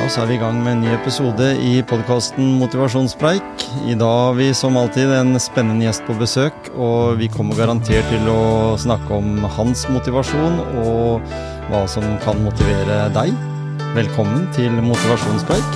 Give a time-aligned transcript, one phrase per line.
[0.00, 3.64] Ja, så er vi i gang med en ny episode i podkasten Motivasjonspreik.
[3.84, 8.08] I dag har vi som alltid en spennende gjest på besøk, og vi kommer garantert
[8.08, 10.56] til å snakke om hans motivasjon
[10.86, 11.20] og
[11.68, 13.36] hva som kan motivere deg.
[13.92, 15.68] Velkommen til Motivasjonspreik.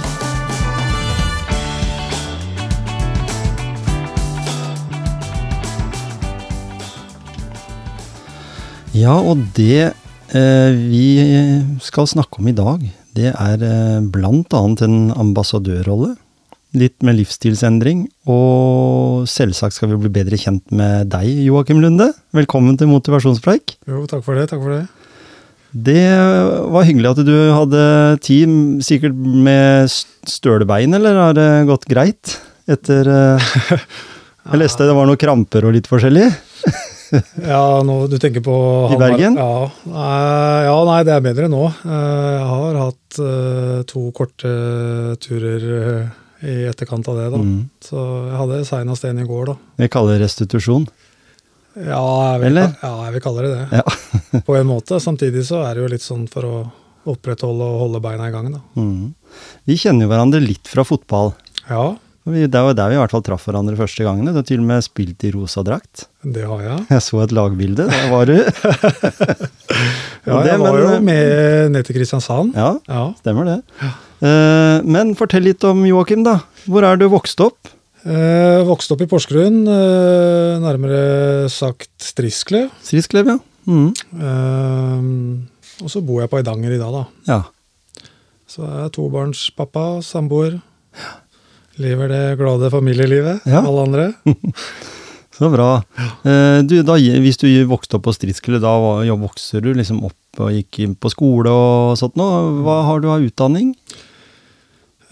[8.97, 9.93] Ja, og det
[10.33, 11.09] eh, vi
[11.85, 16.15] skal snakke om i dag, det er eh, blant annet en ambassadørrolle.
[16.75, 22.09] Litt med livsstilsendring, og selvsagt skal vi bli bedre kjent med deg, Joakim Lunde.
[22.35, 23.77] Velkommen til Motivasjonspreik.
[23.87, 24.49] Jo, takk for det.
[24.51, 24.83] Takk for det.
[25.75, 26.03] Det
[26.71, 27.85] var hyggelig at du hadde
[28.23, 28.51] tid,
[28.87, 29.91] sikkert med
[30.31, 32.37] støle bein, eller har det gått greit?
[32.71, 33.55] Etter eh,
[34.45, 36.29] Jeg leste det var noen kramper og litt forskjellig.
[37.45, 38.55] Ja, nå, du tenker på
[38.91, 39.37] I Bergen?
[39.39, 41.61] Ja, nei, ja, nei, det er bedre nå.
[41.85, 44.51] Eh, Jeg har hatt eh, to korte
[45.23, 46.09] turer eh,
[46.51, 47.39] i etterkant av det, da.
[47.39, 47.61] Mm.
[47.85, 49.57] Så jeg hadde seinest en i går, da.
[49.85, 50.89] Vi kaller det restitusjon.
[51.75, 52.01] Ja
[52.33, 52.75] jeg, vil, Eller?
[52.83, 53.83] ja, jeg vil kalle det det.
[53.83, 54.41] Ja.
[54.49, 54.99] på en måte.
[55.03, 56.57] Samtidig så er det jo litt sånn for å
[57.15, 58.63] opprettholde og holde beina i gang, da.
[58.81, 59.13] Mm.
[59.69, 61.35] Vi kjenner jo hverandre litt fra fotball.
[61.69, 61.93] Ja,
[62.25, 64.25] Det var der vi i hvert fall traff hverandre første gangen.
[64.25, 66.07] Du har til og med spilt i rosa drakt.
[66.25, 66.87] det har jeg.
[66.89, 68.39] Jeg så et lagbilde, der var du.
[70.25, 72.55] Ja, det, jeg var men- jo med ned til Kristiansand.
[72.57, 73.13] Ja, Ja.
[73.21, 73.59] stemmer det.
[74.25, 76.39] Eh, men fortell litt om Joakim, da.
[76.67, 77.69] Hvor er du vokst opp?
[78.07, 82.71] Eh, vokste opp i Porsgrunn, eh, nærmere sagt Strisklev.
[82.83, 83.39] Strisklev, ja.
[83.69, 83.93] Mm.
[84.17, 87.05] Eh, og så bor jeg på Eidanger i dag, da.
[87.29, 87.43] Ja.
[88.49, 90.61] Så jeg er tobarnspappa, samboer.
[91.83, 93.65] Lever det glade familielivet, Ja.
[93.65, 94.13] alle andre.
[95.35, 95.83] Så bra.
[96.23, 100.39] Eh, du, da, hvis du vokste opp på Stridsklev, da ja, vokser du liksom opp
[100.39, 102.29] og gikk inn på skole og sånt nå.
[102.63, 103.73] Hva har du av utdanning?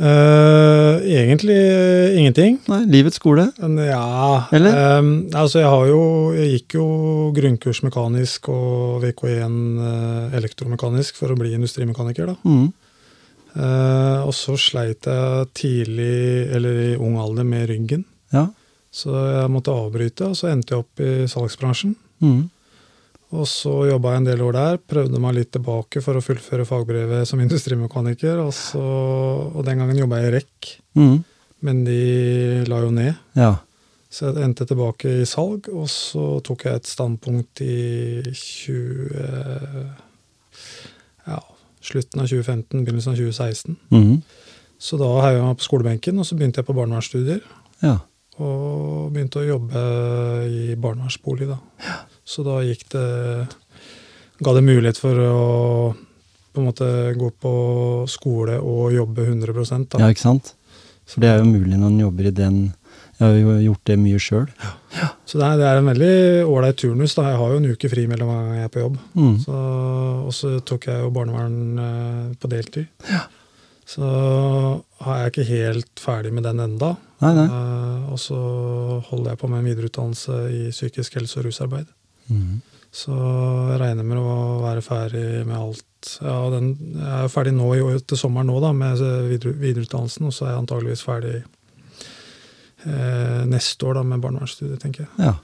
[0.03, 2.57] Uh, egentlig uh, ingenting.
[2.71, 3.45] Nei, livets skole?
[3.87, 4.73] Ja Eller?
[4.75, 6.01] eh, altså jeg har jo
[6.35, 6.87] Jeg gikk jo
[7.37, 12.35] grunnkurs mekanisk og VK1 uh, elektromekanisk for å bli industrimekaniker, da.
[12.43, 12.73] Mm.
[13.57, 18.05] Eh, og så sleit jeg tidlig, eller i ung alder, med ryggen.
[18.33, 18.47] Ja.
[18.93, 21.95] Så jeg måtte avbryte, og så endte jeg opp i salgsbransjen.
[22.25, 22.43] Mm.
[23.33, 26.67] Og så jobba jeg en del år der, prøvde meg litt tilbake for å fullføre
[26.69, 28.43] fagbrevet som industrimekaniker.
[28.45, 28.83] Og, så,
[29.49, 31.23] og den gangen jobba jeg i REC, Mm.
[31.65, 32.01] men de
[32.69, 33.15] la jo ned.
[33.39, 33.55] Ja.
[34.13, 39.89] Så jeg endte tilbake i salg, og så tok jeg et standpunkt i 20...
[41.25, 41.39] Ja,
[41.83, 43.77] slutten av 2015, begynnelsen av 2016.
[43.93, 44.23] Mm.
[44.83, 47.45] Så da heiv jeg meg på skolebenken, og så begynte jeg på barnevernsstudier.
[47.85, 47.99] ja.
[48.41, 49.81] Og begynte å jobbe
[50.49, 51.59] i barnevernsbolig, da.
[52.25, 53.09] Så da gikk det
[54.43, 55.35] Ga det mulighet for å
[56.53, 57.53] på en måte gå på
[58.11, 59.53] skole og jobbe 100
[59.93, 60.01] da.
[60.01, 60.55] Ja, ikke sant?
[61.09, 62.59] For det er jo mulig når en jobber i den
[63.19, 64.49] Jeg har jo gjort det mye sjøl.
[65.29, 66.17] Så det er, det er en veldig
[66.49, 67.15] ålreit turnus.
[67.15, 67.29] da.
[67.31, 68.99] Jeg har jo en uke fri mellom hver gang jeg er på jobb.
[69.15, 69.37] Mm.
[69.45, 69.61] Så,
[70.27, 72.91] og så tok jeg jo barnevern eh, på deltid.
[73.93, 74.09] Så
[75.05, 76.95] har jeg ikke helt ferdig med den enda.
[77.23, 77.47] Nei, nei.
[77.47, 78.41] Eh, og så
[79.11, 81.89] holder jeg på med en videreutdannelse i psykisk helse og rusarbeid.
[82.33, 82.61] Mm.
[82.93, 85.89] Så jeg regner med å være ferdig med alt.
[86.21, 87.71] Ja, den, jeg er ferdig nå
[88.03, 89.01] til sommeren nå da, med
[89.31, 91.37] videre, videreutdannelsen, og så er jeg antageligvis ferdig
[93.49, 95.11] neste år da, med barnevernsstudiet, tenker jeg.
[95.31, 95.35] Ja.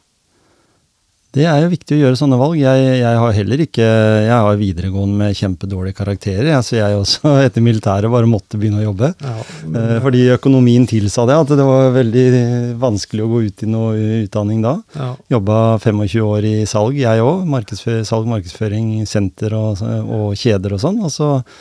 [1.37, 2.57] Det er jo viktig å gjøre sånne valg.
[2.57, 7.33] Jeg, jeg har heller ikke Jeg har videregående med kjempedårlige karakterer, jeg, så jeg også
[7.47, 9.13] etter militæret bare måtte begynne å jobbe.
[9.23, 9.37] Ja,
[9.69, 12.23] Eh, fordi økonomien tilsa det, at det var veldig
[12.81, 14.79] vanskelig å gå ut i noe utdanning da.
[14.97, 17.45] ja, Jobba 25 år i salg, jeg òg.
[18.09, 21.03] Salg, markedsføring, senter og, og kjeder og sånn.
[21.05, 21.53] Og så eh,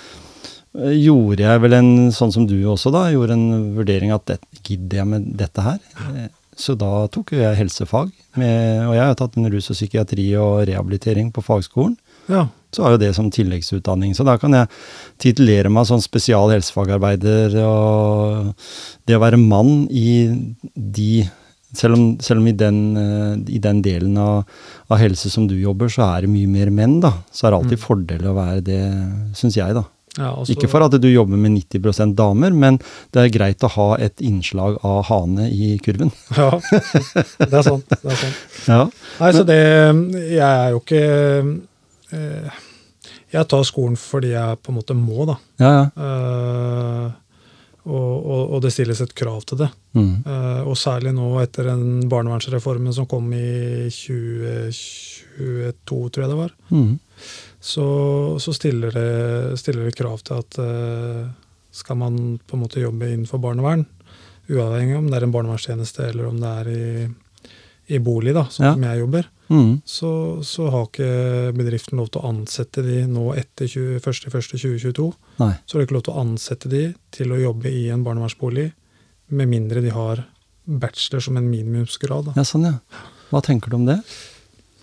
[0.77, 5.01] gjorde jeg vel en, sånn som du også da, gjorde en vurdering at det, gidder
[5.03, 5.79] jeg med dette her?
[6.13, 6.27] Eh,
[6.57, 10.31] Så da tok jo jeg helsefag, med, og jeg har tatt en rus og psykiatri
[10.41, 11.95] og rehabilitering på fagskolen.
[12.27, 14.15] ja, Så har jo det som tilleggsutdanning.
[14.17, 14.67] Så da kan jeg
[15.21, 17.53] titulere meg som spesial helsefagarbeider.
[17.61, 18.55] Og
[19.05, 20.33] det å være mann i
[20.75, 21.27] de
[21.77, 24.45] Selv om, selv om i, den, eh, i den delen av,
[24.89, 27.11] av helse som du jobber, så er det mye mer menn, da.
[27.29, 27.83] Så er det alltid Mm.
[27.83, 28.79] fordel å være det,
[29.35, 29.83] syns jeg, da.
[30.17, 32.79] Ja, også, Ikke for at du jobber med 90% damer, men
[33.13, 36.11] det er greit å ha et innslag av hane i kurven.
[36.37, 37.85] Ja, det er sant.
[37.91, 38.41] Det er sant.
[38.67, 38.81] Ja.
[39.19, 41.03] Nei, så det Jeg er jo ikke
[42.17, 42.57] eh,
[43.35, 45.35] Jeg tar skolen fordi jeg på en måte må, da.
[45.61, 45.85] Ja, ja.
[46.07, 47.07] Eh,
[47.87, 49.69] og, og, og det stilles et krav til det.
[49.95, 50.09] Mm.
[50.27, 56.51] Eh, og særlig nå etter den barnevernsreformen som kom i 2022, tror jeg det var,
[56.73, 56.97] Mm.
[57.59, 57.85] Så,
[58.39, 61.29] så stiller, det, stiller det krav til at det
[61.77, 63.85] skal man på en måte jobbe innenfor barnevern,
[64.49, 67.07] uavhengig om det er en barnevernstjeneste eller om det er i,
[67.95, 68.73] i bolig, da, sånn Ja.
[68.77, 69.77] som jeg jobber, Mm.
[69.87, 75.05] så, så har ikke bedriften lov til å ansette de nå etter 1.1.2022.
[75.39, 76.81] Så har de ikke lov til å ansette de
[77.15, 78.65] til å jobbe i en barnevernsbolig,
[79.31, 80.25] med mindre de har
[80.67, 82.27] bachelor som en minimumsgrad.
[82.27, 82.33] Da.
[82.35, 82.73] Ja, sånn, ja.
[83.31, 84.01] Hva tenker du om det?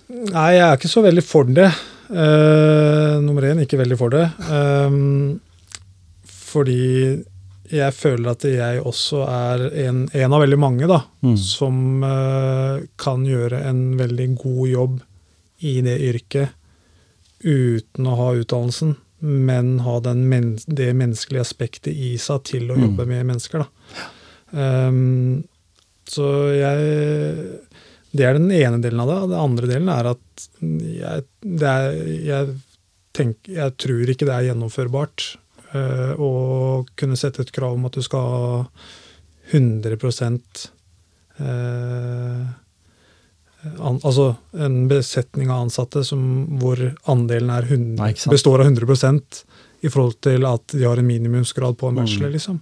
[0.08, 1.68] Nei, jeg er ikke så veldig for det.
[2.14, 4.24] Eh, nummer én, ikke veldig for det.
[4.46, 5.40] Um,
[6.24, 7.24] fordi
[7.74, 11.36] jeg føler at jeg også er en, en av veldig mange da, Mm.
[11.40, 15.00] som uh, kan gjøre en veldig god jobb
[15.64, 16.52] i det yrket
[17.44, 18.94] uten å ha utdannelsen,
[19.24, 22.84] men ha den men det menneskelige aspektet i seg til å Mm.
[22.86, 23.64] jobbe med mennesker.
[23.64, 23.68] Da.
[24.88, 25.44] Um,
[26.06, 27.60] så jeg
[28.14, 29.16] Det er den ene delen av det.
[29.32, 30.18] Den andre delen er at
[30.60, 31.96] jeg, det er,
[32.26, 32.56] jeg,
[33.16, 35.26] tenk, jeg tror ikke det er gjennomførbart
[35.76, 36.30] eh, å
[36.98, 38.58] kunne sette et krav om at du skal ha
[39.52, 39.96] 100
[41.38, 42.44] uh,
[43.78, 46.22] an, Altså en besetning av ansatte som,
[46.60, 46.80] hvor
[47.10, 49.44] andelen er 100, Nei, består av 100%
[49.84, 52.36] i forhold til at de har en minimumsgrad på en bachelor, Mm.
[52.38, 52.60] liksom.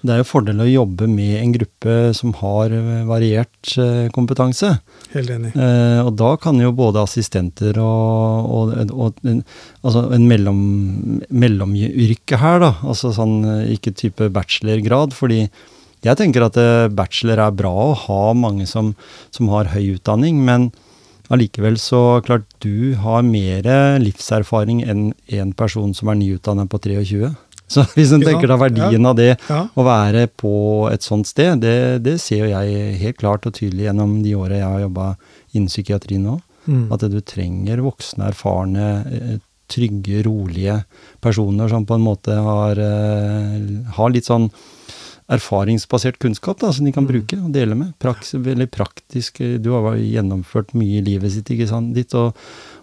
[0.00, 4.72] Det er jo fordel å jobbe med en gruppe som har eh, variert eh, kompetanse.
[5.12, 5.50] Helt enig.
[5.52, 9.42] Eh, og da kan jo både assistenter og, og, og en,
[9.84, 10.62] altså en mellom,
[11.28, 12.72] mellomyrke her, da.
[12.80, 15.12] Altså sånn eh, ikke type bachelorgrad.
[15.16, 15.42] Fordi
[16.00, 16.56] jeg tenker at
[16.96, 18.94] bachelor er bra å ha mange som,
[19.36, 20.70] som har høy utdanning, men
[21.30, 23.68] allikevel så klart du har mer
[24.00, 27.34] livserfaring enn en person som er nyutdannet på 23.
[27.72, 30.52] Så hvis en tenker da verdien av det, å være på
[30.90, 34.58] et sånt sted, det, det ser jo jeg helt klart og tydelig gjennom de åra
[34.58, 35.06] jeg har jobba
[35.54, 36.40] innen psykiatri nå.
[36.66, 36.88] Mm.
[36.92, 39.38] At du trenger voksne, erfarne, eh,
[39.70, 40.80] trygge, rolige
[41.22, 44.50] personer som på en måte har, eh, har litt sånn
[45.30, 47.10] erfaringsbasert kunnskap da, som de kan Mm.
[47.12, 47.94] bruke og dele med.
[47.98, 49.38] Praks, veldig praktisk.
[49.62, 52.34] Du har jo gjennomført mye i livet sitt, ikke sant, ditt og,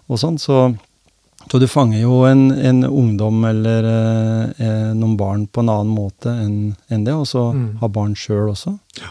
[0.08, 0.38] og sånn.
[0.40, 0.78] Så,
[1.50, 5.92] så du fanger jo en, en ungdom eller eh, eh, noen barn på en annen
[5.94, 7.76] måte enn en det, og så Mm.
[7.80, 8.74] har barn sjøl også.
[9.00, 9.08] Ja.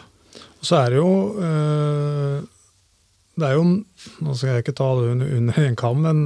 [0.60, 1.12] Og så er det jo
[1.42, 2.42] eh,
[3.38, 3.64] Det er jo
[4.26, 6.24] Nå skal jeg ikke ta det under, under en kam, men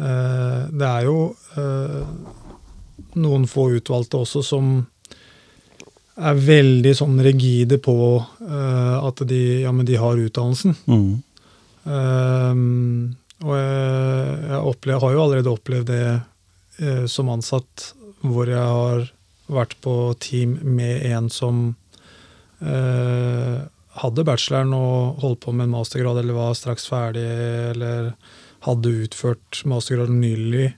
[0.00, 2.04] eh, det er jo øh,
[3.20, 4.70] noen få utvalgte også som
[6.20, 10.76] er veldig sånn rigide på øh, at de, ja, men de har utdannelsen.
[10.86, 11.22] Mm.
[13.46, 19.06] Og jeg, jeg opplever, har jo allerede opplevd det eh, som ansatt, hvor jeg har
[19.50, 21.62] vært på team med en som
[22.60, 23.60] eh,
[24.00, 27.24] hadde bacheloren og holdt på med en mastergrad, eller var straks ferdig,
[27.72, 28.12] eller
[28.66, 30.68] hadde utført mastergraden nylig,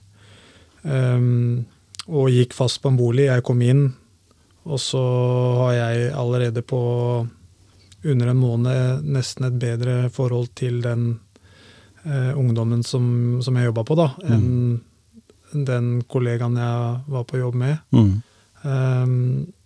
[0.82, 1.64] um,
[2.06, 3.26] og gikk fast på en bolig.
[3.28, 3.84] Jeg kom inn,
[4.62, 5.02] og så
[5.58, 6.82] har jeg allerede på
[8.02, 11.20] under en måned nesten et bedre forhold til den
[12.04, 14.81] eh, ungdommen som, som jeg jobba på, da, enn
[15.52, 17.78] den kollegaen jeg var på jobb med.
[17.93, 18.22] Mm.
[18.64, 19.06] eh,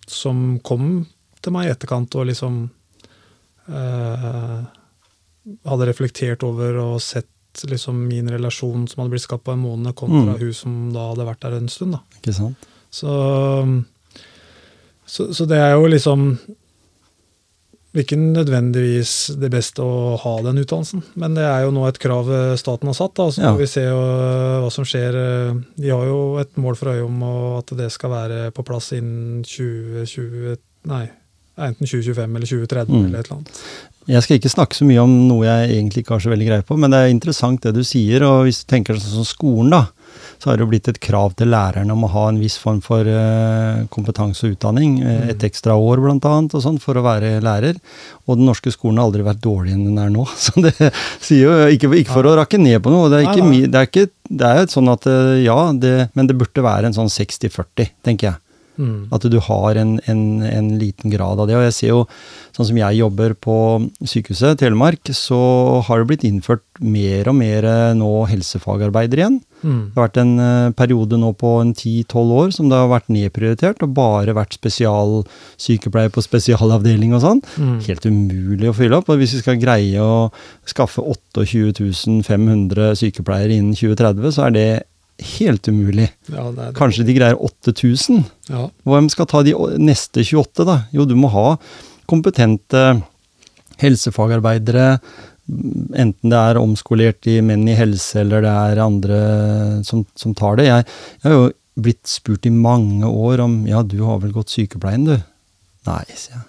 [0.06, 1.06] som kom
[1.42, 2.70] til meg i etterkant og liksom
[3.68, 4.60] eh,
[5.66, 7.28] hadde reflektert over og sett
[7.70, 10.40] liksom min relasjon som hadde blitt skapt på en måned, kontra Mm.
[10.42, 11.92] hun som da hadde vært der en stund.
[11.96, 12.00] da.
[12.20, 12.66] Ikke sant?
[12.90, 13.12] Så,
[15.06, 16.26] så, så det er jo liksom
[18.04, 22.28] ikke nødvendigvis det beste å ha den utdannelsen, men det er jo nå et krav
[22.30, 23.14] eh, staten har satt.
[23.14, 23.52] da, Så Ja.
[23.54, 25.14] får vi se eh, hva som skjer.
[25.14, 27.22] Eh, De har jo et mål for øye om
[27.58, 31.08] at det skal være på plass innen 2020 Nei,
[31.58, 33.06] enten 2025 eller 2030 Mm.
[33.06, 33.60] eller et eller annet.
[34.06, 36.64] Jeg skal ikke snakke så mye om noe jeg egentlig ikke har så veldig greie
[36.66, 38.22] på, men det er interessant det du sier.
[38.22, 39.80] Og hvis du tenker sånn som skolen, da,
[40.38, 42.78] så har det jo blitt et krav til lærerne om å ha en viss form
[42.84, 45.00] for eh, kompetanse og utdanning.
[45.02, 45.30] eh, Mm.
[45.32, 47.80] Et ekstra år, blant annet, og sånn, for å være lærer.
[48.28, 50.26] Og den norske skolen har aldri vært dårligere enn den er nå.
[50.44, 50.74] Så det
[51.18, 53.10] sier jo ikke, ikke for å rakke ned på noe.
[53.10, 56.30] Det er, ikke, det er, ikke, det er jo sånn at eh, ja, det, men
[56.30, 58.40] det burde være en sånn 60-40, tenker jeg.
[58.76, 59.08] Mm.
[59.14, 61.56] At du har en, en, en liten grad av det.
[61.58, 62.04] Og jeg ser jo,
[62.56, 63.56] sånn som jeg jobber på
[64.04, 65.40] sykehuset Telemark, så
[65.86, 69.38] har det blitt innført mer og mer eh, nå helsefagarbeidere igjen.
[69.62, 69.78] Mm.
[69.88, 73.12] Det har vært en eh, periode nå på en 10-12 år som det har vært
[73.12, 77.44] nedprioritert, og bare vært spesialsykepleier på spesialavdeling og sånn.
[77.56, 77.78] Mm.
[77.88, 79.08] Helt umulig å fylle opp.
[79.12, 80.28] Og hvis vi skal greie å
[80.68, 84.68] skaffe 28 500 sykepleiere innen 2030, så er det
[85.22, 86.10] helt umulig.
[86.28, 86.70] Ja, det det.
[86.78, 88.24] Kanskje de greier 8000?
[88.52, 88.66] Ja.
[88.84, 90.80] Hvem skal ta de neste 28, da?
[90.92, 91.56] Jo, du må ha
[92.06, 92.82] kompetente
[93.80, 94.98] helsefagarbeidere,
[95.96, 99.20] enten det er omskolert i menn i helse, eller det er andre
[99.86, 100.66] som, som tar det.
[100.70, 100.86] Jeg,
[101.22, 101.46] jeg har jo
[101.86, 105.16] blitt spurt i mange år om ja, du har vel gått sykepleien, du?
[105.86, 106.46] Nei, sier jeg.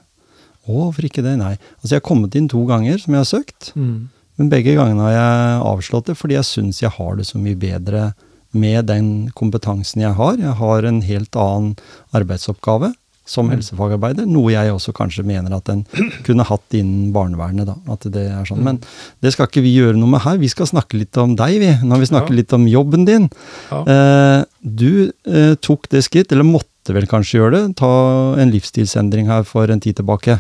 [0.68, 1.36] Å, hvorfor ikke det?
[1.40, 1.54] Nei.
[1.80, 4.08] Altså, jeg har kommet inn to ganger som jeg har søkt, Mm.
[4.38, 7.56] men begge gangene har jeg avslått det fordi jeg syns jeg har det så mye
[7.60, 8.10] bedre
[8.60, 10.38] med den kompetansen jeg har.
[10.42, 11.76] Jeg har en helt annen
[12.18, 12.94] arbeidsoppgave
[13.28, 15.82] som helsefagarbeider, noe jeg også kanskje mener at en
[16.24, 17.68] kunne hatt innen barnevernet.
[17.68, 18.62] da, at det er sånn.
[18.64, 18.80] Men
[19.20, 20.38] det skal ikke vi gjøre noe med her.
[20.40, 21.74] Vi skal snakke litt om deg, vi.
[21.84, 22.38] Når vi snakker Ja.
[22.40, 23.28] litt om jobben din.
[23.70, 23.82] Ja.
[23.84, 27.92] Eh, du eh, tok det skritt, eller måtte vel kanskje gjøre det, ta
[28.40, 30.40] en livsstilsendring her for en tid tilbake.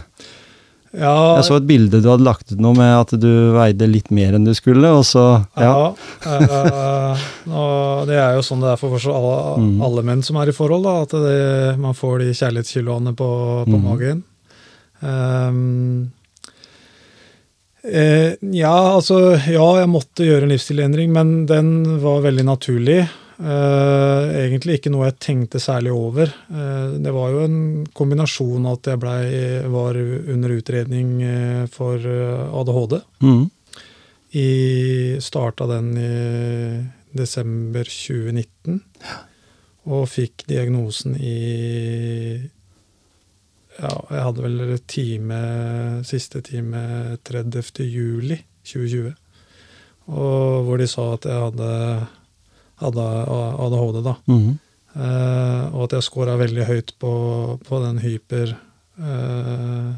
[0.96, 4.08] Ja, Jeg så et bilde du hadde lagt ut noe med at du veide litt
[4.10, 5.94] mer enn du skulle, og så Ja.
[6.24, 6.38] Ja.
[6.38, 9.82] øh, og det er jo sånn det er for alle, Mm.
[9.84, 13.78] alle menn som er i forhold, da, at det, man får de kjærlighetskiloene på, på
[13.78, 13.84] Mm.
[13.84, 14.24] magen.
[15.04, 16.12] Um,
[17.84, 23.08] eh, ja, altså Ja, jeg måtte gjøre en livsstilendring, men den var veldig naturlig.
[23.38, 26.32] Eh, egentlig ikke noe jeg tenkte særlig over.
[26.50, 27.60] Eh, det var jo en
[27.98, 29.18] kombinasjon at jeg ble,
[29.70, 30.00] var
[30.34, 33.00] under utredning eh, for ADHD.
[33.22, 33.46] Mm.
[34.38, 34.50] I
[35.24, 36.12] starta den i
[37.18, 38.82] desember 2019.
[39.88, 41.38] Og fikk diagnosen i
[43.78, 45.40] Ja, jeg hadde vel time,
[46.02, 47.86] siste time 30.
[47.86, 49.14] juli 2020.
[50.08, 51.70] Og hvor de sa at jeg hadde,
[52.82, 53.06] hadde
[53.66, 54.16] ADHD, da.
[54.30, 54.58] Mhm.
[54.98, 57.12] uh, og at jeg scora veldig høyt på,
[57.68, 58.56] på den hyper
[59.02, 59.92] uh,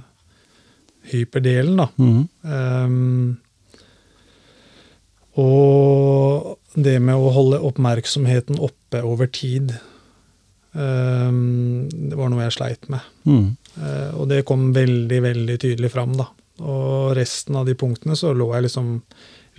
[1.11, 1.87] hyperdelen, da.
[1.97, 2.25] Mhm.
[2.43, 3.37] um,
[5.39, 9.71] og det med å holde oppmerksomheten oppe over tid,
[10.73, 13.05] um, det var noe jeg sleit med.
[13.23, 13.45] Mm.
[13.79, 16.27] Uh, og det kom veldig, veldig tydelig fram, da.
[16.59, 18.97] Og resten av de punktene så lå jeg liksom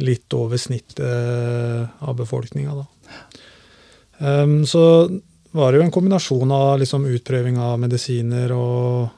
[0.01, 2.87] litt over snittet av befolkninga, da.
[4.21, 4.83] Ehm, så
[5.51, 9.09] var det jo en kombinasjon av liksom utprøving av medisiner og,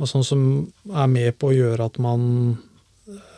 [0.00, 0.42] og sånn som
[0.90, 2.22] er med på å gjøre at man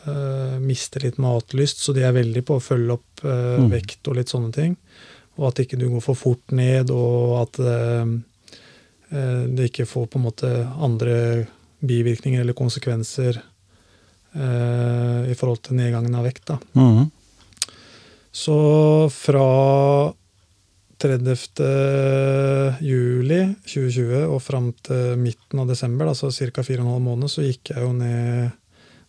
[0.07, 3.69] uh, mister litt matlyst, så de er veldig på å følge opp uh, Mm.
[3.71, 4.77] vekt og litt sånne ting.
[5.37, 8.05] Og at ikke du går for fort ned, og at uh,
[9.13, 11.15] eh, det ikke får på en måte andre
[11.83, 13.52] bivirkninger eller konsekvenser eh,
[14.33, 16.47] i forhold til nedgangen av vekt.
[16.49, 16.57] Da.
[16.73, 17.11] Mm.
[18.33, 18.55] Så
[19.13, 19.47] fra
[21.03, 21.35] 30.
[22.81, 26.63] juli 2020 og fram til midten av desember, altså ca.
[26.63, 28.55] 4,5 måneder, så gikk jeg jo ned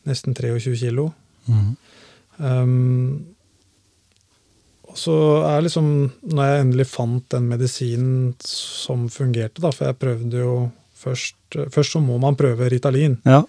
[0.08, 1.08] nesten 23 kilo.
[1.46, 1.70] Mm.
[2.36, 3.34] Um,
[4.90, 5.16] og så
[5.48, 5.86] er liksom,
[6.30, 10.56] når jeg endelig fant den medisinen som fungerte, da, for jeg prøvde jo
[11.04, 11.40] først
[11.70, 13.12] Først så må man prøve Ritalin.
[13.22, 13.44] Ja.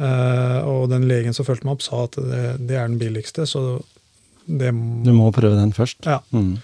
[0.00, 3.46] Eh, og den legen som fulgte meg opp, sa at det, det er den billigste,
[3.48, 3.80] så
[4.50, 6.00] det må Du må prøve den først.
[6.08, 6.18] Ja.
[6.32, 6.56] Mm.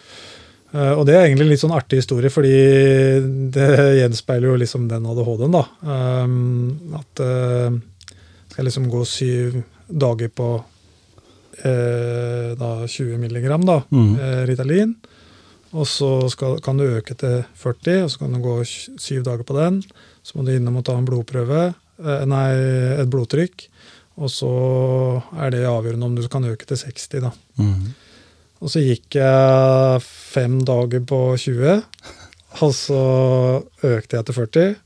[0.72, 2.56] Eh, og det er egentlig en litt sånn artig historie, fordi
[3.54, 3.68] det
[4.00, 5.66] gjenspeiler jo liksom den ADHD-en, da.
[5.84, 7.26] Um, at
[8.56, 10.46] skal liksom gå syv dager på
[11.60, 14.14] eh, da 20 milligram da, mm.
[14.16, 14.94] eh, Ritalin.
[15.76, 19.44] Og så skal, kan du øke til 40, og så kan du gå syv dager
[19.44, 19.82] på den.
[20.24, 22.48] Så må du innom og ta en blodprøve, eh, nei,
[23.00, 23.68] et blodtrykk.
[24.16, 24.50] Og så
[25.36, 27.32] er det avgjørende om du kan øke til 60, da.
[27.60, 27.92] Mm.
[28.64, 31.82] Og så gikk jeg fem dager på 20,
[32.64, 33.00] og så
[33.84, 34.76] økte jeg til 40.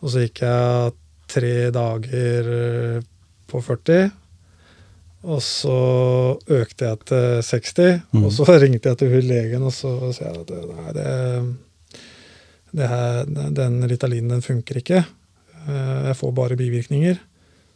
[0.00, 0.94] Og så gikk jeg
[1.34, 3.02] tre dager eh,
[3.50, 4.08] på 40.
[5.24, 5.76] Og så
[6.52, 8.24] økte jeg til 60, mm.
[8.24, 12.00] og så ringte jeg til hun legen og så sa jeg at nei, det,
[12.80, 15.04] det her, den Ritalinen den funker ikke.
[15.68, 17.18] Eh, Jeg får bare bivirkninger.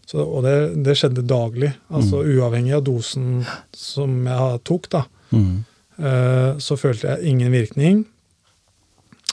[0.08, 0.54] Så, og det,
[0.84, 1.72] det skjedde daglig.
[1.92, 3.42] Altså uavhengig av dosen
[3.76, 5.02] som jeg tok, da.
[5.30, 5.64] Mhm.
[5.98, 8.04] Eh, så følte jeg ingen virkning.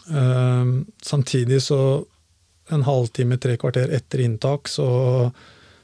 [0.09, 0.65] Eh,
[1.01, 2.05] samtidig så
[2.73, 5.31] en halvtime, tre kvarter etter inntak, så,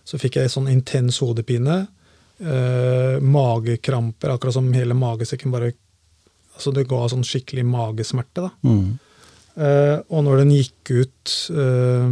[0.03, 1.83] så fikk jeg sånn intens hodepine.
[2.41, 5.73] Eh, magekramper, akkurat som hele magesekken bare
[6.51, 8.49] Altså det ga sånn skikkelig magesmerte, da.
[8.67, 8.97] Mhm.
[9.55, 12.11] Eh, og når den gikk ut eh,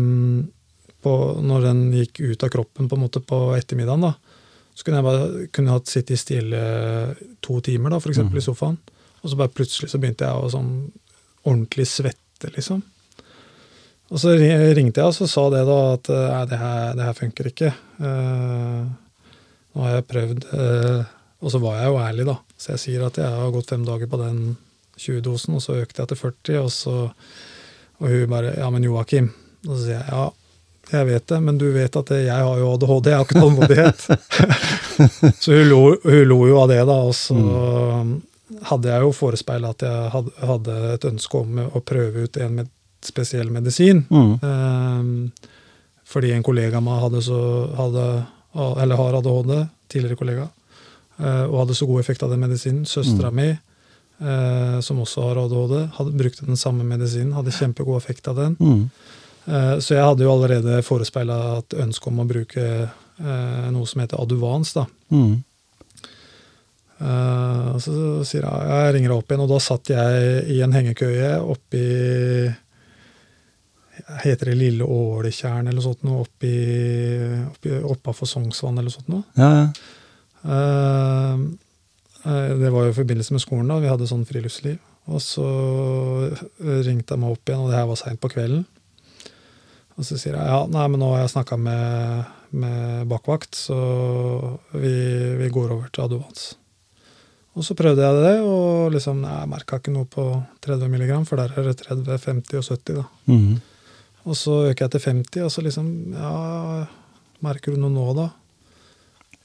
[1.00, 4.13] på, Når den gikk ut av kroppen på en måte på ettermiddagen, da,
[4.75, 6.60] så kunne jeg bare kunne hatt sittet stille
[7.43, 8.17] to timer, da, f.eks.
[8.17, 8.77] eksempel i sofaen.
[9.22, 10.74] Og så bare plutselig så begynte jeg å sånn
[11.48, 12.84] ordentlig svette, liksom.
[14.10, 17.05] Og så ringte jeg og så sa det da at eh, nei, det her, det
[17.05, 17.72] her funker ikke.
[18.00, 18.88] Uh,
[19.75, 21.03] nå har jeg prøvd Uh,
[21.39, 22.34] Og så var jeg jo ærlig, da.
[22.60, 24.58] Så jeg sier at jeg har gått fem dager på den
[24.99, 26.97] 20-dosen, og så økte jeg til 40, og så
[27.99, 29.31] Og hun bare Ja, men Joakim.
[29.67, 30.29] Og så sier jeg ja,
[30.89, 34.05] jeg vet det, men du vet at jeg har jo ADHD, jeg har ikke tålmodighet.
[35.43, 36.95] så hun lo, hun lo jo av det, da.
[37.05, 37.35] Og så
[38.71, 42.71] hadde jeg jo forespeila at jeg hadde, et ønske om å prøve ut en med
[43.05, 44.01] spesiell medisin.
[44.09, 44.33] Mm.
[44.41, 45.51] Eh,
[46.09, 47.39] fordi en kollega av meg hadde så,
[47.77, 48.05] hadde,
[48.57, 49.53] eller har ADHD,
[49.93, 50.47] tidligere kollega,
[51.19, 52.85] eh, og hadde så god effekt av den medisinen.
[52.89, 53.35] Søstera Mm.
[53.35, 53.49] mi,
[54.83, 58.55] som også har ADHD, hadde brukte den samme medisinen, hadde kjempegod effekt av den.
[58.59, 58.89] Mm.
[59.47, 64.01] Eh, Så jeg hadde jo allerede forespeila et ønske om å bruke eh, noe som
[64.03, 64.73] heter Aduvans.
[64.75, 64.85] da.
[65.11, 65.38] Mm.
[66.99, 67.93] Eh, Så
[68.27, 71.85] sier jeg jeg ringer opp igjen, og da satt jeg i en hengekøye oppi
[74.23, 76.21] Heter det Lille Åletjern eller sånt noe?
[76.23, 76.51] Oppi,
[77.49, 79.25] oppi, oppafor Sognsvann eller sånt noe.
[79.35, 79.65] Ja, ja.
[80.43, 81.41] Eh, eh,
[82.23, 83.79] det var jo i forbindelse med skolen, da.
[83.83, 84.79] Vi hadde sånn friluftsliv.
[85.09, 85.45] Og så
[86.59, 88.65] ringte jeg meg opp igjen, og det her var seint på kvelden.
[89.99, 93.79] Og så sier jeg ja, nei, men nå har jeg snakka med, med bakvakt, så
[94.71, 94.93] vi,
[95.41, 96.45] vi går over til Aduvans.
[97.57, 100.23] Og så prøvde jeg det, og liksom, jeg merka ikke noe på
[100.63, 103.01] 30 mg, for der er det 30, 50 og 70.
[103.01, 103.05] da.
[103.27, 103.57] Mm.
[104.29, 106.85] Og så øker jeg til 50, og så liksom Ja,
[107.43, 108.29] merker du noe nå, da?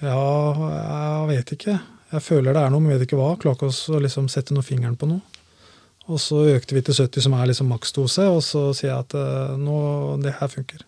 [0.05, 0.23] Ja,
[0.69, 1.79] jeg vet ikke.
[2.15, 3.33] Jeg føler det er noe, men vet ikke hva.
[3.41, 5.23] Klarer ikke å liksom sette noe fingeren på noe.
[6.13, 9.15] Og så økte vi til 70, som er liksom maksdose, og så sier jeg at
[9.17, 9.79] eh, nå,
[10.23, 10.85] det her funker.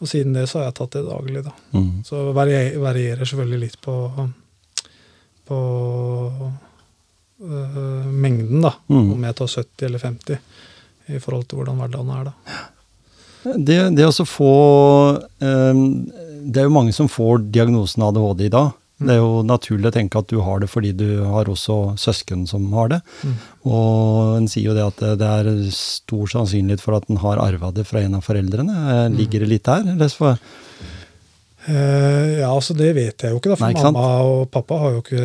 [0.00, 1.52] Og siden det så har jeg tatt det daglig, da.
[1.76, 2.00] Mm.
[2.08, 3.94] Så varierer selvfølgelig litt på,
[5.46, 5.60] på
[7.44, 8.74] øh, mengden, da.
[8.90, 9.12] Mm.
[9.14, 10.42] Om jeg tar 70 eller 50
[11.10, 12.58] i forhold til hvordan hverdagen er, da.
[13.40, 14.54] Det, det å få
[15.16, 15.78] øh,
[16.44, 18.74] Det er jo mange som får diagnosen ADHD i dag.
[19.00, 22.46] Det er jo naturlig å tenke at du har det fordi du har også søsken
[22.50, 23.00] som har det.
[23.24, 23.36] Mm.
[23.72, 27.72] Og en sier jo det at det, er stor sannsynlighet for at en har arva
[27.72, 28.76] det fra en av foreldrene.
[28.94, 29.88] Eh, Ligger det litt der?
[29.94, 30.34] Eller så,
[30.80, 30.89] Eh,
[31.68, 34.94] ja, altså det vet jeg jo ikke, da, for Nei, ikke mamma og pappa har
[34.94, 35.24] jo ikke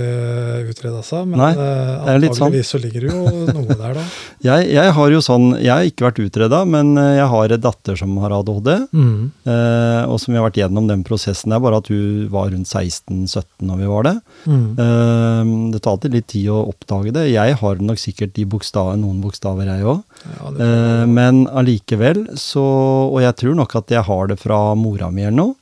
[0.74, 1.30] utreda seg.
[1.32, 2.50] Men Nei, eh, litt sånn.
[2.52, 3.24] antageligvis så ligger det jo
[3.56, 4.04] noe der, da.
[4.50, 7.64] jeg, jeg har jo sånn Jeg har ikke vært utreda, men eh, jeg har en
[7.66, 8.72] datter som har ADHD.
[8.76, 11.54] Eh, og som vi har vært gjennom den prosessen.
[11.54, 14.16] Det er bare at hun var rundt 16-17 når vi var det.
[14.46, 14.66] Mm.
[14.86, 17.28] Eh, det tar alltid litt tid å oppdage det.
[17.32, 20.04] Jeg har nok sikkert de bokstav, noen bokstaver, jeg òg.
[20.26, 25.10] Ja, Eh, men allikevel så Og jeg tror nok at jeg har det fra mora
[25.12, 25.56] mi eller noe.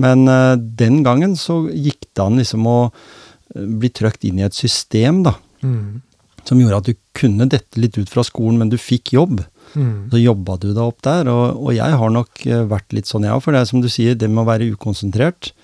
[0.00, 4.46] Men uh, den gangen så gikk det an liksom å eh, bli trøkt inn i
[4.46, 5.36] et system, da.
[5.62, 6.02] mm.
[6.44, 9.38] Som gjorde at du kunne dette litt ut fra skolen, men du fikk jobb.
[9.72, 10.10] Mm.
[10.12, 11.30] Så jobba du deg opp der.
[11.32, 13.40] Og, og jeg har nok eh, vært litt sånn, jeg òg.
[13.46, 15.54] For det er som du sier, det med å være ukonsentrert.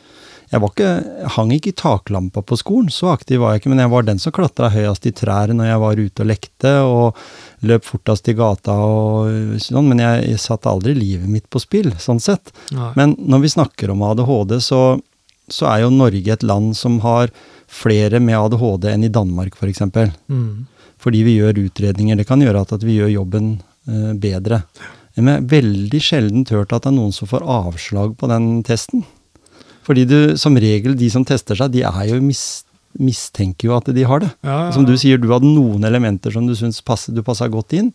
[0.50, 0.88] Jeg var ikke,
[1.22, 3.70] jeg hang ikke i taklampa på skolen, så aktiv var jeg ikke.
[3.70, 6.72] Men jeg var den som klatra høyest i trær når jeg var ute og lekte,
[6.82, 7.20] og
[7.70, 9.92] løp fortest i gata og sånn.
[9.92, 12.50] Men jeg, jeg satte aldri livet mitt på spill, sånn sett.
[12.74, 12.90] Nei.
[12.98, 14.82] Men når vi snakker om ADHD, så,
[15.46, 17.30] så er jo Norge et land som har
[17.70, 19.62] flere med ADHD enn i Danmark, f.eks.
[19.62, 20.10] For eksempel.
[20.26, 20.66] Mm.
[21.00, 22.18] Fordi vi gjør utredninger.
[22.18, 23.52] Det kan gjøre at, at vi gjør jobben
[23.86, 24.64] eh, bedre.
[25.14, 28.50] Men jeg har veldig sjelden hørt at det er noen som får avslag på den
[28.66, 29.06] testen.
[29.86, 32.42] Fordi du, som regel, de som tester seg, de er jo mis,
[32.98, 34.30] mistenker jo at de har det.
[34.42, 37.48] Ja, ja, Som du sier, du hadde noen elementer som du syns passer, du passa
[37.50, 37.92] godt inn.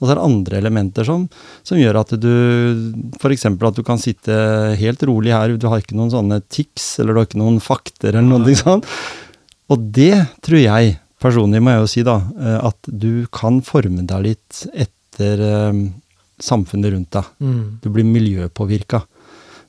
[0.00, 1.28] Og så er det andre elementer som,
[1.66, 2.32] som gjør at du
[3.20, 3.46] F.eks.
[3.46, 4.34] at du kan sitte
[4.80, 8.16] helt rolig her, du har ikke noen sånne tics, eller du har ikke noen fakter,
[8.16, 8.88] eller noe sånt.
[9.72, 14.04] Og det tror jeg, personlig må jeg jo si, da, eh, at du kan forme
[14.08, 15.82] deg litt etter eh,
[16.42, 17.30] samfunnet rundt deg.
[17.38, 17.62] Mm.
[17.84, 19.04] Du blir miljøpåvirka.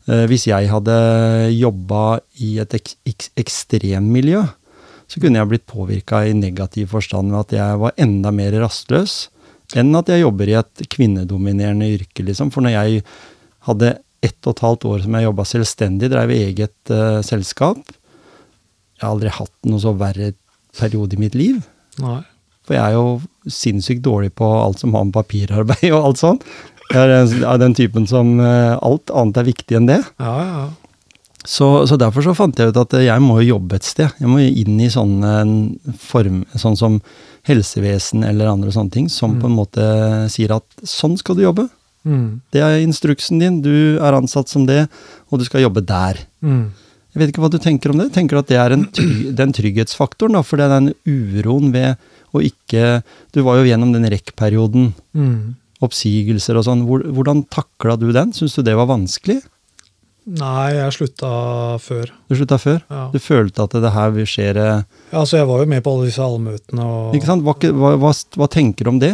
[0.10, 0.96] Eh, hvis jeg hadde
[1.56, 4.42] jobba i et ek ek ekstremmiljø,
[5.08, 9.28] så kunne jeg blitt påvirka i negativ forstand ved at jeg var enda mer rastløs
[9.80, 12.52] enn at jeg jobber i et kvinnedominerende yrke, liksom.
[12.54, 13.04] For når jeg
[13.68, 19.02] hadde ett og et halvt år som jeg jobba selvstendig, drev eget uh, selskap Jeg
[19.02, 20.34] har aldri hatt noe så verre
[20.78, 21.64] periode i mitt liv.
[22.04, 22.22] Nei.
[22.64, 26.46] For jeg er jo sinnssykt dårlig på alt som har med papirarbeid og alt sånt.
[26.92, 30.02] Jeg er av den typen som eh, alt annet er viktig enn det.
[30.20, 30.64] Ja, ja.
[31.46, 34.14] Så, så derfor så fant jeg ut at jeg må jo jobbe et sted.
[34.22, 35.32] Jeg må jo inn i sånne
[36.00, 37.00] form, sånn som
[37.48, 39.42] helsevesen eller andre sånne ting, som Mm.
[39.42, 39.88] på en måte
[40.32, 41.66] sier at sånn skal du jobbe.
[42.08, 42.40] Mm.
[42.52, 44.88] Det er instruksen din, du er ansatt som det,
[45.32, 46.20] og du skal jobbe der.
[46.44, 46.72] Mm.
[47.14, 48.12] Jeg vet ikke hva du tenker om det.
[48.16, 51.74] Tenker du at det er en tryg, den trygghetsfaktoren, da, for det er den uroen
[51.76, 51.98] ved
[52.34, 53.04] å ikke
[53.36, 55.56] Du var jo gjennom den REC-perioden, Mm.
[55.86, 56.86] Oppsigelser og sånn.
[56.88, 58.32] Hvordan takla du den?
[58.36, 59.42] Syns du det var vanskelig?
[60.24, 61.30] Nei, jeg slutta
[61.84, 62.12] før.
[62.32, 62.80] Du slutta før?
[62.88, 63.04] Ja.
[63.12, 65.92] Du følte at det her vil skje eh, ja, altså Jeg var jo med på
[65.92, 66.86] alle disse allmøtene.
[66.88, 67.44] Og, Ikke sant?
[67.44, 69.12] Hva, hva, hva, hva tenker du om det?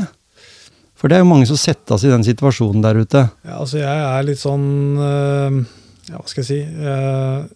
[0.99, 3.23] For det er jo mange som settes i den situasjonen der ute.
[3.47, 4.67] Ja, altså jeg er litt sånn
[4.99, 5.60] øh,
[6.12, 7.47] Ja, hva skal jeg si øh,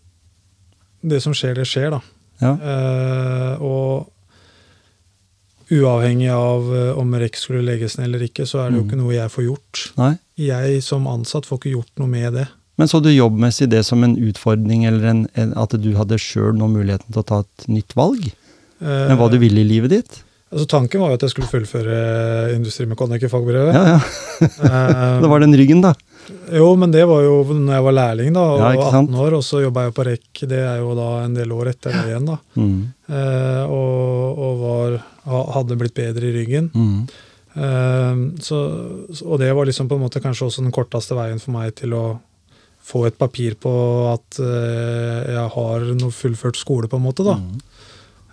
[1.13, 2.01] Det som skjer, det skjer, da.
[2.41, 2.55] Ja.
[2.57, 4.09] Eh, og
[5.79, 8.89] uavhengig av eh, om REC skulle legges ned eller ikke, så er det jo Mm.
[8.89, 9.83] ikke noe jeg får gjort.
[9.97, 10.11] Nei.
[10.37, 12.47] Jeg som ansatt får ikke gjort noe med det.
[12.77, 16.55] Men så du jobbmessig det som en utfordring, eller en, en, at du hadde sjøl
[16.57, 18.31] nå muligheten til å ta et nytt valg?
[18.81, 20.23] Eh, Men hva du ville i livet ditt?
[20.53, 23.73] Altså Tanken var jo at jeg skulle fullføre industrimekanikerfagbrevet.
[23.73, 23.99] Ja, ja.
[24.43, 25.93] Eh, Det var den ryggen, da.
[26.53, 29.43] Jo, men det var jo når jeg var lærling, da, og Ja, 18 år, og
[29.45, 30.43] så jobba jeg på REC.
[30.49, 32.37] Det er jo da en del år etter det igjen, da.
[32.59, 32.77] Mm.
[33.09, 34.97] Eh, og og var,
[35.57, 36.69] hadde blitt bedre i ryggen.
[36.73, 37.07] Mm.
[37.53, 38.61] Eh, så,
[39.23, 41.95] og det var liksom på en måte kanskje også den korteste veien for meg til
[41.97, 42.05] å
[42.83, 43.73] få et papir på
[44.11, 47.37] at eh, jeg har noe fullført skole, på en måte, da.
[47.39, 47.61] Mm.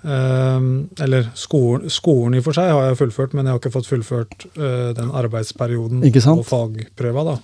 [0.00, 3.72] Um, eller skolen, skolen i og for seg har jeg fullført, men jeg har ikke
[3.74, 7.34] fått fullført uh, den arbeidsperioden og fagprøva, da.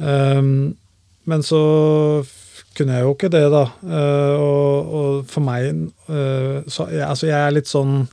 [0.00, 0.42] Eh,
[1.30, 1.60] men så
[2.76, 3.64] kunne jeg jo ikke det, da.
[3.84, 5.66] Eh, og, og for meg
[6.08, 8.06] eh, så jeg, Altså, jeg er litt sånn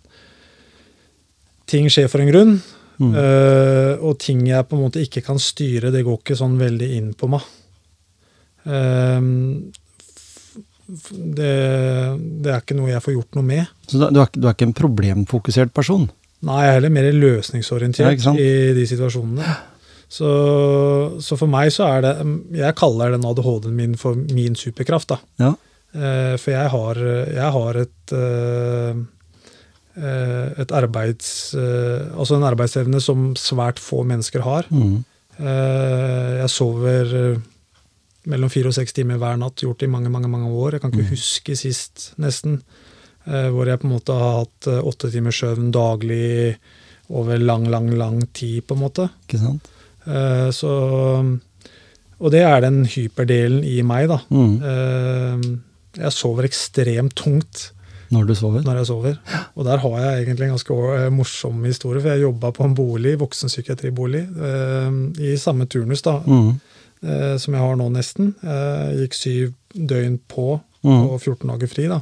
[1.68, 2.54] Ting skjer for en grunn.
[2.98, 3.12] Mm.
[3.14, 6.88] eh, og ting jeg på en måte ikke kan styre, det går ikke sånn veldig
[6.98, 7.44] inn på meg.
[8.66, 9.20] Eh,
[10.96, 11.52] f- det,
[12.42, 13.70] det er ikke noe jeg får gjort noe med.
[13.86, 16.08] Så du, er, du er ikke en problemfokusert person?
[16.48, 19.54] Nei, jeg er heller mer løsningsorientert ja, i de situasjonene.
[20.10, 20.28] Så,
[21.20, 22.12] så for meg så er det
[22.56, 25.10] Jeg kaller den ADHD-en min for min superkraft.
[25.12, 25.18] da.
[25.42, 25.50] Ja.
[25.98, 26.96] Eh, for jeg har,
[27.36, 29.02] jeg har et eh,
[29.98, 31.54] eh, et arbeids...
[31.56, 34.68] altså en arbeidsevne som svært få mennesker har.
[34.72, 35.04] Mm.
[35.38, 37.14] Eh, jeg sover
[38.28, 40.74] mellom fire og seks timer hver natt, gjort det i mange mange, mange år.
[40.78, 41.14] Jeg kan ikke Mm.
[41.16, 42.62] huske sist, nesten,
[43.28, 46.58] eh, hvor jeg på en måte har hatt åtte timers søvn daglig
[47.10, 49.10] over lang, lang, lang tid, på en måte.
[49.28, 49.68] Ikke sant?
[50.08, 50.70] Eh, så
[52.20, 54.18] Og det er den hyperdelen i meg, da.
[54.34, 54.54] Mm.
[54.66, 55.44] Eh,
[56.02, 57.68] jeg sover ekstremt tungt
[58.10, 58.64] Når du sover?
[58.66, 59.18] når jeg sover.
[59.56, 62.74] Og der har jeg egentlig en ganske eh, morsom historie, for jeg jobba på en
[62.78, 64.24] bolig, voksenpsykiatribolig,
[65.20, 66.60] i samme turnus da, Mm.
[67.38, 68.34] som jeg har nå nesten.
[68.44, 71.10] Eh, gikk syv døgn på Mm.
[71.10, 72.00] og 14 dager fri, da.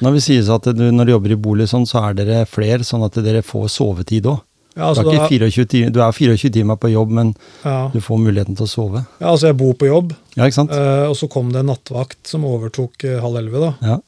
[0.00, 2.80] Når vi sier at du, når du jobber i bolig sånn, så er dere flere,
[2.84, 4.40] sånn at dere får sovetid òg.
[4.72, 7.90] Ja, du, altså, er ikke 24 timer, du er 24 timer på jobb, men ja,
[7.92, 9.02] du får muligheten til å sove.
[9.20, 10.72] ja, altså jeg bor på jobb, Ja, ikke sant?
[10.72, 13.72] Uh, og så kom det en nattvakt som overtok uh, halv elleve, da.
[13.90, 13.98] Ja.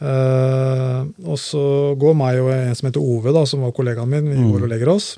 [0.00, 1.62] Uh, og så
[2.00, 4.50] går meg og en som heter Ove, da, som var kollegaen min, vi Mm.
[4.52, 5.14] går og legger oss.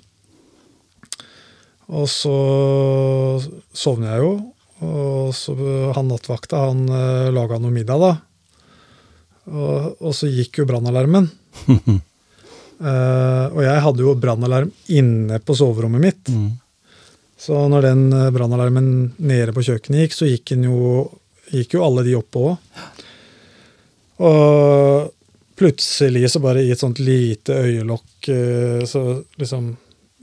[1.93, 2.37] Og så
[3.77, 4.33] sovner jeg jo,
[4.83, 5.55] og så
[5.95, 6.87] han nattvakta, han
[7.35, 8.13] laga noe middag, da.
[9.53, 11.27] Og, og så gikk jo brannalarmen.
[12.83, 16.33] Eh, og jeg hadde jo brannalarm inne på soverommet mitt.
[16.33, 16.51] Mm.
[17.39, 18.89] Så når den eh, brannalarmen
[19.23, 21.05] nede på kjøkkenet gikk, så gikk, jo,
[21.53, 22.89] gikk jo alle de oppe òg.
[24.23, 25.13] Og
[25.59, 29.05] plutselig så bare i et sånt lite øyelokk eh, så
[29.39, 29.73] liksom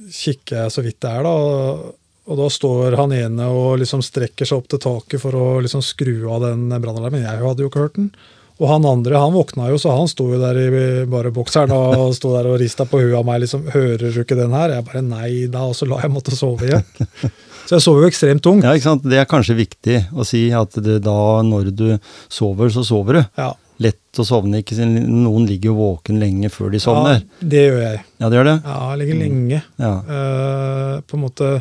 [0.10, 1.32] kikker jeg så vidt det er, da.
[1.32, 1.95] Og,
[2.30, 5.84] og da står han ene og liksom strekker seg opp til taket for å liksom
[5.86, 7.24] skru av den brannalarmen.
[7.24, 8.12] Jeg hadde jo ikke hørt den.
[8.60, 10.69] Og han andre han våkna jo, så han sto jo der i
[11.08, 13.41] bare bokseren og sto der og rista på huet av meg.
[13.45, 16.36] liksom, 'Hører du ikke den her?' Jeg bare 'nei da', og så la jeg måtte
[16.36, 16.84] sove igjen.
[17.69, 18.63] Så jeg sover jo ekstremt tungt.
[18.65, 19.04] ja, ikke sant?
[19.06, 23.24] Det er kanskje viktig å si at det da, når du sover, så sover du.
[23.38, 24.63] Ja, Lett å sovne.
[24.63, 24.98] ikke sant?
[25.08, 27.22] Noen ligger jo våken lenge før de sovner.
[27.22, 28.02] ja det gjør jeg.
[28.19, 28.56] Ja, det gjør det?
[28.65, 29.62] Ja, jeg ligger lenge.
[29.78, 29.93] Ja.
[30.10, 31.52] Uh, på en måte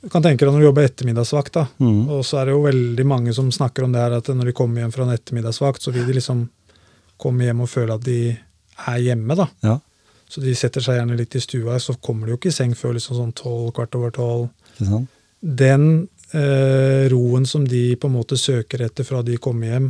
[0.00, 1.66] Du kan tenke deg når du jobber ettermiddagsvakt, da.
[1.82, 2.08] Mm.
[2.08, 4.56] Og så er det jo veldig mange som snakker om det her at når de
[4.56, 6.46] kommer hjem fra en ettermiddagsvakt, så vil de liksom
[7.20, 9.48] komme hjem og føle at de er hjemme, da.
[9.66, 9.76] ja.
[10.30, 12.76] Så de setter seg gjerne litt i stua, så kommer de jo ikke i seng
[12.78, 14.44] før liksom sånn tolv, kvart over tolv.
[15.40, 15.86] Den
[16.30, 19.88] eh, roen som de på en måte søker etter fra de kommer hjem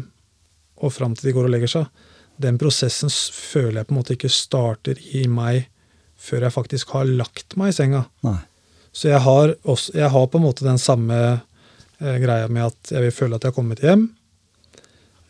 [0.81, 2.07] og fram til de går og legger seg,
[2.41, 5.69] den prosessen føler jeg på en måte ikke starter i meg
[6.21, 8.07] før jeg faktisk har lagt meg i senga.
[8.25, 8.39] Nei.
[8.93, 11.17] Så jeg har, også, jeg har på en måte den samme
[12.01, 14.09] eh, greia med at jeg vil føle at jeg har kommet hjem.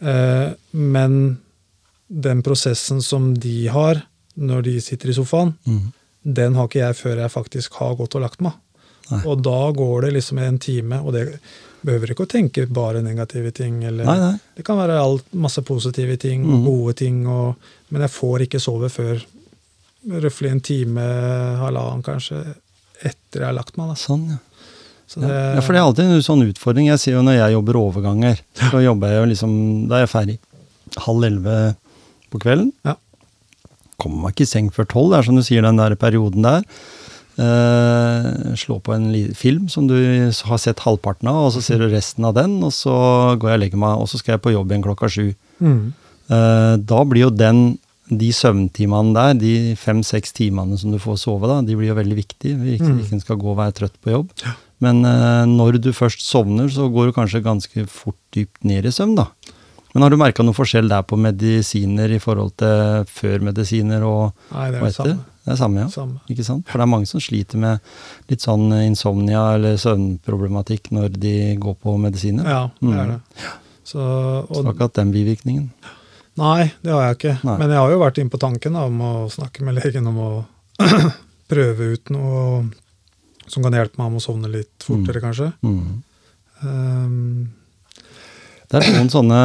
[0.00, 1.38] Eh, men
[2.08, 4.00] den prosessen som de har
[4.40, 5.92] når de sitter i sofaen, Mm.
[6.24, 8.52] den har ikke jeg før jeg faktisk har gått og lagt meg.
[9.10, 9.20] Nei.
[9.26, 11.38] Og da går det liksom en time, og det
[11.82, 13.82] behøver ikke å tenke bare negative ting.
[13.84, 14.38] Eller, Nei, nei.
[14.56, 16.64] Det kan være alt, masse positive ting, mm.
[16.64, 17.56] gode ting, og,
[17.90, 19.20] men jeg får ikke sove før
[20.24, 21.06] røftlig en time,
[21.60, 22.40] halvannen kanskje,
[23.02, 23.88] etter jeg har lagt meg.
[23.92, 23.98] Da.
[23.98, 24.38] Sånn, ja.
[25.10, 25.60] Så det, Ja.
[25.60, 26.86] for det er alltid en sånn utfordring.
[26.86, 30.12] Jeg sier jo når jeg jobber overganger, så jobber jeg jo liksom Da er jeg
[30.14, 30.38] ferdig
[31.02, 31.76] halv elleve
[32.30, 32.72] på kvelden.
[32.86, 32.94] Ja.
[33.98, 35.10] Kommer meg ikke i seng før tolv.
[35.12, 36.62] Det er som du sier, den der perioden der.
[37.40, 39.06] Uh, slå på en
[39.38, 39.94] film som du
[40.30, 42.92] har sett halvparten av, og så ser du resten av den, og så
[43.40, 45.30] går jeg og legger meg, og så skal jeg på jobb igjen klokka sju.
[45.62, 45.92] Mm.
[46.30, 47.78] Uh, da blir jo den
[48.10, 52.16] de søvntimene der, de fem-seks timene som du får sove, da, de blir jo veldig
[52.18, 52.56] viktige.
[52.58, 52.98] Hvis Mm.
[53.00, 54.30] ikke en skal gå og være trøtt på jobb.
[54.80, 58.90] Men eh, når du først sovner, så går du kanskje ganske fort dypt ned i
[58.90, 59.26] søvn, da.
[59.94, 64.32] Men har du merka noe forskjell der på medisiner i forhold til før medisiner og,
[64.54, 65.04] Nei, det er og etter?
[65.04, 65.24] samme.
[65.40, 65.88] Det er samme, ja.
[65.88, 66.20] samme.
[66.30, 66.66] Ikke sant?
[66.68, 67.80] For det er mange som sliter med
[68.30, 72.44] litt sånn insomnia eller søvnproblematikk når de går på medisiner.
[72.46, 73.10] Ja, det er Mm.
[73.16, 73.20] det.
[73.84, 75.70] Så, og, så akkurat den bivirkningen.
[76.40, 77.36] Nei, det har jeg ikke.
[77.46, 77.56] Nei.
[77.62, 80.20] Men jeg har jo vært inne på tanken da, om å snakke med legen om
[80.24, 80.30] å
[81.52, 82.44] prøve ut noe
[83.50, 85.50] som kan hjelpe meg om å sovne litt fortere, kanskje.
[85.66, 86.02] Mm.
[86.62, 87.48] Um,
[88.70, 89.38] Det er noen sånne,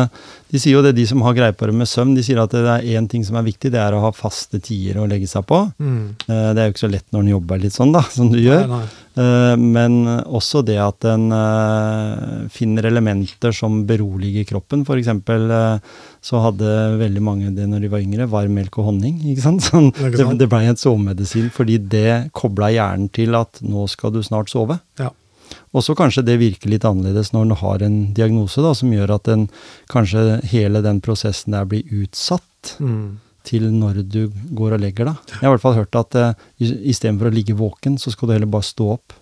[0.54, 2.52] De sier jo det, de som har greie på det med søvn, de sier at
[2.54, 5.28] det er én ting som er viktig, det er å ha faste tider å legge
[5.28, 5.58] seg på.
[5.82, 6.04] mm.
[6.30, 8.38] Eh, Det er jo ikke så lett når en jobber litt sånn, da, som du
[8.40, 8.68] gjør.
[8.70, 9.02] Nei, nei.
[9.26, 9.98] Eh, Men
[10.30, 14.86] også det at en eh, finner elementer som beroliger kroppen.
[14.86, 15.50] For eksempel
[16.26, 16.70] så hadde
[17.02, 19.18] veldig mange det når de var yngre, varm melk og honning.
[19.34, 19.66] ikke sant?
[19.72, 24.22] Sånn, det, det blei en sovemedisin fordi det kobla hjernen til at nå skal du
[24.26, 24.80] snart sove.
[25.02, 25.10] Ja.
[25.76, 29.12] Og så kanskje det virker litt annerledes når en har en diagnose da, som gjør
[29.18, 29.46] at den,
[29.92, 33.20] kanskje hele den prosessen der blir utsatt Mm.
[33.46, 34.24] til når du
[34.58, 35.20] går og legger deg.
[35.36, 38.34] Jeg har i hvert fall hørt at uh, istedenfor å ligge våken, så skal du
[38.34, 39.14] heller bare stå opp.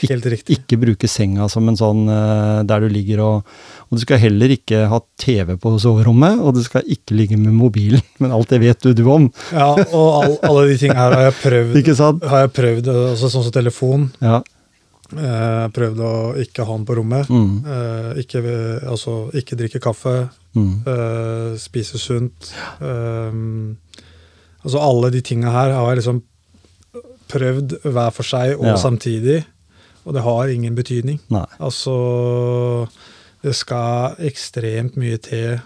[0.00, 0.54] Helt riktig.
[0.56, 3.50] Ikke bruke senga som en sånn uh, der du ligger og
[3.90, 7.52] Og du skal heller ikke ha TV på soverommet, og du skal ikke ligge med
[7.52, 8.00] mobilen.
[8.22, 9.26] Men alt det vet du, du om.
[9.52, 11.76] Ja, og all, alle de tingene her har jeg prøvd.
[11.82, 12.24] Ikke sant?
[12.24, 14.06] Har jeg prøvd, også Sånn som telefon.
[14.24, 14.38] Ja.
[15.12, 17.28] Eh, prøvd å ikke ha den på rommet.
[17.28, 17.64] Mm.
[17.66, 18.42] Eh, ikke,
[18.88, 20.28] altså, ikke drikke kaffe.
[20.56, 20.82] Mm.
[20.86, 22.52] eh, spise sunt.
[22.80, 23.32] eh,
[24.64, 26.22] altså alle de tinga her har jeg liksom
[27.32, 28.76] prøvd hver for seg og Ja.
[28.76, 29.44] samtidig,
[30.04, 31.20] og det har ingen betydning.
[31.30, 31.46] Nei.
[31.60, 32.88] Altså
[33.42, 35.60] Det skal ekstremt mye til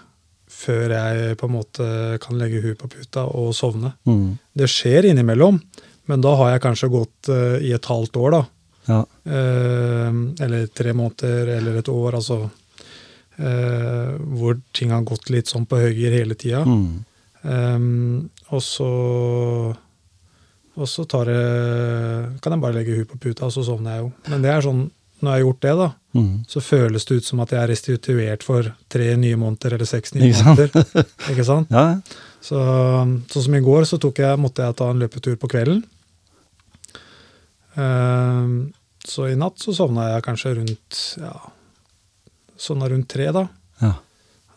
[0.49, 3.91] før jeg på en måte kan legge huet på puta og sovne.
[4.07, 4.39] Mm.
[4.57, 5.59] Det skjer innimellom,
[6.07, 8.41] men da har jeg kanskje gått eh, i et halvt år, da.
[8.87, 9.01] Ja.
[9.27, 10.11] Eh,
[10.45, 12.49] eller tre måneder, eller et år, altså.
[13.37, 16.63] eh, hvor ting har gått litt sånn på høyre hele tida.
[16.65, 17.03] Mm.
[17.43, 18.91] Eh, og så
[20.77, 24.01] Og så tar jeg, kan jeg bare legge huet på puta, og så sovner jeg
[24.03, 24.09] jo.
[24.29, 24.83] Men det er sånn,
[25.21, 26.45] når jeg har gjort det, da, Mm.
[26.49, 30.13] så føles det ut som at jeg er restituert for tre nye måneder eller seks
[30.15, 30.69] nye Ikke måneder.
[31.33, 31.69] Ikke sant?
[31.73, 31.99] Ja.
[32.41, 32.57] Så,
[33.29, 35.83] sånn som i går, så jeg, måtte jeg ta en løpetur på kvelden.
[37.77, 38.71] Ehm,
[39.11, 41.33] så i natt så sovna jeg kanskje rundt ja,
[42.59, 43.47] sånn rundt tre, da.
[43.83, 43.93] ja.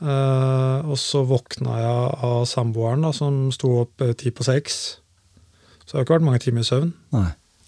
[0.01, 4.79] Uh, og så våkna jeg av samboeren, da, som sto opp eh, ti på seks.
[5.85, 6.95] Så det har ikke vært mange timer i søvn.
[7.13, 7.27] Nei.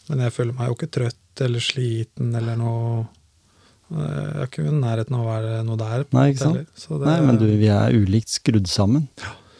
[0.08, 4.64] Men jeg føler meg jo ikke trøtt eller sliten eller noe eh, Jeg er ikke
[4.64, 6.06] i nærheten av å være noe der.
[6.08, 6.72] på Nei, ikke sant?
[6.72, 9.10] Så det- Nei, men du, vi er ulikt skrudd sammen.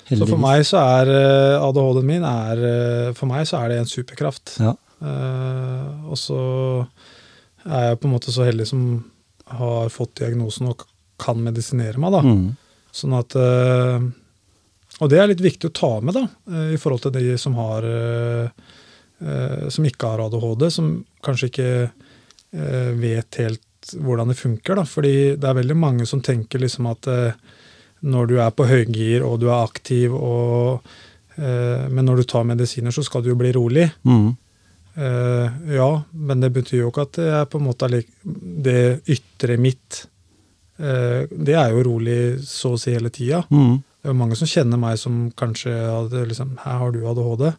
[0.08, 1.12] Så for meg så er
[1.60, 4.56] ADHD-en min er, For meg så er det en superkraft.
[4.64, 4.72] Ja.
[5.02, 6.40] Uh, og så
[7.64, 8.82] er jeg på en måte så heldig som
[9.52, 10.84] har fått diagnosen og
[11.22, 12.22] kan medisinere meg, da.
[12.24, 12.46] Mm.
[12.92, 14.04] Sånn at eh,
[15.00, 17.56] Og det er litt viktig å ta med, da, eh, i forhold til de som
[17.56, 18.72] har eh,
[19.72, 21.68] Som ikke har ADHD, som kanskje ikke
[22.52, 24.82] vet helt hvordan det funker, da.
[24.84, 27.06] Fordi det er veldig mange som tenker liksom at
[28.02, 30.82] når du er på høygir og du er aktiv og
[31.38, 33.86] Men når du tar medisiner, så skal du jo bli rolig.
[34.02, 34.34] Mm.
[34.94, 37.88] Eh, ja, men det betyr jo ikke at det er på en måte
[38.62, 40.02] det ytre mitt
[40.76, 43.42] eh, Det er jo rolig så å si hele tida.
[43.48, 43.78] Mm.
[44.02, 47.52] Det er jo mange som kjenner meg som kanskje hadde liksom Her har du ADHD.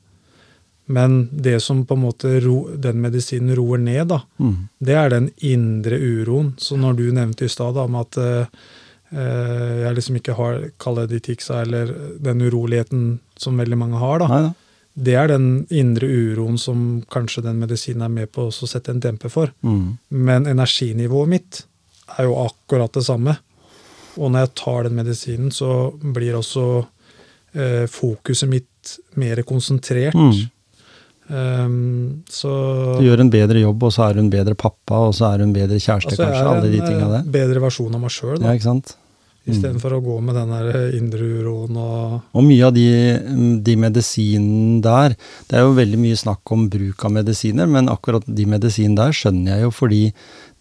[0.93, 4.67] Men det som på en måte ro, den medisinen roer ned, da, Mm.
[4.83, 6.53] det er den indre uroen.
[6.59, 8.45] Så når du nevnte i stad om at eh,
[9.15, 13.97] eh, jeg liksom ikke har kall det de ticsa, eller den uroligheten som veldig mange
[14.01, 14.27] har, da.
[14.27, 14.53] Nei da.
[14.93, 19.01] Det er den indre uroen som kanskje den medisinen er med på å sette en
[19.01, 19.53] demper for.
[19.65, 19.97] Mm.
[20.13, 21.63] Men energinivået mitt
[22.17, 23.37] er jo akkurat det samme.
[24.19, 26.65] Og når jeg tar den medisinen, så blir også
[27.57, 30.13] eh, fokuset mitt mer konsentrert.
[30.13, 30.43] Mm.
[31.23, 32.51] Um, så
[32.99, 35.39] Du gjør en bedre jobb, og så er du en bedre pappa, og så er
[35.39, 36.49] du en bedre kjæreste, altså, kanskje.
[36.51, 37.29] Alle de tinga eh, der.
[37.37, 38.97] bedre versjon av meg sjøl, Ja, ikke sant?
[39.49, 42.85] Istedenfor å gå med den der eh, indre uroen og Og mye av de,
[43.65, 45.17] de medisinene der
[45.49, 49.17] Det er jo veldig mye snakk om bruk av medisiner, men akkurat de medisinene der
[49.17, 50.03] skjønner jeg jo fordi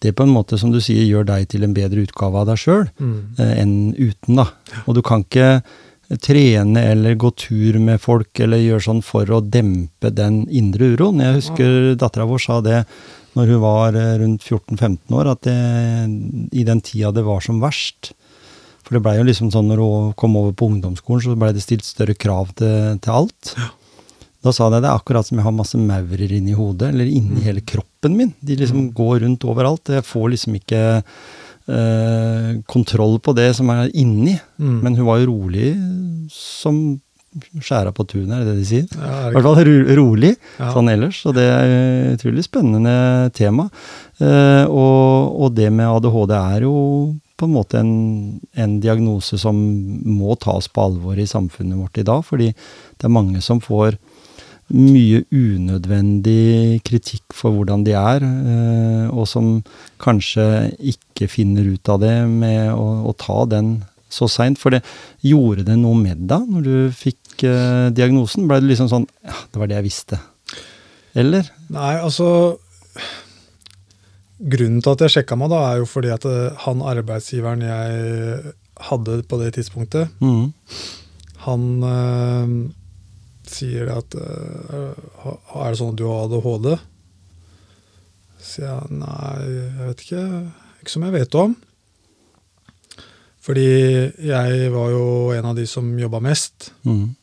[0.02, 2.58] det på en måte, som du sier, gjør deg til en bedre utgave av deg
[2.58, 3.16] sjøl mm.
[3.38, 4.48] eh, enn uten, da.
[4.82, 5.62] Og du kan ikke
[6.20, 11.22] trene eller gå tur med folk eller gjøre sånn for å dempe den indre uroen.
[11.22, 12.82] Jeg husker dattera vår sa det
[13.38, 15.56] når hun var eh, rundt 14-15 år, at det,
[16.52, 18.12] i den tida det var som verst,
[18.92, 21.64] for det blei jo liksom sånn når hun kom over på ungdomsskolen, så blei det
[21.64, 23.54] stilt større krav til, til alt.
[24.42, 27.38] Da sa jeg det er akkurat som jeg har masse maurer inni hodet, eller inni
[27.40, 27.44] Mm.
[27.46, 28.34] hele kroppen min.
[28.42, 29.88] De liksom går rundt overalt.
[29.96, 30.80] Jeg får liksom ikke
[31.70, 34.34] eh, kontroll på det som er inni.
[34.58, 34.80] Mm.
[34.82, 35.72] Men hun var jo rolig
[36.34, 37.00] som
[37.62, 38.88] skjæra på tunet, er det det de sier?
[38.92, 40.72] Ja, I er hvert fall ro rolig ja.
[40.74, 41.22] sånn ellers.
[41.30, 41.70] Og det er
[42.12, 42.96] et utrolig spennende
[43.32, 43.70] tema.
[44.20, 46.74] Eh, og, og det med ADHD er jo
[47.42, 49.58] på en måte en, en diagnose som
[50.06, 53.98] må tas på alvor i samfunnet vårt i dag, fordi det er mange som får
[54.72, 59.56] mye unødvendig kritikk for hvordan de er, eh, og som
[60.00, 60.46] kanskje
[60.94, 63.80] ikke finner ut av det med å, å ta den
[64.12, 64.60] så seint.
[64.60, 64.84] For det
[65.26, 68.46] gjorde det noe med deg når du fikk eh, diagnosen?
[68.48, 70.20] Ble det liksom sånn Ja, det var det jeg visste.
[71.18, 71.50] Eller?
[71.72, 72.28] Nei, altså
[74.42, 78.54] Grunnen til at jeg sjekka meg, da, er jo fordi at eh, han arbeidsgiveren jeg
[78.88, 80.52] hadde på det tidspunktet, Mm.
[81.46, 82.70] han øh,
[83.46, 84.94] sier at øh,
[85.54, 86.72] Er det sånn at du har ADHD?
[88.42, 90.22] Sier jeg nei, jeg vet ikke.
[90.82, 91.54] Ikke som jeg vet om.
[93.42, 93.66] Fordi
[94.22, 96.72] jeg var jo en av de som jobba mest.
[96.86, 97.14] Mm.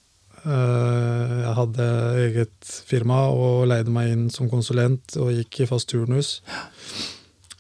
[0.49, 1.85] Eh, Jeg hadde
[2.25, 6.39] eget firma og leide meg inn som konsulent og gikk i fast turnus.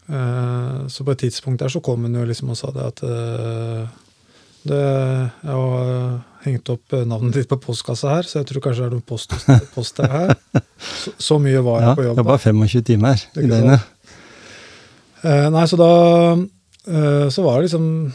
[0.09, 3.03] Eh, Så på et tidspunkt der så kom hun jo liksom og sa det at
[3.05, 3.83] eh,
[4.69, 4.79] det,
[5.43, 8.95] Jeg har hengt opp navnet ditt på postkassa her, så jeg tror kanskje det er
[8.95, 9.33] noen post,
[9.75, 10.33] post der her.
[10.79, 12.17] Så, så mye var jeg Ja, på jobb.
[12.23, 13.81] jobba 25 timer i døgnet.
[15.51, 15.89] Nei, så da
[17.29, 18.13] Så var det liksom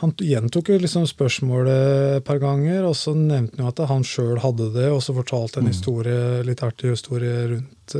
[0.00, 4.02] Han gjentok jo liksom spørsmålet et par ganger, og så nevnte han jo at han
[4.06, 5.72] sjøl hadde det, og så fortalte en Mm.
[5.72, 7.96] historie, litt artig historie rundt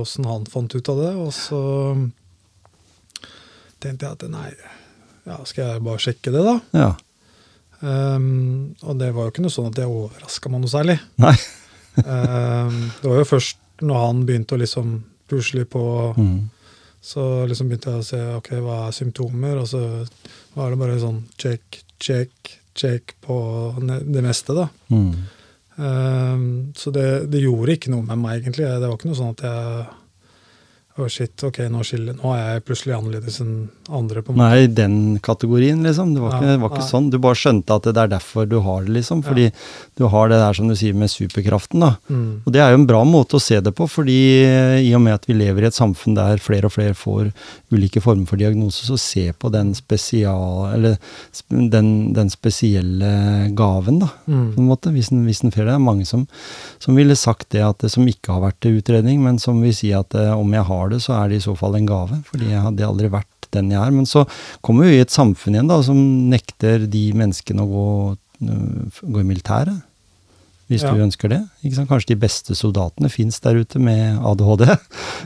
[0.00, 1.12] åssen han fant ut av det.
[1.20, 1.60] Og så
[3.80, 4.50] tenkte jeg at nei,
[5.28, 6.54] ja, skal jeg bare sjekke det, da?
[6.72, 6.92] Ja.
[7.84, 10.96] Um, og det var jo ikke noe sånn at det overraska meg noe særlig.
[11.24, 11.34] Nei.
[12.00, 14.96] Um, det var jo først når han begynte å liksom
[15.30, 15.82] pusle på
[16.16, 16.50] Mm.
[17.04, 19.82] Så liksom begynte jeg å se ok, hva er symptomer, og så
[20.54, 23.36] var det bare sånn check, check, check på
[23.82, 24.68] det meste, da.
[24.88, 25.10] Mm.
[25.74, 26.46] Um,
[26.78, 28.70] så det, det gjorde ikke noe med meg, egentlig.
[28.70, 29.84] Det var ikke noe sånn at jeg
[30.94, 33.54] Å, shit, ok, nå skiller Nå er jeg plutselig annerledes enn
[33.90, 34.20] andre.
[34.22, 34.44] på en måte.
[34.52, 36.12] Nei, den kategorien, liksom.
[36.14, 37.08] Det var ikke, Ja, det var ikke sånn.
[37.10, 39.24] Du bare skjønte at det er derfor du har det, liksom.
[39.26, 39.48] Fordi
[39.98, 41.90] du har det der som du sier med superkraften, da.
[42.08, 42.42] Mm.
[42.46, 44.20] Og det er jo en bra måte å se det på, fordi
[44.86, 47.32] i og med at vi lever i et samfunn der flere og flere får
[47.74, 50.70] ulike former for diagnose, så se på den spesial...
[50.76, 50.94] Eller
[51.50, 54.12] den, den spesielle gaven, da.
[54.24, 54.54] på Mm.
[54.58, 55.72] en måte, hvis en, hvis en får det.
[55.74, 56.26] Det er mange som,
[56.78, 59.74] som ville sagt det, at det som ikke har vært til utredning, men som vil
[59.74, 62.20] si at eh, om jeg har det, så er det i så fall en gave.
[62.28, 63.90] Fordi jeg hadde aldri vært den jeg er.
[63.94, 64.26] Men så
[64.64, 65.96] kommer vi i et samfunn igjen da, som
[66.30, 67.88] nekter de menneskene å gå,
[68.48, 69.82] øh, gå i militæret.
[70.68, 70.94] Hvis Ja.
[70.96, 71.42] du ønsker det.
[71.62, 71.88] Ikke sant?
[71.90, 74.64] Kanskje de beste soldatene fins der ute med ADHD.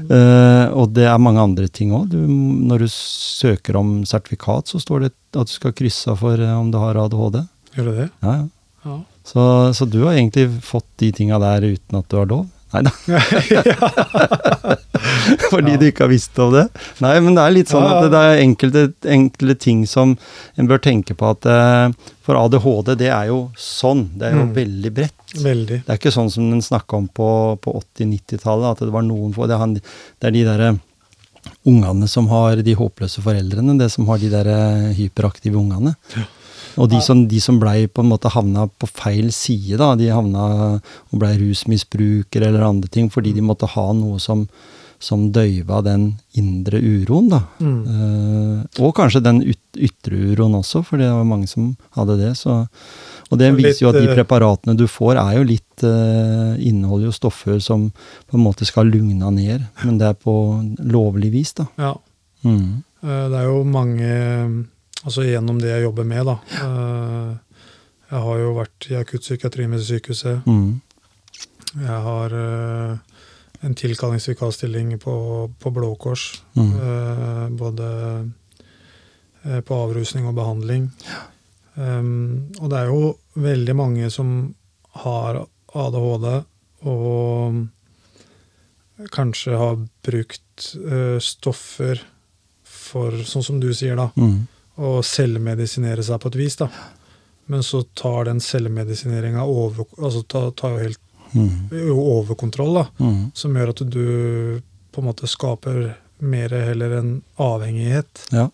[0.08, 2.12] Eh, og det er mange andre ting òg.
[2.14, 6.54] Når du søker om sertifikat, så står det at du skal krysse av for eh,
[6.58, 7.42] om du har ADHD.
[7.76, 8.06] Gjør det det?
[8.22, 8.46] Ja, ja.
[8.86, 8.98] Ja.
[9.26, 9.42] Så,
[9.74, 12.46] så du har egentlig fått de tinga der uten at du har lov?
[12.74, 12.90] Nei da.
[15.50, 15.78] Fordi Ja.
[15.80, 16.66] du ikke har visst om det?
[17.00, 17.98] Nei, men det er litt sånn Ja, ja.
[18.04, 20.16] at det er enkelte, enkle ting som
[20.58, 21.92] en bør tenke på at eh,
[22.26, 24.06] For ADHD, det er jo sånn.
[24.18, 24.52] Det er jo Mm.
[24.54, 25.32] veldig bredt.
[25.40, 25.78] Veldig.
[25.86, 27.28] Det er ikke sånn som den snakka om på,
[27.64, 29.46] på 80-90-tallet, at det var noen få.
[29.48, 30.68] Det er, han, det er de derre
[31.64, 35.94] ungene som har de håpløse foreldrene, det som har de derre hyperaktive ungene.
[36.78, 40.10] Og de som, de som blei på en måte havna på feil side, da, de
[40.14, 44.44] havna og blei rusmisbrukere eller andre ting, fordi de måtte ha noe som,
[45.02, 47.42] som døyva den indre uroen, da.
[47.58, 47.80] Mm.
[47.94, 52.32] Eh, og kanskje den yt ytre uroen også, for det var mange som hadde det.
[52.40, 52.64] Så,
[53.28, 57.10] og det viser jo at de eh, preparatene du får, er jo litt eh, Inneholder
[57.10, 57.90] jo stoffer som
[58.26, 60.34] på en måte skal lugne ned, men det er på
[60.82, 61.68] lovlig vis, da.
[61.78, 61.94] Ja.
[62.42, 62.82] Mm.
[63.02, 64.10] Eh, Det er jo mange
[65.04, 66.38] Altså gjennom det jeg jobber med, da.
[66.64, 67.36] Eh,
[68.08, 70.46] Jeg har jo vært i akuttpsykiatri med sykehuset.
[70.48, 70.80] Mm.
[71.76, 72.94] Jeg har eh,
[73.68, 75.14] en tilkallingsvikarstilling på,
[75.60, 76.42] på Blå Kors.
[76.56, 76.72] Mm.
[76.72, 77.88] eh, både
[79.64, 80.88] på avrusning og behandling.
[81.78, 84.32] Um, og det er jo veldig mange som
[85.04, 85.38] har
[85.78, 86.26] ADHD
[86.90, 87.68] og
[89.14, 92.02] kanskje har brukt uh, stoffer
[92.66, 94.46] for, sånn som du sier, da, Mm.
[94.78, 96.56] Å selvmedisinere seg på et vis.
[96.56, 96.68] da.
[97.50, 101.04] Men så tar den selvmedisineringa over, altså tar, tar jo helt
[101.34, 101.68] Mm.
[101.92, 103.30] overkontroll, da, Mm.
[103.34, 104.62] som gjør at du
[104.92, 108.22] på en måte skaper mer heller en avhengighet.
[108.32, 108.48] Ja.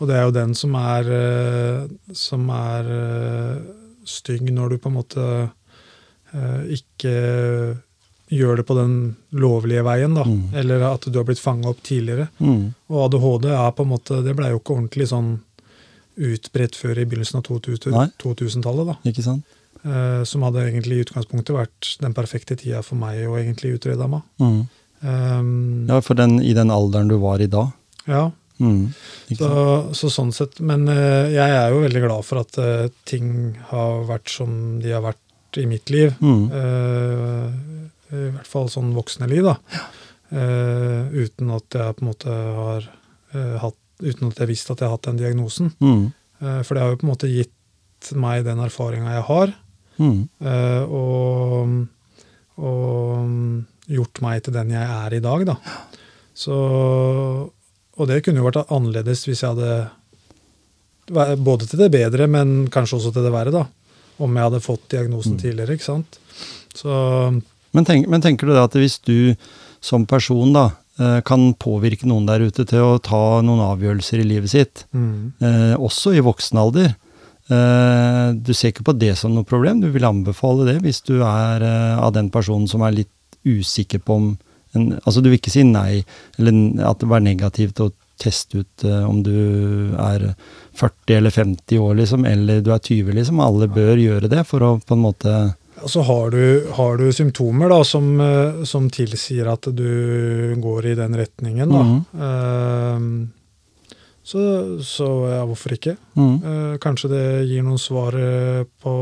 [0.00, 3.62] Og det er jo den som er, eh, som er eh,
[4.04, 5.50] stygg når du på en måte
[6.34, 7.78] eh, ikke
[8.28, 10.24] gjør det på den lovlige veien, da.
[10.24, 10.50] Mm.
[10.52, 12.28] Eller at du har blitt fanga opp tidligere.
[12.40, 12.74] Mm.
[12.90, 15.36] Og ADHD er på en måte, det blei jo ikke ordentlig sånn
[16.16, 18.08] utbredt før i begynnelsen av 2000 Nei.
[18.22, 18.96] 2000-tallet.
[19.08, 19.44] Ikke sant?
[19.86, 24.08] Uh, som hadde egentlig i utgangspunktet vært den perfekte tida for meg å egentlig utrede
[24.10, 24.24] meg.
[24.42, 24.58] Mm.
[25.04, 27.68] Um, Ja, for den, i den alderen du var i da.
[28.08, 28.88] ja, Mm.
[29.36, 29.48] Så,
[29.92, 30.60] så sånn sett.
[30.64, 34.94] Men uh, jeg er jo veldig glad for at uh, ting har vært som de
[34.94, 36.14] har vært i mitt liv.
[36.20, 36.48] Mm.
[38.12, 39.54] I hvert fall sånn voksne liv, da.
[40.36, 42.88] Eh, uten at jeg på en måte har
[43.62, 45.70] hatt Uten at jeg visste at jeg har hatt den diagnosen.
[45.80, 46.12] Mm.
[46.42, 49.54] Eh, for det har jo på en måte gitt meg den erfaringa jeg har.
[49.96, 50.18] Mm.
[50.44, 51.86] Eh, og,
[52.60, 55.56] og gjort meg til den jeg er i dag, da.
[56.36, 56.52] Så,
[57.96, 59.90] og det kunne jo vært annerledes hvis jeg hadde
[61.06, 63.60] Både til det bedre, men kanskje også til det verre, da.
[64.18, 65.38] Om jeg hadde fått diagnosen Mm.
[65.38, 66.18] tidligere, ikke sant.
[66.74, 66.90] Så
[67.72, 69.36] Men, tenk, men tenker du da at hvis du
[69.80, 74.52] som person da kan påvirke noen der ute til å ta noen avgjørelser i livet
[74.52, 76.94] sitt, mm, eh, også i voksen alder.
[77.46, 81.20] Eh, du ser ikke på det som noe problem, du vil anbefale det hvis du
[81.20, 83.12] er eh, av den personen som er litt
[83.46, 84.32] usikker på om
[84.74, 86.02] en, Altså du vil ikke si nei,
[86.40, 90.32] eller at det var negativt å teste ut eh, om du er
[90.76, 93.40] 40 eller 50 år, liksom, eller du er 20, liksom.
[93.44, 95.36] Alle bør gjøre det for å på en måte
[95.82, 100.86] Og så har du, har du symptomer da, som, eh, som tilsier at du går
[100.92, 101.68] i den retningen.
[101.72, 101.82] Da.
[101.84, 102.04] mm.
[102.26, 103.32] Eh,
[104.26, 104.40] så,
[104.82, 105.92] så ja, hvorfor ikke?
[106.18, 108.16] mm, Eh, kanskje det gir noen svar
[108.82, 108.94] på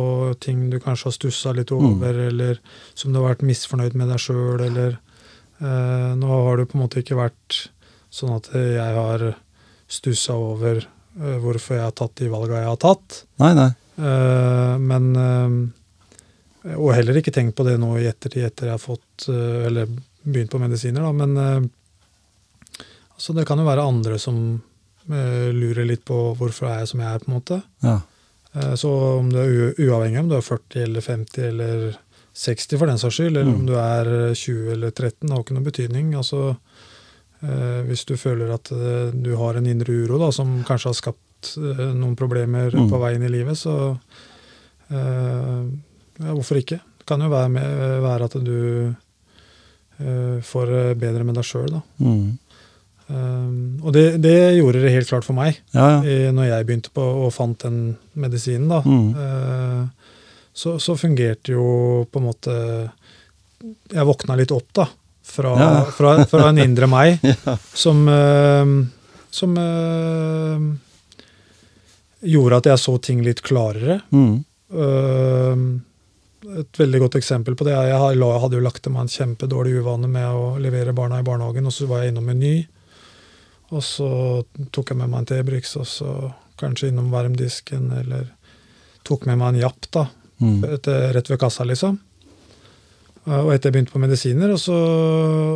[0.45, 1.87] ting du kanskje har stussa litt Mm.
[1.95, 2.59] over, eller
[2.95, 4.99] som du har vært misfornøyd med deg sjøl, eller
[5.63, 7.69] eh, Nå har det på en måte ikke vært
[8.13, 9.25] sånn at jeg har
[9.89, 10.85] stussa over
[11.17, 13.25] hvorfor jeg har tatt de valga jeg har tatt.
[13.41, 13.71] Nei, nei.
[13.97, 15.73] Eh, men
[16.65, 19.89] Og heller ikke tenkt på det nå i ettertid, etter jeg har fått eh, Eller
[20.25, 21.11] begynt på medisiner, da.
[21.13, 21.67] Men eh,
[23.15, 24.39] altså det kan jo være andre som
[25.13, 27.61] eh, lurer litt på hvorfor er jeg som jeg er, på en måte.
[27.85, 27.99] Ja.
[28.79, 28.89] Så
[29.19, 31.97] om du er uavhengig om du er 40 eller 50 eller
[32.39, 33.55] 60 for den saks skyld, eller Mm.
[33.61, 36.13] om du er 20 eller 13, det har ikke noen betydning.
[36.15, 36.57] Altså,
[37.43, 41.51] eh, hvis du føler at du har en indre uro da, som kanskje har skapt
[41.59, 42.89] noen problemer Mm.
[42.91, 43.99] på veien i livet, så
[44.91, 45.65] eh, ja,
[46.19, 46.81] hvorfor ikke?
[46.99, 48.57] Det kan jo være, med, være at du
[50.01, 51.83] uh, får bedre med deg sjøl, da.
[51.99, 52.39] Mm.
[53.05, 56.31] Um, og det, det gjorde det helt klart for meg Ja, ja.
[56.33, 58.71] når jeg begynte på og fant den medisinen.
[58.71, 58.79] da.
[58.81, 59.11] Mm.
[59.13, 60.15] Uh,
[60.57, 62.55] så, så fungerte jo på en måte
[63.93, 64.87] Jeg våkna litt opp, da.
[65.25, 67.21] Fra, Ja, fra, fra en indre meg
[67.85, 68.73] som uh,
[69.35, 70.65] Som uh,
[72.25, 73.99] gjorde at jeg så ting litt klarere.
[74.17, 74.39] Mm.
[76.45, 79.81] Eh, et veldig godt eksempel på det jeg hadde jo lagt til meg en kjempedårlig
[79.81, 82.57] uvane med å levere barna i barnehagen, og så var jeg innom Meny.
[83.75, 84.09] Og så
[84.75, 86.11] tok jeg med meg en T-Brix, og så
[86.61, 88.29] kanskje innom varmdisken, eller
[89.07, 90.09] tok med meg en Japp, da.
[90.43, 90.61] Mm.
[90.77, 91.99] Etter, rett ved kassa, liksom.
[93.25, 94.77] Eh, Og etter jeg begynte på medisiner, og, så,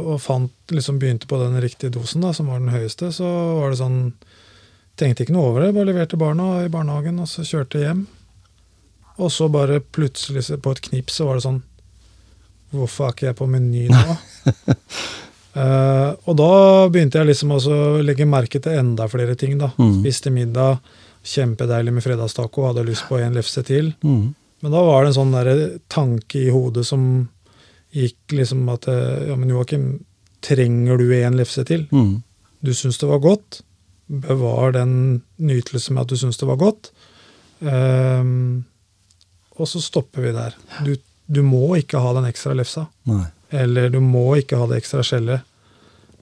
[0.01, 3.29] og fant, liksom begynte på den riktige dosen, da, som var den høyeste, så
[3.61, 4.03] var det sånn
[4.99, 8.01] Tenkte ikke noe over det, bare leverte barna i barnehagen, og så kjørte jeg hjem.
[9.19, 11.63] Og så bare plutselig, på et knips, så var det sånn
[12.75, 14.17] Hvorfor er ikke jeg på Meny nå?
[15.57, 16.51] uh, og da
[16.93, 17.61] begynte jeg liksom å
[18.05, 19.55] legge merke til enda flere ting.
[19.57, 19.71] da.
[19.81, 20.03] Mm.
[20.03, 20.83] Spiste middag,
[21.25, 23.95] kjempedeilig med fredagstaco, hadde lyst på en lefse til.
[24.05, 24.35] Mm.
[24.61, 25.51] Men da var det en sånn der
[25.89, 27.03] tanke i hodet som
[27.97, 29.87] gikk liksom at eh, Ja, men Joakim,
[30.45, 31.87] trenger du en lefse til?
[31.89, 32.19] Mm.
[32.61, 33.63] Du syns det var godt.
[34.09, 36.91] Bevar den nytelsen med at du syns det var godt.
[37.61, 38.65] Ehm,
[39.59, 40.55] og så stopper vi der.
[40.87, 40.93] Du,
[41.27, 42.87] du må ikke ha den ekstra lefsa.
[43.11, 43.25] Nei.
[43.51, 45.43] Eller du må ikke ha det ekstra skjellet.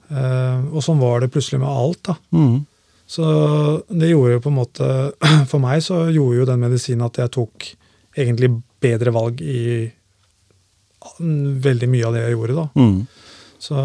[0.09, 2.01] Ehm, og sånn var det plutselig med alt.
[2.09, 2.15] da.
[2.33, 2.65] Mm.
[3.07, 3.23] Så
[3.87, 4.87] det gjorde jo på en måte
[5.51, 7.67] For meg så gjorde jo den medisinen at jeg tok
[8.17, 8.49] egentlig
[8.83, 9.61] bedre valg i
[11.19, 12.65] veldig mye av det jeg gjorde, da.
[12.75, 12.97] Mm.
[13.63, 13.83] Så,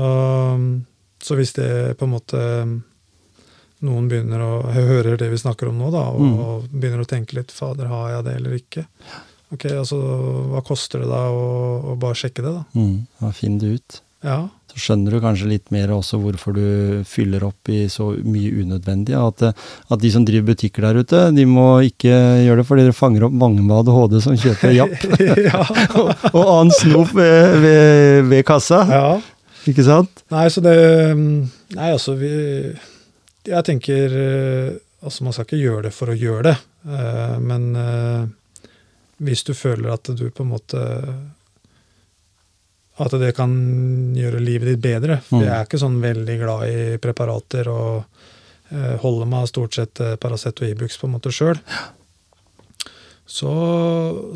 [1.22, 1.68] så hvis det
[2.00, 2.40] på en måte
[3.82, 6.34] noen begynner å hører det vi snakker om nå, da, og, Mm.
[6.38, 8.84] og begynner å tenke litt Fader, har jeg det eller ikke?
[9.53, 9.98] Ok, altså,
[10.53, 11.44] Hva koster det da å,
[11.92, 12.64] å bare sjekke det, da?
[12.78, 12.96] Mm.
[13.20, 13.98] ja, finner du ut.
[14.22, 14.36] Ja,
[14.70, 19.16] Så skjønner du kanskje litt mer også hvorfor du fyller opp i så mye unødvendig.
[19.18, 19.42] At,
[19.90, 22.12] at de som driver butikker der ute, de må ikke
[22.46, 25.05] gjøre det fordi dere fanger opp mange med ADHD som kjøper japp
[25.42, 25.64] ja.
[25.98, 28.84] og, og annen snop ved, ved, ved kassa.
[28.88, 29.07] ja.
[29.70, 30.24] Ikke sant?
[30.34, 30.72] Nei, så det
[31.14, 32.30] Nei, altså, vi
[33.46, 34.70] Jeg tenker eh,
[35.07, 36.55] Altså, man skal ikke gjøre det for å gjøre det,
[36.86, 38.24] eh, men eh,
[39.23, 40.83] hvis du føler at du på en måte
[43.01, 43.53] At det kan
[44.14, 45.20] gjøre livet ditt bedre.
[45.25, 45.45] For Mm.
[45.47, 48.05] jeg er ikke sånn veldig glad i preparater og
[48.70, 51.57] eh, holder meg stort sett eh, Paracet og Ibux på en måte sjøl.
[53.27, 53.49] Så,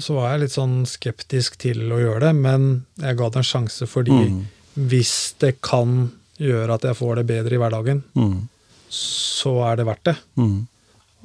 [0.00, 2.68] så var jeg litt sånn skeptisk til å gjøre det, men
[3.02, 4.46] jeg ga det en sjanse fordi Mm.
[4.88, 8.48] hvis det kan gjøre at jeg får det bedre i hverdagen, Mm.
[8.88, 10.16] så er det verdt det.
[10.36, 10.66] Mm.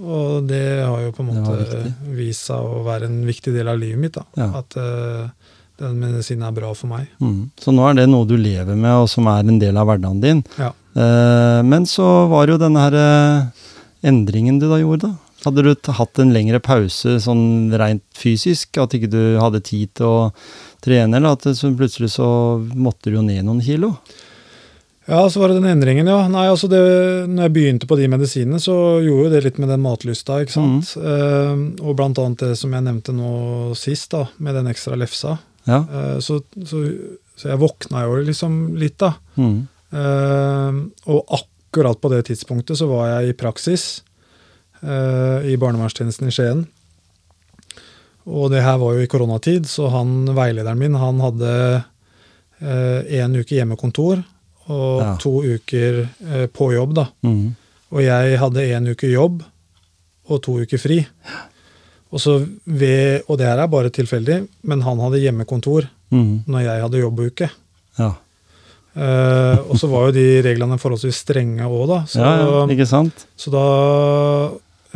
[0.01, 1.81] Og det har jo på en måte
[2.17, 4.19] vist seg å være en viktig del av livet mitt.
[4.39, 4.49] Ja.
[4.61, 5.29] At uh,
[5.81, 7.09] den medisinen er bra for meg.
[7.21, 7.51] Mm.
[7.61, 10.23] Så nå er det noe du lever med, og som er en del av hverdagen
[10.23, 10.45] din.
[10.57, 10.71] Ja.
[10.97, 13.67] Uh, men så var jo denne her uh,
[14.05, 15.31] endringen du da gjorde, da.
[15.41, 20.05] Hadde du hatt en lengre pause sånn rent fysisk, at ikke du hadde tid til
[20.05, 20.17] å
[20.85, 22.27] trene, eller at så plutselig så
[22.77, 23.95] måtte du jo ned noen kilo?
[25.11, 26.21] Ja, så var det den endringen, ja.
[26.31, 26.79] Nei, altså det,
[27.27, 30.55] når jeg begynte på de medisinene, så gjorde jo det litt med den matlysta, ikke
[30.55, 30.93] sant.
[30.95, 33.31] Eh, og blant annet det som jeg nevnte nå
[33.75, 35.35] sist, da, med den ekstra lefsa.
[35.67, 35.81] Ja.
[35.83, 36.85] Eh, så, så,
[37.35, 39.11] så jeg våkna jo liksom litt, da.
[39.35, 39.59] Mm.
[39.91, 40.79] Eh,
[41.11, 43.89] og akkurat på det tidspunktet så var jeg i praksis
[44.79, 46.65] eh, i barnevernstjenesten i Skien.
[48.31, 51.55] Og det her var jo i koronatid, så han veilederen min han hadde
[52.61, 54.19] én uke hjemmekontor
[54.71, 55.13] og Ja.
[55.19, 56.01] to uker
[56.31, 56.93] eh, på jobb.
[56.95, 57.05] da.
[57.27, 57.55] Mm.
[57.91, 59.43] Og jeg hadde én uke jobb
[60.31, 61.01] og to uker fri.
[62.11, 66.43] Og, så ved, og det her er bare tilfeldig, men han hadde hjemmekontor Mm.
[66.47, 67.47] når jeg hadde jobbuke.
[67.99, 68.09] Ja.
[68.95, 71.99] Eh, og så var jo de reglene forholdsvis strenge òg, da.
[72.11, 73.25] Så, ja, ikke sant?
[73.39, 73.61] så da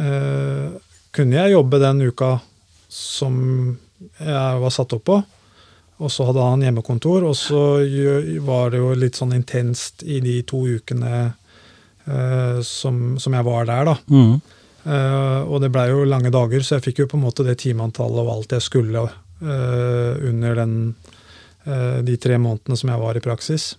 [0.04, 0.72] eh,
[1.16, 2.34] kunne jeg jobbe den uka
[2.92, 3.78] som
[4.20, 5.22] jeg var satt opp på.
[6.04, 7.62] Og så hadde han hjemmekontor, og så
[8.44, 13.70] var det jo litt sånn intenst i de to ukene uh, som, som jeg var
[13.70, 13.96] der, da.
[14.12, 14.34] Mm.
[14.86, 17.56] Uh, og det blei jo lange dager, så jeg fikk jo på en måte det
[17.64, 20.78] timeantallet og alt jeg skulle uh, under den,
[22.06, 23.72] de tre månedene som jeg var i praksis.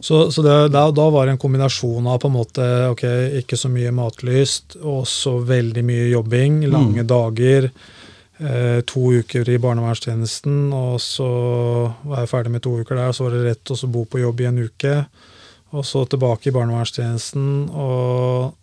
[0.00, 3.02] Så, så det, da, da var det en kombinasjon av på en måte, ok,
[3.42, 7.68] ikke så mye matlyst, og så veldig mye jobbing, lange dager.
[8.42, 11.28] Eh, to uker i barnevernstjenesten, og så
[12.02, 13.12] var jeg ferdig med to uker der.
[13.14, 14.96] Så var det rett å bo på jobb i en uke,
[15.72, 17.70] og så tilbake i barnevernstjenesten.
[17.70, 18.58] og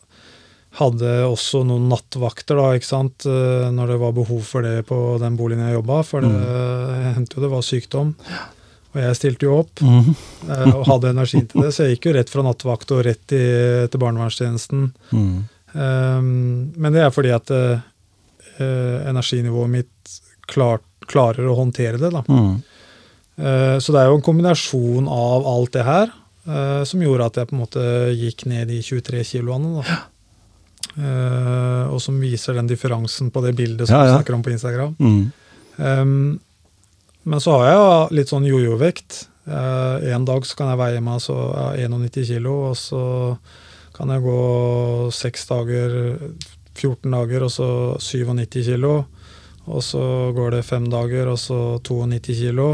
[0.80, 5.18] hadde også noen nattvakter, da, ikke sant, eh, når det var behov for det på
[5.20, 6.04] den boligen jeg jobba.
[6.06, 8.12] For det hendte jo det var sykdom.
[8.94, 10.16] Og jeg stilte jo opp Mm.
[10.50, 13.34] eh, og hadde energi til det, så jeg gikk jo rett fra nattvakt og rett
[13.34, 13.44] i,
[13.90, 14.94] til barnevernstjenesten.
[15.12, 15.50] Mm.
[15.74, 17.50] Um, men det er fordi at
[18.62, 22.12] eh, energinivået mitt klar, klarer å håndtere det.
[22.14, 22.24] da.
[22.28, 22.56] Mm.
[23.40, 26.12] Eh, så det er jo en kombinasjon av alt det her
[26.48, 27.86] eh, som gjorde at jeg på en måte
[28.18, 29.84] gikk ned de 23 kiloene.
[29.84, 30.00] da.
[31.00, 34.52] Og som viser den differansen på det bildet som Ja, vi du snakker om på
[34.52, 34.96] Instagram.
[35.00, 36.40] Mm.
[37.30, 39.20] Men så har jeg litt sånn jojo-vekt.
[39.48, 41.38] En dag så kan jeg veie meg så
[41.78, 43.04] ja, 91 kilo, og så
[43.96, 44.42] kan jeg gå
[45.12, 45.96] seks dager,
[46.80, 47.70] 14 dager, og så
[48.02, 48.94] 97 kilo.
[49.70, 50.02] Og så
[50.34, 52.72] går det fem dager, og så 92 kilo.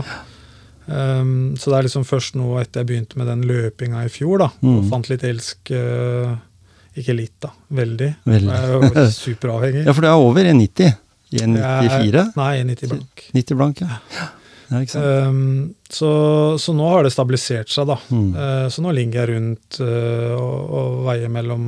[0.85, 4.37] Um, så det er liksom først nå etter jeg begynte med den løpinga i fjor,
[4.43, 4.89] da, og Mm.
[4.91, 6.35] fant litt elsk uh,
[6.95, 7.49] Ikke litt, da.
[7.75, 8.11] Veldig.
[8.23, 8.53] Veldig.
[8.53, 9.81] Jeg er jo superavhengig.
[9.87, 10.93] Ja, for det er over 1,90.
[11.33, 12.15] Jeg 1,94?
[12.21, 13.23] er- Nei, 1,90 blank.
[13.33, 13.97] 90 blank, ja.
[14.13, 14.27] ja?
[15.27, 16.11] Um, så,
[16.61, 17.97] så nå har det stabilisert seg, da.
[18.13, 18.29] Mm.
[18.37, 21.65] Uh, så nå ligger jeg rundt uh, og, og veier mellom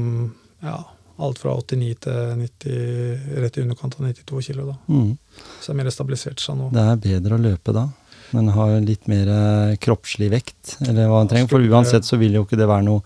[0.64, 0.78] ja,
[1.18, 4.68] alt fra 89 til 90, rett i underkant av 92 kilo.
[4.72, 4.76] da.
[4.88, 5.16] Mm.
[5.60, 6.70] Så det er mer stabilisert seg nå.
[6.74, 7.88] Det er bedre å løpe da,
[8.36, 11.50] men har litt mer eh, kroppslig vekt, eller hva han trenger.
[11.52, 13.02] For uansett så vil jo ikke det være noe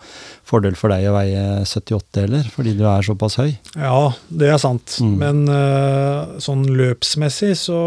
[0.47, 3.53] fordel for deg å veie 78 heller, fordi du er såpass høy.
[3.75, 4.97] Ja, det er sant.
[5.03, 5.15] Mm.
[5.21, 7.81] Men eh, sånn løpsmessig så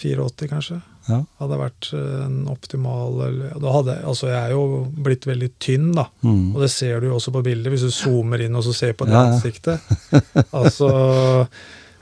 [0.00, 0.80] 84, kanskje.
[1.10, 1.18] Ja.
[1.42, 3.18] Hadde vært eh, en optimal
[3.60, 4.64] da hadde, Altså, jeg er jo
[5.04, 6.06] blitt veldig tynn, da.
[6.22, 6.54] Mm.
[6.54, 8.92] Og det ser du jo også på bildet, hvis du zoomer inn og så ser
[8.98, 9.36] på det Ja, ja.
[9.36, 9.80] ansiktet.
[10.60, 10.90] Altså,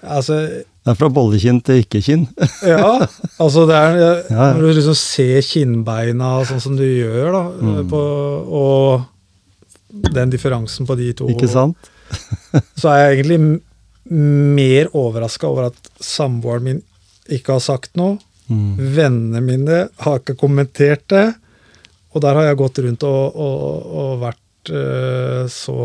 [0.03, 2.27] altså Det er fra bollekinn til ikke-kinn.
[2.65, 2.95] Ja,
[3.43, 4.25] altså det er.
[4.33, 7.89] Når du liksom ser kinnbeina sånn som du gjør, da, Mm.
[7.91, 8.03] på,
[8.63, 11.77] og den differansen på de to, Ikke sant?
[12.79, 13.61] så er jeg egentlig
[14.11, 16.79] mer overraska over at samboeren min
[17.29, 18.17] ikke har sagt noe.
[18.49, 18.77] Mm.
[18.97, 21.27] Vennene mine har ikke kommentert det.
[22.15, 25.81] Og der har jeg gått rundt og, og, og vært uh, så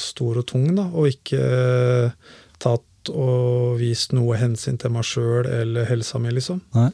[0.00, 5.46] stor og tung, da, og ikke uh, tatt og vist noe hensyn til meg sjøl
[5.46, 6.60] eller helsa mi, liksom.
[6.76, 6.90] Nei.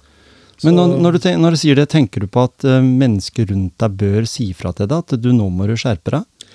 [0.67, 3.47] Men når, når, du tenker, når du sier det, tenker du på at uh, mennesker
[3.53, 6.51] rundt deg bør si fra til deg at du nå må du skjerpe deg?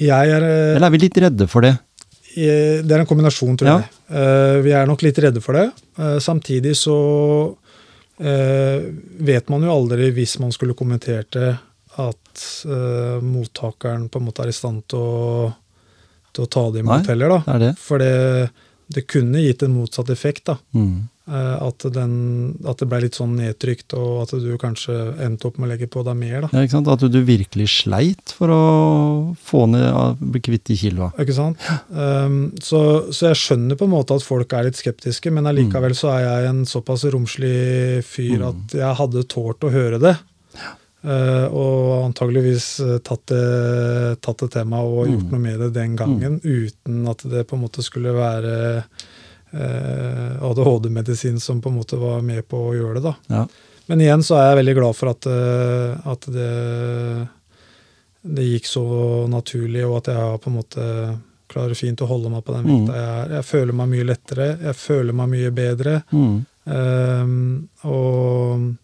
[0.00, 1.74] Jeg er eh, Eller er vi litt redde for det?
[2.32, 3.74] Det er en kombinasjon, tror Ja.
[3.82, 3.90] jeg.
[4.08, 5.66] Uh, vi er nok litt redde for det.
[6.00, 6.96] Uh, samtidig så
[8.22, 11.50] vet man jo aldri, hvis man skulle kommentert det,
[12.00, 15.48] at eh, mottakeren på en måte er i stand til å,
[16.32, 17.08] til å ta det imot Nei.
[17.10, 17.40] heller, da.
[17.46, 17.72] Det det.
[17.82, 18.12] For det,
[18.94, 20.56] det kunne gitt en motsatt effekt, da.
[20.76, 21.08] Mm.
[21.22, 22.14] Eh, At, den,
[22.66, 25.86] at det ble litt sånn nedtrykt, og at du kanskje endte opp med å legge
[25.86, 26.48] på deg mer, da.
[26.50, 26.90] Ja, ikke sant?
[26.90, 28.62] At du virkelig sleit for å
[29.38, 31.12] få ned, bli kvitt de kiloa.
[31.22, 31.62] Ikke sant?
[31.94, 32.82] Um, så,
[33.14, 36.26] så jeg skjønner på en måte at folk er litt skeptiske, men allikevel så er
[36.26, 40.16] jeg en såpass romslig fyr at jeg hadde tålt å høre det.
[41.06, 45.96] Uh, og antageligvis uh, tatt det, tatt det meg og gjort noe med det den
[45.98, 48.54] gangen, uten at det på en måte skulle være
[49.52, 53.02] ADHD-medisin som på en måte var med på å gjøre det.
[53.02, 53.14] da.
[53.28, 53.46] Ja.
[53.90, 57.28] Men igjen så er jeg veldig glad for at, uh, at det,
[58.22, 58.84] det gikk så
[59.28, 60.86] naturlig, og at jeg på en måte
[61.52, 62.70] klarer fint å holde meg på den Mm.
[62.86, 63.32] vekta jeg er.
[63.36, 66.46] Jeg føler meg mye lettere, jeg føler meg mye bedre, Mm.
[66.64, 68.76] um, og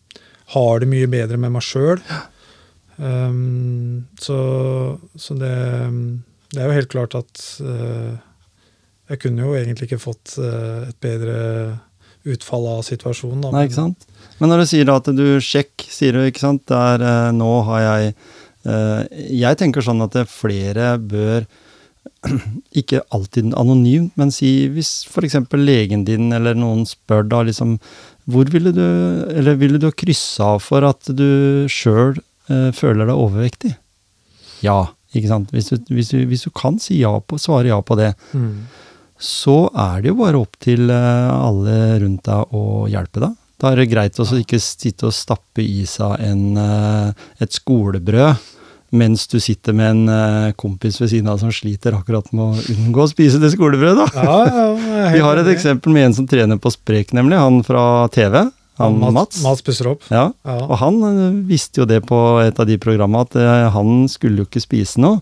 [0.52, 2.02] har det mye bedre med meg sjøl.
[2.98, 5.54] Um, så så det,
[6.52, 8.16] det er jo helt klart at uh,
[9.09, 11.36] jeg kunne jo egentlig ikke fått uh, et bedre
[12.28, 13.44] utfall av situasjonen.
[13.46, 13.52] Da.
[13.54, 14.04] Nei, ikke sant?
[14.40, 17.48] Men når du sier da at du sjekk, sier du, ikke sant, der eh, nå
[17.68, 21.46] har jeg eh, Jeg tenker sånn at flere bør
[22.80, 25.38] ikke alltid anonymt, men si hvis f.eks.
[25.56, 27.76] legen din eller noen spør da liksom
[28.28, 32.18] Hvor ville du Eller ville du ha kryssa av for at du sjøl
[32.50, 33.74] eh, føler deg overvektig?
[34.64, 35.54] Ja, ikke sant.
[35.54, 38.66] Hvis du, hvis du, hvis du kan si ja på, svare ja på det, Mm.
[39.18, 43.34] Så er det jo bare opp til eh, alle rundt deg å hjelpe deg.
[43.58, 48.54] Da er det greit å ikke sitte og stappe i seg en, eh, et skolebrød
[48.96, 52.76] mens du sitter med en eh, kompis ved siden av som sliter akkurat med å
[52.76, 54.06] unngå å spise det skolebrødet.
[54.16, 57.36] Ja, ja, Vi har et eksempel med en som trener på Sprek, nemlig.
[57.36, 57.82] Han fra
[58.14, 58.46] TV.
[58.79, 59.43] Han Mats.
[59.43, 60.03] Mats pusser opp.
[60.11, 60.57] Ja, Ja.
[60.64, 64.43] og han eh, visste jo det på et av de programmene at eh, han skulle
[64.45, 65.18] jo ikke spise noe.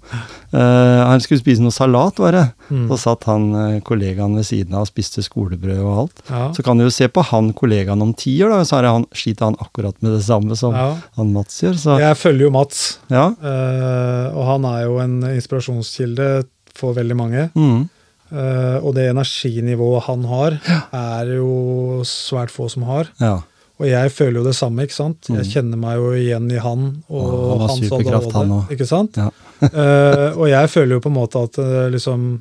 [0.56, 2.44] Uh, han skulle spise noe salat, var det.
[2.70, 2.86] Mm.
[2.88, 6.22] Så satt han kollegaen ved siden av og spiste skolebrød og alt.
[6.30, 6.44] Ja.
[6.56, 9.50] Så kan du jo se på han kollegaen om ti år, da, så han, sliter
[9.50, 10.86] han akkurat med det samme som Ja.
[11.18, 11.76] han Mats gjør.
[11.80, 13.26] Så Jeg følger jo Mats, ja.
[13.42, 16.46] eh, og han er jo en inspirasjonskilde
[16.76, 17.50] for veldig mange.
[17.56, 17.88] Mm.
[18.32, 20.56] Eh, og det energinivået han har,
[20.92, 23.12] er jo svært få som har.
[23.20, 23.36] ja.
[23.76, 25.26] Og jeg føler jo det samme, ikke sant?
[25.28, 25.50] Jeg Mm.
[25.52, 28.70] kjenner meg jo igjen i han og Ja, han var hans superkraft, han òg.
[28.72, 29.16] ikke sant?
[29.20, 29.26] Ja.
[29.60, 32.40] uh, og jeg føler jo på en måte at eh, liksom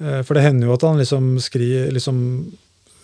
[0.00, 2.20] uh, For det hender jo at han liksom skri, liksom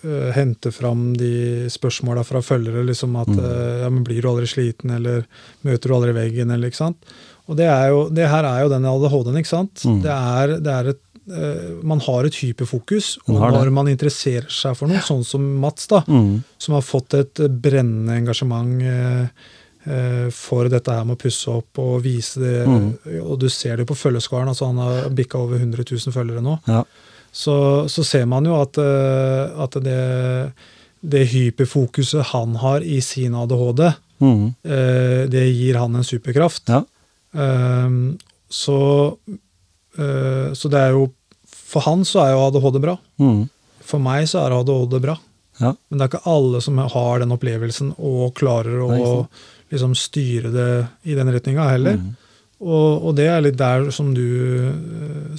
[0.05, 3.43] uh, henter fram de spørsmåla fra følgere, liksom at Mm.
[3.83, 5.27] ja, men blir du aldri sliten, eller
[5.67, 6.97] møter du aldri veggen, eller ikke sant?
[7.49, 9.83] Og det, er jo, det her er jo den ADHD-en, ikke sant?
[9.83, 10.03] Mm.
[10.05, 11.01] Det er, det er et
[11.83, 15.87] man har et hyperfokus, og man når man interesserer seg for noe, sånn som Mats,
[15.87, 16.43] da, Mm.
[16.59, 19.29] som har fått et eh, brennende engasjement eh,
[19.89, 22.67] eh, for dette her med å pusse opp og vise det.
[22.67, 22.89] Mm.
[23.25, 26.59] Og du ser det på følgeskaren, altså han har bikka over 100 000 følgere nå.
[26.67, 26.83] ja.
[27.31, 30.53] Så, så ser man jo at, eh, at det,
[31.05, 34.49] det hyperfokuset han har i sin ADHD, Mm.
[34.65, 36.65] eh, det gir han en superkraft.
[36.73, 36.81] ja.
[37.37, 37.91] Eh,
[38.51, 38.79] så,
[39.99, 41.05] eh, så det er jo
[41.69, 42.95] For han så er jo ADHD bra.
[43.21, 43.43] Mm.
[43.89, 45.19] For meg så er ADHD bra.
[45.61, 45.75] ja.
[45.89, 49.27] Men det er ikke alle som har den opplevelsen og klarer å
[49.71, 50.71] liksom styre det
[51.13, 51.99] i den retninga heller.
[52.01, 52.15] Mm.
[52.59, 54.25] Og, og det er litt der som du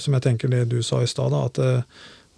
[0.00, 1.82] Som jeg tenker det du sa i stad, at eh,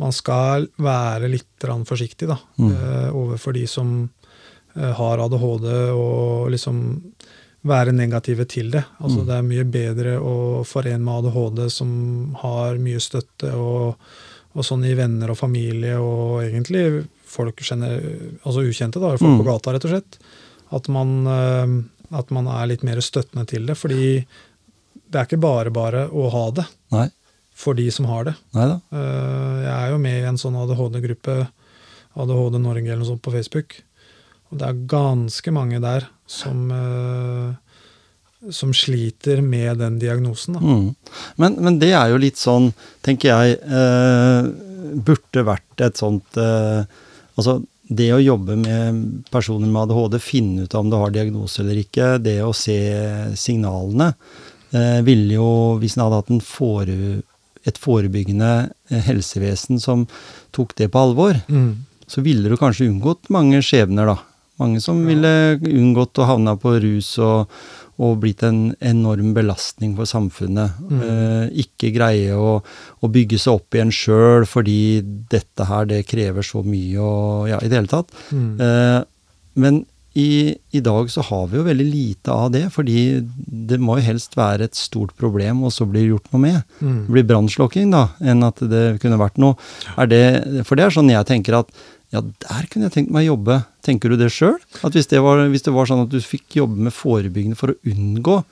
[0.02, 2.72] man skal være litt forsiktig da, Mm.
[2.72, 4.10] eh, overfor de som
[4.74, 6.80] eh, har ADHD, og liksom
[7.64, 8.84] være negative til det.
[9.00, 9.26] Altså Mm.
[9.26, 13.96] Det er mye bedre å få en med ADHD som har mye støtte og,
[14.54, 18.02] og sånn i venner og familie, og egentlig folk kjenner,
[18.44, 19.38] altså ukjente, da, folk Mm.
[19.40, 20.18] på gata, rett og slett.
[20.72, 23.76] At man, eh, at man er litt mer støttende til det.
[23.76, 24.26] Fordi
[25.10, 27.08] det er ikke bare bare å ha det Nei.
[27.54, 28.34] for de som har det.
[28.54, 28.80] Neida.
[28.92, 31.48] Eh, Jeg er jo med i en sånn ADHD-gruppe,
[32.16, 33.76] ADHD Norge eller noe sånt på Facebook.
[34.50, 40.56] Og det er ganske mange der som, eh, som sliter med den diagnosen.
[40.58, 40.86] Mm.
[41.36, 42.70] Men, men det er jo litt sånn,
[43.04, 44.48] tenker jeg, eh,
[45.06, 46.84] burde vært et sånt eh,
[47.32, 47.54] Altså,
[47.88, 48.98] det å jobbe med
[49.32, 52.74] personer med ADHD, finne ut om du har diagnose eller ikke, det å se
[53.40, 54.10] signalene,
[54.76, 55.46] eh, ville jo,
[55.80, 56.96] hvis en hadde hatt en fore,
[57.64, 58.50] et forebyggende
[59.08, 60.04] helsevesen som
[60.52, 61.86] tok det på alvor, Mm.
[62.06, 64.18] så ville du kanskje unngått mange skjebner, da.
[64.60, 67.52] Mange som ville unngått å havne på rus og,
[68.02, 70.76] og blitt en enorm belastning for samfunnet.
[70.90, 71.00] Mm.
[71.06, 75.00] Eh, ikke greie å, å bygge seg opp igjen sjøl fordi
[75.32, 78.12] dette her, det krever så mye og ja, i det hele tatt.
[78.30, 78.52] Mm.
[78.60, 79.00] Eh,
[79.62, 79.82] men
[80.12, 84.04] i, i dag så har vi jo veldig lite av det, fordi det må jo
[84.10, 86.58] helst være et stort problem, og så blir det gjort noe med.
[86.80, 86.98] Mm.
[87.06, 89.56] Det blir brannslukking, da, enn at det kunne vært noe.
[89.96, 90.22] Er det,
[90.68, 91.72] for det er sånn jeg tenker at
[92.12, 93.54] ja, der kunne jeg tenkt meg å jobbe.
[93.82, 94.58] Tenker du det sjøl?
[94.84, 97.78] Hvis det, var, hvis det var sånn at du fikk jobbe med forebyggende for å
[97.88, 98.42] unngå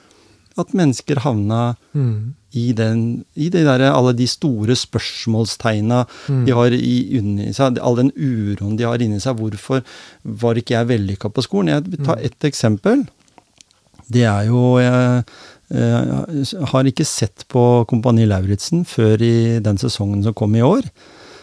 [0.59, 2.33] at mennesker havna Mm.
[2.53, 6.45] i, den, i det der, alle de store spørsmålstegna Mm.
[6.45, 9.37] de har i, inni seg, all den uroen de har inni seg.
[9.39, 9.83] Hvorfor
[10.25, 11.69] var ikke jeg vellykka på skolen?
[11.71, 12.25] Jeg vil ta Mm.
[12.25, 13.07] ett eksempel.
[14.11, 15.23] Det er jo Jeg,
[15.71, 20.83] jeg har ikke sett på Kompani Lauritzen før i den sesongen som kom i år.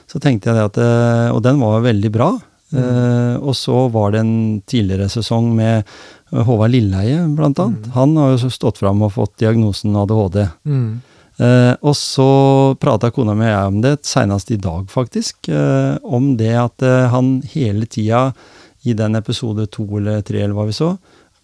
[0.08, 2.30] Så tenkte jeg det at eh, Og den var veldig bra.
[2.68, 4.38] Eh, og så var det en
[4.68, 7.86] tidligere sesong med eh, Håvard Lilleheie, blant annet.
[7.88, 7.94] Mm.
[7.96, 10.42] Han har jo stått fram og fått diagnosen ADHD.
[10.68, 10.90] Mm.
[11.38, 12.24] Og så
[12.82, 15.46] prata kona mi og jeg om det, senest i dag faktisk,
[16.02, 16.82] om det at
[17.12, 18.24] han hele tida
[18.82, 20.88] i den episode to eller tre, eller hva vi så,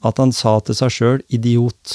[0.02, 1.94] at han sa til seg sjøl 'idiot'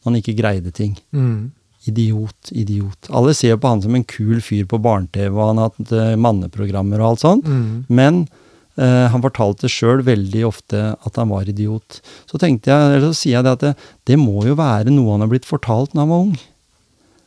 [0.00, 0.96] når han ikke greide ting.
[1.12, 1.52] Mm.
[1.88, 3.08] Idiot, idiot.
[3.08, 6.12] Alle ser på han som en kul fyr på barne-TV, og han har hatt eh,
[6.20, 7.48] manneprogrammer og alt sånt.
[7.48, 7.86] Mm.
[7.88, 8.20] Men
[8.76, 12.02] eh, han fortalte sjøl veldig ofte at han var idiot.
[12.28, 13.74] Så tenkte jeg, eller så sier jeg det at det,
[14.12, 16.38] det må jo være noe han har blitt fortalt når han var ung.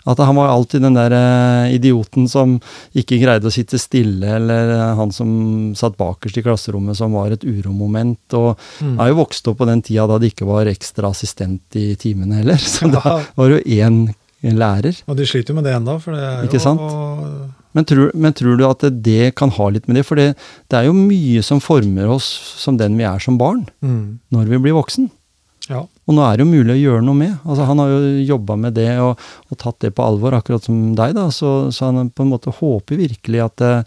[0.04, 2.58] At han var alltid den der eh, idioten som
[2.94, 5.30] ikke greide å sitte stille, eller han som
[5.80, 8.20] satt bakerst i klasserommet som var et uromoment.
[8.36, 8.52] Og
[8.84, 8.98] Mm.
[8.98, 11.94] jeg er jo vokst opp på den tida da det ikke var ekstra assistent i
[11.96, 12.60] timene heller.
[12.76, 14.04] Så da var det jo én
[14.52, 14.98] lærer.
[15.08, 15.96] Og de sliter jo med det ennå,
[16.44, 16.82] Ikke jo sant?
[17.74, 20.06] Men tror, men tror du at det kan ha litt med det?
[20.06, 20.36] For det,
[20.70, 22.28] det er jo mye som former oss
[22.60, 24.20] som den vi er som barn, Mm.
[24.32, 25.10] når vi blir voksen.
[25.70, 25.80] Ja.
[26.06, 27.38] Og nå er det jo mulig å gjøre noe med.
[27.48, 29.18] Altså Han har jo jobba med det og,
[29.50, 31.14] og tatt det på alvor, akkurat som deg.
[31.16, 33.84] da, Så, så han på en måte håper virkelig at, eh,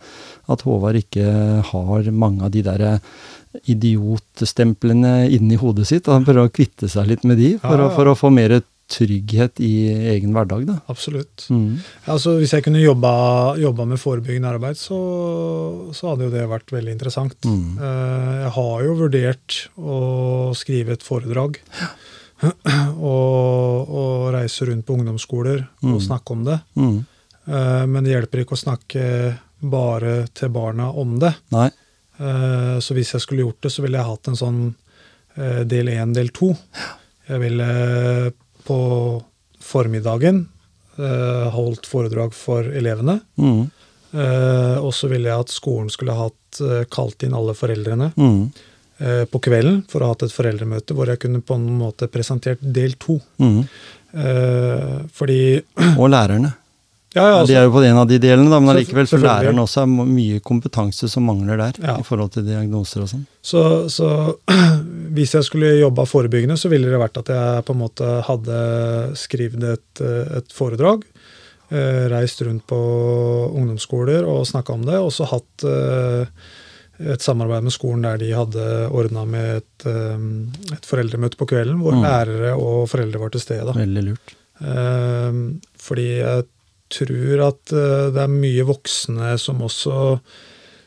[0.49, 2.99] at Håvard ikke har mange av de der eh,
[3.69, 6.09] idiotstemplene inni hodet sitt.
[6.09, 8.33] og Han prøver å kvitte seg litt med de, for, Ja, å, for å få
[8.33, 8.57] mer
[8.89, 9.70] trygghet i
[10.14, 10.66] egen hverdag.
[10.68, 10.76] da.
[10.89, 11.47] Absolutt.
[11.51, 11.78] Mm.
[12.07, 14.99] Altså, hvis jeg kunne jobba, jobba med forebyggende arbeid, så,
[15.97, 17.34] så hadde jo det vært veldig interessant.
[17.45, 17.78] Mm.
[17.78, 21.59] Eh, Jeg har jo vurdert å skrive et foredrag.
[23.01, 26.01] og, og reise rundt på ungdomsskoler og Mm.
[26.05, 26.59] snakke om det.
[26.76, 26.99] Mm.
[27.49, 31.34] Eh, Men det hjelper ikke å snakke bare til barna om det.
[31.51, 31.70] Nei.
[32.20, 34.74] Eh, Så hvis jeg skulle gjort det, så ville jeg hatt en sånn
[35.37, 36.55] del én, del to.
[37.28, 38.32] Jeg ville
[38.67, 38.79] på
[39.62, 40.45] formiddagen
[40.99, 43.21] eh, holdt foredrag for elevene.
[43.41, 43.64] Mm.
[44.17, 48.51] Eh, Og så ville jeg at skolen skulle hatt eh, kalt inn alle foreldrene Mm.
[49.29, 52.62] på kvelden for å ha hatt et foreldremøte hvor jeg kunne på en måte presentert
[52.62, 53.19] del to.
[53.37, 53.67] Mm.
[55.12, 55.41] Fordi
[56.01, 56.55] Og lærerne.
[57.17, 59.17] Ja, ja, de altså, er jo på en av de delene, da, men allikevel så
[59.17, 61.95] lærer læreren også mye kompetanse som mangler der, Ja.
[61.99, 63.23] i forhold til diagnoser og sånn.
[63.43, 64.11] så, så
[65.17, 68.61] hvis jeg skulle jobba forebyggende, så ville det vært at jeg på en måte hadde
[69.17, 70.05] skrevet et,
[70.37, 71.05] et foredrag.
[71.73, 72.77] eh, Reist rundt på
[73.57, 74.99] ungdomsskoler og snakka om det.
[75.01, 76.29] Og så hatt eh,
[77.12, 81.81] et samarbeid med skolen der de hadde ordna med et, eh, et foreldremøte på kvelden,
[81.81, 82.05] hvor Mm.
[82.05, 83.75] lærere og foreldre var til stede.
[83.75, 84.37] Veldig lurt.
[85.87, 86.45] Fordi jeg
[86.91, 90.20] tror at eh, det er mye voksne som også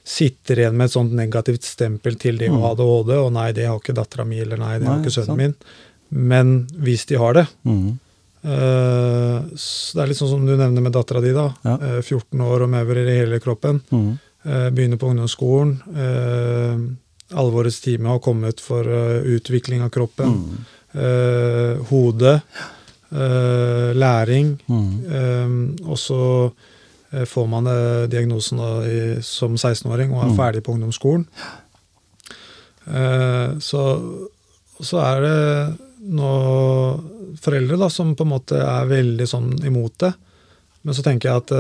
[0.10, 2.68] sitter igjen med et sånt negativt stempel til de med Mm.
[2.72, 5.38] ADHD, og nei, det har ikke dattera mi, eller nei, det har ikke sønnen sant.
[5.38, 5.56] min.
[6.12, 8.00] Men hvis de har det Mm.
[8.44, 11.54] eh, så Det er litt sånn som du nevner med dattera di, da.
[11.64, 11.76] Ja.
[11.78, 13.82] Eh, 14 år og mever i hele kroppen.
[13.92, 14.20] Mm.
[14.46, 15.82] eh, Begynner på ungdomsskolen.
[15.96, 20.26] eh, Alvorets time har kommet for eh, utvikling av kroppen.
[20.26, 20.66] Mm.
[20.96, 21.78] eh,
[23.12, 24.52] Eh, Læring.
[24.70, 24.90] Mm.
[25.10, 26.20] Um, og så
[27.12, 30.38] eh, får man eh, diagnosen i, som 16-åring og er Mm.
[30.38, 31.26] ferdig på ungdomsskolen.
[32.88, 33.84] Eh, så,
[34.82, 35.78] så er det
[36.10, 36.34] nå
[37.42, 40.14] foreldre da, som på en måte er veldig sånn imot det.
[40.84, 41.52] Men så tenker jeg at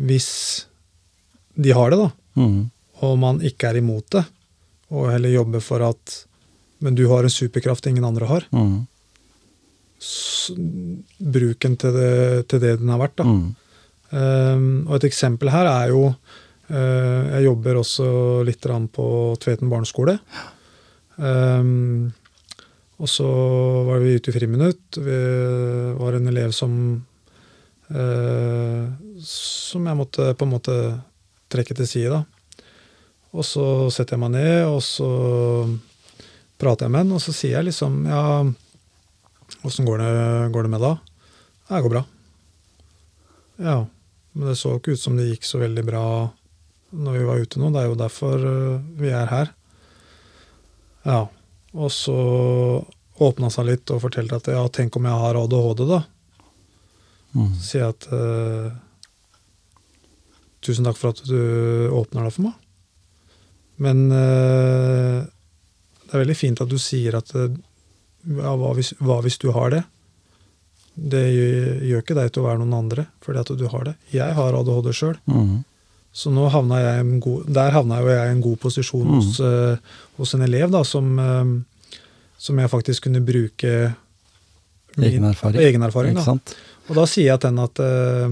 [0.00, 0.28] hvis
[1.54, 2.10] de har det, da,
[2.40, 2.70] Mm.
[3.02, 4.24] og man ikke er imot det,
[4.90, 6.24] og heller jobber for at
[6.82, 8.44] Men du har en superkraft ingen andre har.
[8.56, 8.86] Mm.
[10.00, 10.52] S-
[11.20, 13.20] Bruk den til det, til det den har vært.
[13.24, 13.42] Mm.
[14.10, 18.06] Um, og et eksempel her er jo uh, Jeg jobber også
[18.48, 19.04] litt på
[19.38, 20.16] Tveten barneskole.
[21.16, 22.10] Um,
[23.00, 23.28] og så
[23.86, 24.98] var vi ute i friminutt.
[24.98, 25.20] Vi
[26.00, 26.74] var en elev som
[27.94, 28.84] uh,
[29.24, 30.76] Som jeg måtte på en måte
[31.50, 32.24] trekke til side, da.
[33.30, 35.06] Og så setter jeg meg ned, og så
[36.58, 38.22] prater jeg med han, og så sier jeg liksom Ja,
[39.66, 40.02] åssen går,
[40.52, 40.96] går det med da?
[41.70, 42.04] Det går bra.
[43.60, 43.86] Ja,
[44.32, 46.04] men det så ikke ut som det gikk så veldig bra
[46.90, 47.70] når vi var ute nå.
[47.70, 49.52] Det er jo derfor øh, vi er her.
[51.04, 51.20] Ja.
[51.70, 52.16] Og så
[53.20, 56.00] åpna seg litt og fortalte at ja, tenk om jeg har ADHD, da.
[57.36, 57.50] Mm.
[57.54, 58.70] Så sier jeg at øh,
[60.66, 62.56] tusen takk for at du åpner deg for meg.
[63.80, 65.20] Men øh,
[66.06, 67.30] det er veldig fint at du sier at
[68.26, 69.82] ja, hva, hvis, hva hvis du har det?
[71.00, 73.94] Det gjør, ikke deg til å være noen andre fordi at du har det.
[74.12, 75.16] Jeg har ADHD sjøl.
[75.30, 75.62] Mm.
[76.12, 79.14] Så nå havna jeg en god, der havna jo jeg i en god posisjon Mm.
[79.20, 79.76] hos, eh,
[80.18, 81.44] hos en elev da, som, eh,
[82.36, 83.94] som jeg faktisk kunne bruke
[84.96, 85.60] min- Egen erfaring.
[85.62, 86.24] egen erfaring da.
[86.90, 88.28] Og da sier jeg til henne at eh,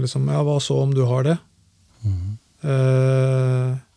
[0.00, 1.38] liksom, Ja, hva så om du har det?
[2.04, 2.38] Mm.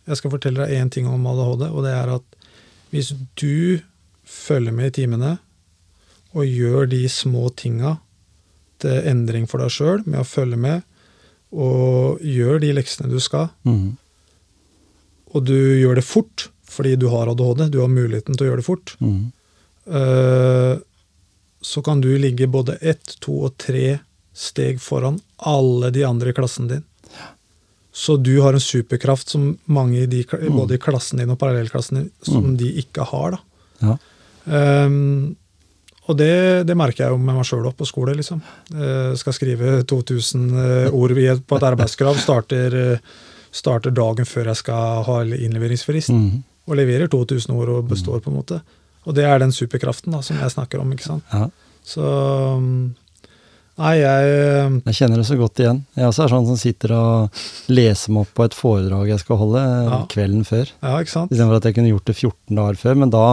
[0.08, 2.31] Jeg skal fortelle deg én ting om ADHD, og det er at
[2.92, 3.80] hvis du
[4.28, 5.38] følger med i timene
[6.36, 7.98] og gjør de små tinga
[8.82, 10.84] til endring for deg sjøl med å følge med,
[11.52, 13.98] og gjør de leksene du skal, Mm.
[15.36, 18.62] og du gjør det fort fordi du har ADHD, du har muligheten til å gjøre
[18.62, 19.32] det fort, Mm.
[19.88, 20.80] eh,
[21.62, 24.00] så kan du ligge både ett, to og tre
[24.34, 26.84] steg foran alle de andre i klassen din.
[27.94, 30.56] Så du har en superkraft som mange i de, Mm.
[30.56, 33.32] både i klassen din og parallellklassen din, som de ikke har.
[33.32, 33.39] da.
[33.82, 33.98] Ja.
[34.86, 35.36] Um,
[36.10, 38.16] og det, det merker jeg jo med meg sjøl på skole.
[38.18, 38.42] liksom.
[38.74, 42.16] Uh, skal skrive 2000 uh, ord i et- på et arbeidskrav.
[42.18, 42.98] Starter, eh,
[43.52, 46.10] starter dagen før jeg skal ha innleveringsfrist.
[46.10, 46.44] Mm.
[46.68, 48.62] Og leverer 2000 ord og består, på en måte.
[49.06, 50.92] Og det er den superkraften da, som jeg snakker om.
[50.94, 51.24] ikke sant?
[51.34, 51.50] Ja.
[51.84, 52.02] Så
[52.58, 52.96] um,
[53.80, 55.80] Nei, jeg Jeg kjenner det så godt igjen.
[55.95, 57.39] Jeg også er sånn som sitter og
[57.72, 59.99] leser meg opp på et foredrag jeg skal holde eh, Ja.
[60.11, 60.69] kvelden før.
[60.84, 61.32] Ja, ikke sant?
[61.32, 62.99] Istedenfor at jeg kunne gjort det 14 dager før.
[63.01, 63.24] Men da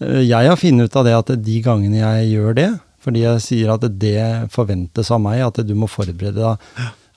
[0.00, 2.68] eh, Jeg har funnet ut av det at de gangene jeg gjør det,
[3.02, 6.58] fordi jeg sier at det forventes av meg, at du må forberede deg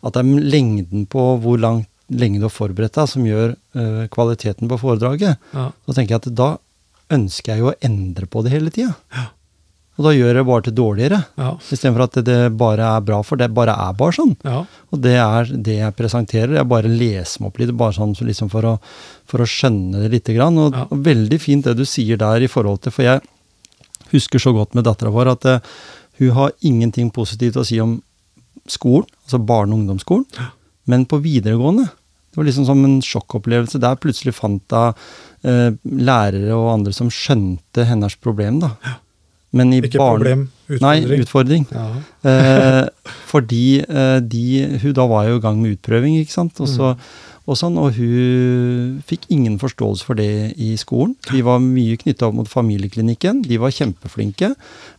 [0.02, 4.08] At det er lengden på hvor langt, lenge du har forberedt deg, som gjør uh,
[4.12, 5.38] kvaliteten på foredraget.
[5.54, 6.48] Ja, Så tenker jeg at da
[7.12, 8.96] ønsker jeg jo å endre på det hele tida.
[10.00, 11.18] Og da gjør det bare til dårligere.
[11.38, 14.36] ja, Istedenfor at det bare er bra, for det bare er bare sånn.
[14.44, 14.62] ja.
[14.92, 16.56] Og det er det jeg presenterer.
[16.56, 18.78] Jeg bare leser meg opp litt, bare sånn så liksom for, å,
[19.28, 20.58] for å skjønne det lite grann.
[20.58, 20.88] Og, Ja.
[20.90, 23.22] og veldig fint det du sier der i forhold til For jeg
[24.12, 25.60] husker så godt med dattera vår at uh,
[26.20, 28.02] hun har ingenting positivt å si om
[28.68, 30.26] skolen, altså barne- og ungdomsskolen.
[30.88, 31.90] Men på videregående
[32.32, 33.80] det var liksom som en sjokkopplevelse.
[33.84, 34.94] Der plutselig fant hun
[35.44, 38.62] eh, lærere og andre som skjønte hennes problem.
[38.62, 38.70] da.
[39.54, 40.44] Men i Ikke barne- problem,
[40.80, 41.26] Nei, utfordring.
[41.26, 41.66] utfordring.
[41.76, 41.90] Ja,
[42.24, 42.86] Eh,
[43.28, 46.60] fordi eh, de, hun da var jo i gang med utprøving, ikke sant.
[46.62, 46.92] Og, så,
[47.48, 51.16] og, sånn, og hun fikk ingen forståelse for det i skolen.
[51.32, 53.42] De var mye knytta opp mot familieklinikken.
[53.44, 54.54] De var kjempeflinke.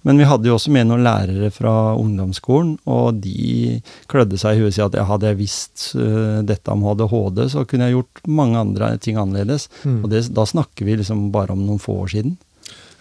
[0.04, 3.80] Men vi hadde jo også med noen lærere fra ungdomsskolen, og de
[4.10, 7.64] klødde seg i huet og sa at hadde jeg visst uh, dette om ADHD, så
[7.64, 9.68] kunne jeg gjort mange andre ting annerledes.
[9.86, 10.02] Mm.
[10.04, 12.36] Og det, da snakker vi liksom bare om noen få år siden.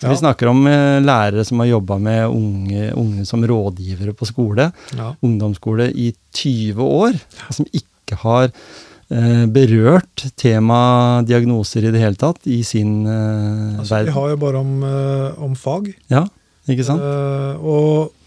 [0.01, 0.09] Ja.
[0.09, 4.71] Vi snakker om eh, lærere som har jobba med unge, unge som rådgivere på skole,
[4.97, 5.11] ja.
[5.21, 7.19] ungdomsskole, i 20 år,
[7.53, 14.01] som ikke har eh, berørt tema diagnoser i det hele tatt i sin eh, Altså,
[14.09, 15.91] vi har jo bare om, eh, om fag.
[16.11, 16.25] Ja,
[16.67, 17.01] ikke sant?
[17.05, 18.17] Eh, og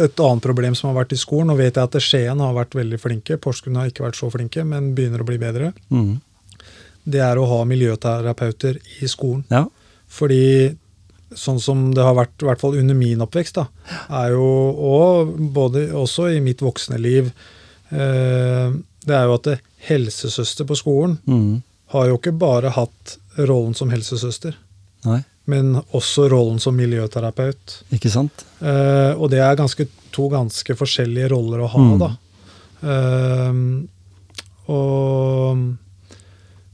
[0.00, 2.72] et annet problem som har vært i skolen, og vet jeg at Skien har vært
[2.78, 6.20] veldig flinke, Porsgrunn har ikke vært så flinke, men begynner å bli bedre, Mm.
[7.04, 9.44] det er å ha miljøterapeuter i skolen.
[9.52, 9.66] Ja.
[10.08, 10.76] Fordi
[11.36, 13.66] sånn som det har vært, i hvert fall under min oppvekst, da,
[14.10, 17.30] er jo, og både også i mitt voksne liv,
[17.90, 18.70] eh,
[19.06, 19.58] det er jo at det,
[19.88, 21.62] helsesøster på skolen Mm.
[21.94, 24.54] har jo ikke bare hatt rollen som helsesøster,
[25.06, 27.82] Nei, men også rollen som miljøterapeut.
[27.92, 28.44] ikke sant?
[28.60, 31.98] Eh, og det er ganske, to ganske forskjellige roller å ha, Mm.
[31.98, 32.10] da.
[32.82, 33.52] Eh,
[34.72, 35.76] og,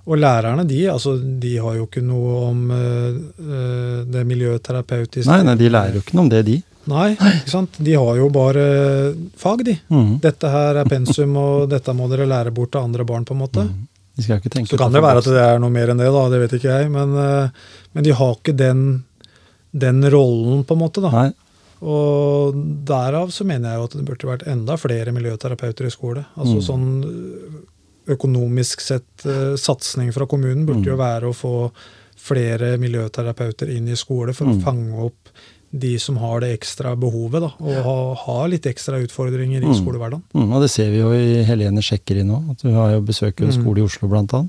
[0.07, 5.27] og lærerne, de, altså, de har jo ikke noe om eh, det miljøterapeutiske.
[5.31, 6.57] Nei, nei, de lærer jo ikke noe om det, de.
[6.87, 7.79] Nei, ikke sant?
[7.83, 8.67] De har jo bare
[9.43, 9.75] fag, de.
[9.91, 10.13] Mm.
[10.23, 13.41] Dette her er pensum, og dette må dere lære bort til andre barn, på en
[13.43, 13.65] måte.
[13.67, 13.89] Mm.
[14.17, 16.07] De skal ikke tenke Så kan det være at det er noe mer enn det,
[16.15, 16.93] da, det vet ikke jeg.
[16.95, 17.67] Men, eh,
[17.99, 18.85] men de har ikke den,
[19.75, 21.03] den rollen, på en måte.
[21.05, 21.11] da.
[21.11, 21.29] Nei,
[21.83, 22.55] Og
[22.89, 26.23] derav så mener jeg jo at det burde vært enda flere miljøterapeuter i skole.
[26.39, 26.67] Altså Mm.
[26.71, 26.87] sånn
[28.09, 30.91] økonomisk sett eh, satsing fra kommunen burde Mm.
[30.93, 31.71] jo være å få
[32.17, 34.57] flere miljøterapeuter inn i skole for Mm.
[34.59, 35.29] å fange opp
[35.77, 39.75] de som har det ekstra behovet, da, og har, ha litt ekstra utfordringer i Mm.
[39.75, 40.23] skolehverdagen.
[40.33, 42.51] Mm, og det ser vi jo i Helene sjekker inn nå.
[42.51, 43.61] at hun har jo besøker jo Mm.
[43.61, 44.49] skole i Oslo annet,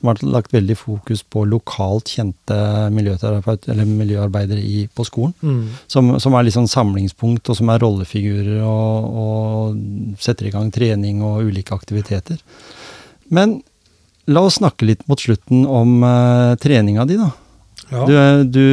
[0.00, 5.34] som har lagt veldig fokus på lokalt kjente miljøarbeidere i, på skolen.
[5.42, 5.68] Mm.
[5.86, 11.22] Som, som er sånn samlingspunkt, og som er rollefigurer og, og setter i gang trening
[11.22, 12.38] og ulike aktiviteter.
[13.34, 13.58] Men
[14.30, 17.30] la oss snakke litt mot slutten om uh, treninga di, da.
[17.90, 18.04] Ja.
[18.08, 18.14] Du,
[18.48, 18.66] du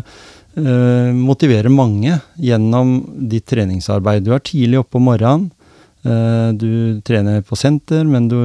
[0.00, 2.98] uh, motiverer mange gjennom
[3.30, 4.26] ditt treningsarbeid.
[4.26, 5.50] Du er tidlig oppe om morgenen.
[6.06, 8.38] Uh, du trener på senter, men du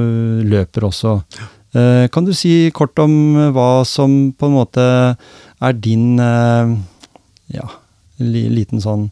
[0.46, 1.20] løper også.
[1.72, 3.12] Eh, kan du si kort om
[3.56, 4.82] hva som på en måte
[5.16, 7.64] er din ja,
[8.20, 9.06] li, liten sånn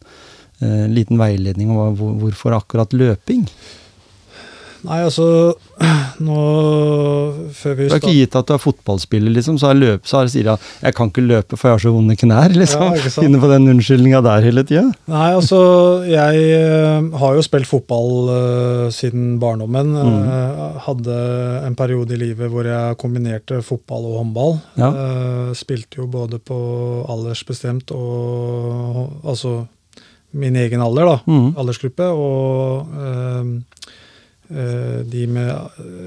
[0.61, 3.47] liten veiledning om hvorfor akkurat løping?
[4.87, 5.25] Nei, altså
[6.25, 6.37] Nå
[7.57, 10.19] Før vi Det er ikke gitt at du er fotballspiller, liksom, så, er løp, så
[10.19, 12.53] er jeg sier jeg jeg kan ikke løpe for jeg har så vonde knær.
[12.61, 12.83] liksom.
[12.97, 14.83] Ja, Inne på den unnskyldninga der hele tida.
[15.11, 15.59] Nei, altså
[16.07, 19.93] Jeg eh, har jo spilt fotball uh, siden barndommen.
[19.93, 20.15] Mm.
[20.25, 21.17] Uh, hadde
[21.67, 24.57] en periode i livet hvor jeg kombinerte fotball og håndball.
[24.81, 24.89] Ja.
[24.89, 26.57] Uh, spilte jo både på
[27.11, 29.61] aldersbestemt og Altså
[30.31, 31.17] min egen alder, da.
[31.27, 31.53] Mm.
[31.59, 32.07] Aldersgruppe.
[32.07, 32.87] Og
[34.51, 35.49] de med,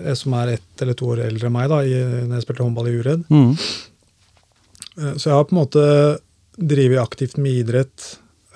[0.05, 1.95] eh, som er ett eller to år eldre enn meg, da, i,
[2.27, 3.25] når jeg spilte håndball i Uredd.
[3.33, 3.55] Mm.
[4.99, 5.87] Eh, Så jeg har på en måte
[6.55, 8.05] drevet aktivt med idrett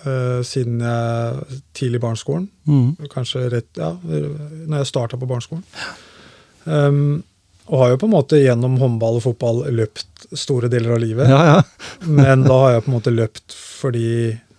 [0.04, 2.44] uh, siden jeg tidlig i barneskolen.
[2.70, 3.08] Mm.
[3.10, 5.64] Kanskje rett ja, når jeg starta på barneskolen.
[6.62, 7.24] Um,
[7.66, 11.26] og har jo på en måte gjennom håndball og fotball løpt store deler av livet.
[11.26, 11.58] Ja, ja.
[12.20, 14.06] Men da har jeg på en måte løpt fordi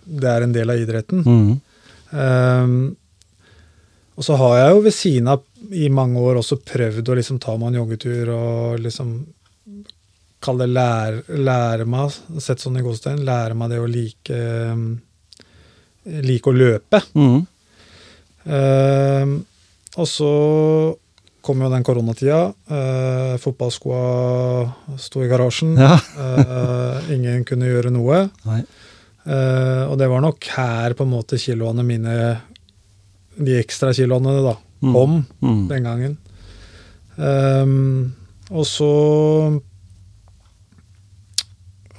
[0.04, 1.24] det er en del av idretten.
[1.24, 1.50] Mm.
[2.12, 2.76] Um,
[4.20, 7.38] og så har jeg jo ved siden av i mange år også prøvd å liksom
[7.40, 9.20] ta meg en joggetur og liksom
[10.40, 14.38] Kalle det lære, lære meg, sett sånn i godstein, lære meg det å like
[14.72, 14.86] um,
[16.24, 17.02] like å løpe.
[17.12, 17.42] Mm.
[18.48, 19.34] Uh,
[20.00, 20.30] og så
[21.44, 22.40] kom jo den koronatida.
[22.72, 25.76] Uh, Fotballskoa sto i garasjen.
[25.76, 25.98] Ja.
[26.16, 28.24] Uh, ingen kunne gjøre noe.
[29.20, 32.14] Eh, og det var nok her på en måte kiloene mine,
[33.44, 34.92] de ekstra kiloene, da, Mm.
[34.94, 35.68] kom Mm.
[35.68, 36.18] den gangen.
[37.18, 38.14] Um,
[38.50, 39.60] og så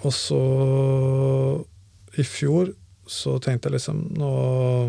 [0.03, 0.39] Og så
[2.17, 2.71] i fjor
[3.05, 4.31] så tenkte jeg liksom nå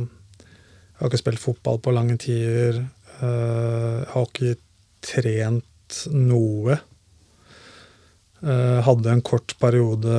[0.00, 2.78] Jeg har ikke spilt fotball på lange tider.
[3.20, 4.54] Uh, jeg har ikke
[5.02, 6.76] trent noe.
[8.42, 10.14] Eh, hadde en kort periode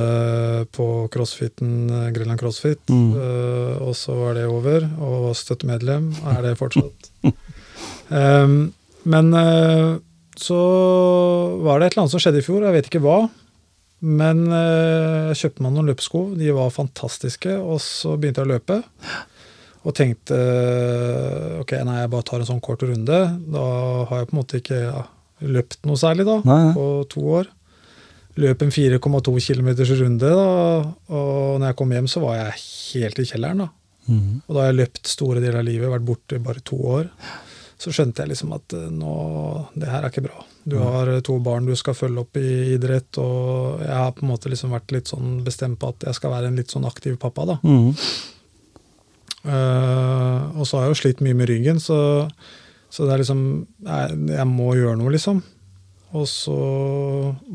[0.72, 3.10] på crossfiten, eh, Grønland CrossFit, Mm.
[3.20, 4.86] eh, og så var det over.
[4.98, 7.10] Og støttemedlem, er det fortsatt.
[8.10, 8.72] um,
[9.04, 9.30] men
[10.40, 10.56] så
[11.62, 13.18] var det et eller annet som skjedde i fjor, jeg vet ikke hva.
[14.04, 18.78] Men jeg kjøpte meg noen løpesko, de var fantastiske, og så begynte jeg å løpe.
[19.84, 20.38] Og tenkte
[21.60, 23.20] ok, nei, jeg bare tar en sånn kort runde.
[23.52, 23.64] Da
[24.08, 25.04] har jeg på en måte ikke ja,
[25.44, 26.72] løpt noe særlig da, Nei, nei.
[26.76, 27.50] på to år.
[28.42, 29.68] Løp en 4,2 km
[30.00, 30.46] runde, da,
[31.14, 33.62] og når jeg kom hjem, så var jeg helt i kjelleren.
[33.62, 33.68] da.
[34.10, 34.42] Mm.
[34.42, 37.08] Og da har jeg løpt store deler av livet, vært borte i bare to år.
[37.80, 39.14] Så skjønte jeg liksom at eh, nå,
[39.76, 40.44] det her er ikke bra.
[40.64, 44.24] Du har eh, to barn du skal følge opp i idrett, og jeg har på
[44.24, 46.86] en måte liksom vært litt sånn bestemt på at jeg skal være en litt sånn
[46.88, 47.48] aktiv pappa.
[47.54, 47.58] da.
[47.64, 47.90] Mm.
[49.44, 51.98] Uh, og så har jeg jo slitt mye med ryggen, så,
[52.88, 53.42] så det er liksom
[53.84, 55.42] jeg, jeg må gjøre noe, liksom.
[56.14, 56.56] Og så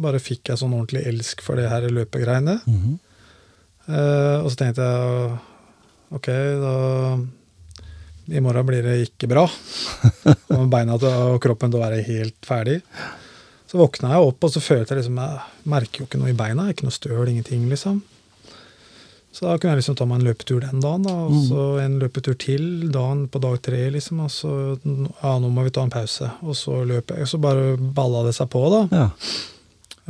[0.03, 2.59] bare fikk jeg sånn ordentlig elsk for det her løpegreiene.
[2.67, 2.97] Mhm.
[3.89, 5.37] Eh, og så tenkte jeg
[6.13, 6.27] ok,
[6.61, 6.73] da
[8.29, 9.47] I morgen blir det ikke bra.
[10.53, 12.75] Og beina og kroppen til å være helt ferdig.
[13.69, 16.37] Så våkna jeg opp, og så følte jeg liksom Jeg merker jo ikke noe i
[16.37, 16.67] beina.
[16.69, 18.03] Ikke noe støl, ingenting, liksom.
[19.31, 21.99] Så da kunne jeg liksom ta meg en løpetur den dagen, da, og så en
[22.01, 24.23] løpetur til dagen på dag tre, liksom.
[24.25, 26.31] Og så ja, nå må vi ta en pause.
[26.41, 28.81] Og så løp jeg, og så bare balla det seg på, da.
[28.89, 29.07] Ja.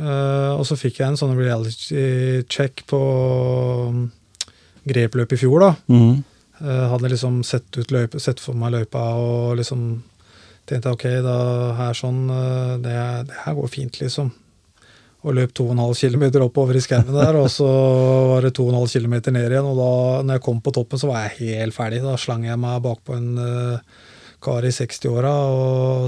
[0.00, 3.00] Uh, og så fikk jeg en sånn reality check på
[3.90, 4.16] grepløpet
[4.90, 5.72] grepløp i fjor, da.
[5.92, 6.22] Mm.
[6.60, 10.00] Uh, hadde liksom sett, ut løype, sett for meg løypa og liksom
[10.70, 11.36] tenkte ok, da
[11.78, 12.94] her sånn eh, det,
[13.28, 14.30] det her går fint, liksom.
[15.20, 17.66] Og løp 2,5 km oppover i skauen der, og så
[18.30, 19.66] var det 2,5 km ned igjen.
[19.68, 19.90] Og da
[20.24, 22.00] når jeg kom på toppen, så var jeg helt ferdig.
[22.04, 24.06] Da slang jeg meg bakpå en uh,
[24.40, 25.34] kar i 60-åra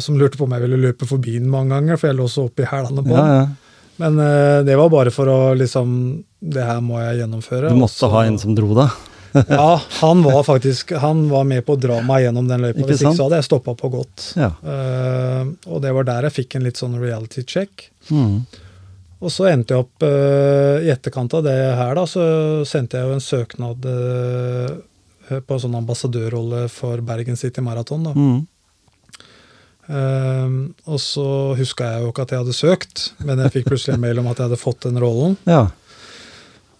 [0.00, 2.46] som lurte på om jeg ville løpe forbi den mange ganger, for jeg lå så
[2.48, 3.36] oppi hælene på den.
[3.36, 3.44] ja.
[4.00, 5.90] Men uh, det var bare for å liksom
[6.40, 7.68] Det her må jeg gjennomføre.
[7.68, 8.88] Du måtte så- ha en som dro deg.
[9.48, 12.82] ja, han var faktisk Han var med på å dra meg gjennom den løypa.
[12.88, 14.24] Hvis ikke så hadde jeg stoppa på godt.
[14.40, 14.50] Ja.
[14.64, 17.90] Uh, og det var der jeg fikk en litt sånn reality check.
[18.08, 18.42] Mhm.
[19.22, 22.22] Og så endte jeg opp eh, i etterkant av det her, da, så
[22.66, 24.72] sendte jeg jo en søknad eh,
[25.38, 28.02] på en sånn ambassadørrolle for Bergen City Marathon.
[28.08, 28.12] da.
[28.18, 28.40] Mm.
[29.92, 30.56] Ehm,
[30.86, 31.24] og så
[31.58, 34.28] huska jeg jo ikke at jeg hadde søkt, men jeg fikk plutselig en mail om
[34.30, 35.36] at jeg hadde fått den rollen.
[35.48, 35.64] Ja.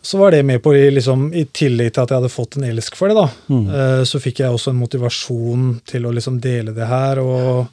[0.03, 2.67] Så var det med på, i liksom, i tillegg til at jeg hadde fått en
[2.67, 3.67] elsk for det, da, Mm.
[3.71, 7.67] uh, så fikk jeg også en motivasjon til å liksom dele det her, og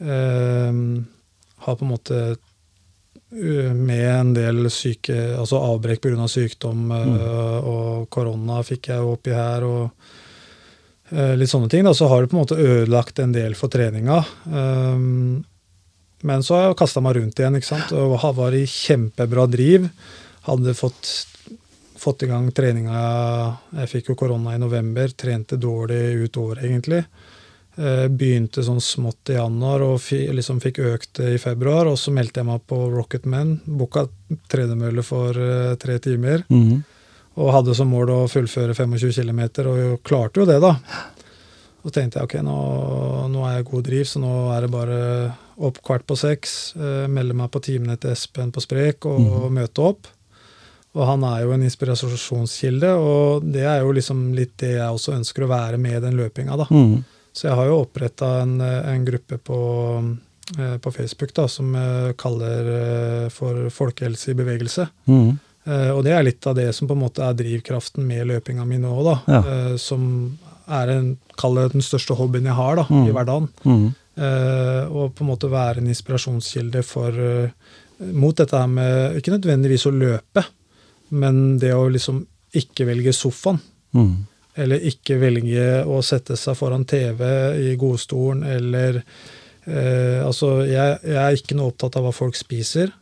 [0.00, 0.72] uh,
[1.66, 2.20] ha på en måte
[3.30, 6.26] med en del syke, altså avbrekk pga.
[6.28, 11.86] sykdom eh, og korona fikk jeg oppi her, og eh, litt sånne ting.
[11.86, 14.18] Da, så har det på en måte ødelagt en del for treninga.
[14.50, 15.44] Um,
[16.26, 17.94] men så har jeg kasta meg rundt igjen ikke sant?
[17.96, 19.86] og var i kjempebra driv.
[20.44, 21.08] Hadde fått,
[22.00, 23.00] fått i gang treninga
[23.82, 27.04] Jeg fikk jo korona i november, trente dårlig ut året, egentlig.
[27.80, 30.02] Eh, Begynte sånn smått i januar og
[30.36, 31.88] liksom fikk økt det i februar.
[31.88, 33.54] Og så meldte jeg meg på Rocket Man.
[33.64, 34.06] Booka
[34.52, 36.44] tredemølle for eh, tre timer.
[36.52, 36.82] Mhm.
[37.40, 40.74] Og hadde som mål å fullføre 25 km, og klarte jo det, da.
[41.80, 42.56] Så tenkte jeg ok, nå,
[43.32, 44.98] nå er jeg god driv, så nå er det bare
[45.56, 46.74] opp kvart på seks.
[46.76, 50.10] Eh, melde meg på timene til Espen på Sprek og møte opp.
[50.98, 55.14] Og han er jo en inspirasjonskilde, og det er jo liksom litt det jeg også
[55.16, 56.66] ønsker å være med i den løpinga, da.
[56.68, 57.00] Mhm.
[57.32, 59.58] Så jeg har jo oppretta en, en gruppe på,
[60.58, 61.74] eh, på Facebook da, som
[62.18, 64.88] kaller eh, for Folkehelse i bevegelse.
[65.06, 65.38] Mhm.
[65.68, 68.64] Eh, og det er litt av det som på en måte er drivkraften med løpinga
[68.66, 69.16] mi nå, da.
[69.28, 69.40] Ja.
[69.44, 70.38] Eh, som
[70.70, 73.04] er en, det den største hobbyen jeg har da, Mm.
[73.06, 73.48] i hverdagen.
[73.66, 73.86] Mm.
[74.16, 77.50] Eh, og på en måte være en inspirasjonskilde for eh,
[78.16, 80.44] mot dette her med ikke nødvendigvis å løpe,
[81.10, 82.24] men det å liksom
[82.56, 83.60] ikke velge sofaen.
[83.92, 84.26] Mhm.
[84.60, 87.20] Eller ikke velge å sette seg foran TV
[87.72, 89.02] i godstolen, eller
[89.66, 92.92] eh, Altså, jeg, jeg er ikke noe opptatt av hva folk spiser.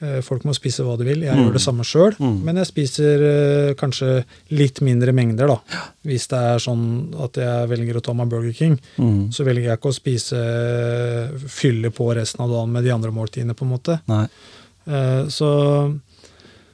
[0.00, 1.22] Eh, folk må spise hva de vil.
[1.26, 1.42] Jeg Mm.
[1.44, 2.38] gjør det samme sjøl, Mm.
[2.44, 5.58] men jeg spiser eh, kanskje litt mindre mengder, da.
[6.08, 6.86] Hvis det er sånn
[7.20, 9.28] at jeg velger å ta meg Burger King, mm.
[9.32, 10.40] så velger jeg ikke å spise
[11.48, 14.00] fylle på resten av dagen med de andre måltidene, på en måte.
[14.08, 14.24] Nei.
[14.88, 15.50] Eh, Så,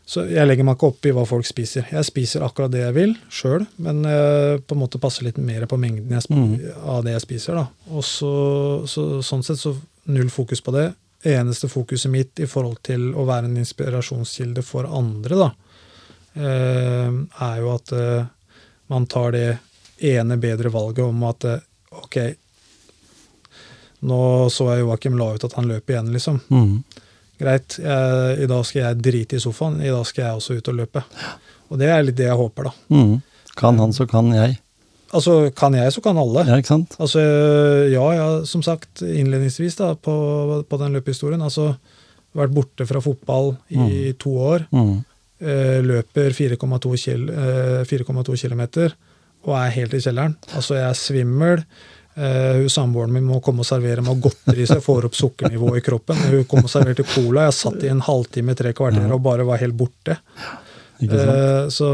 [0.07, 1.89] så jeg legger meg ikke opp i hva folk spiser.
[1.91, 5.67] Jeg spiser akkurat det jeg vil sjøl, men jeg på en måte passer litt mer
[5.67, 6.53] på mengden Mm.
[6.87, 7.55] av det jeg spiser.
[7.59, 7.67] da.
[7.91, 8.31] Og så,
[8.87, 9.75] så, Sånn sett så
[10.07, 10.93] null fokus på det.
[11.27, 15.51] Eneste fokuset mitt i forhold til å være en inspirasjonskilde for andre, da,
[16.39, 17.11] eh,
[17.43, 18.27] er jo at eh,
[18.89, 19.59] man tar det
[19.99, 21.59] ene bedre valget om at eh,
[21.91, 22.19] ok,
[24.07, 24.21] nå
[24.53, 26.41] så jeg Joakim la ut at han løper igjen, liksom.
[26.49, 26.85] Mhm.
[27.41, 30.71] Greit, jeg, i dag skal jeg drite i sofaen, i dag skal jeg også ut
[30.73, 31.03] og løpe.
[31.71, 32.77] Og det er litt det jeg håper, da.
[32.95, 33.19] Mm.
[33.57, 34.57] Kan han, så kan jeg.
[35.17, 36.45] Altså, kan jeg, så kan alle.
[36.49, 36.97] Ja, ikke sant?
[37.01, 37.23] Altså,
[37.93, 40.17] ja, ja, som sagt innledningsvis da, på,
[40.67, 41.45] på den løpehistorien.
[41.45, 41.75] Altså,
[42.37, 44.67] vært borte fra fotball i to år.
[44.75, 44.97] Mm.
[45.41, 48.65] eh, løper 4,2 kil, eh, km
[49.47, 50.35] og er helt i kjelleren.
[50.53, 51.63] Altså, jeg er svimmel.
[52.17, 55.83] Eh, hun Samboeren min må komme og servere meg godteri så jeg får opp sukkernivået
[55.83, 56.21] i kroppen.
[56.33, 57.49] Hun kom og serverte cola.
[57.49, 60.17] Jeg satt i en halvtime, tre kvarter og bare var helt borte.
[61.03, 61.13] Uh.
[61.13, 61.91] Eh, så,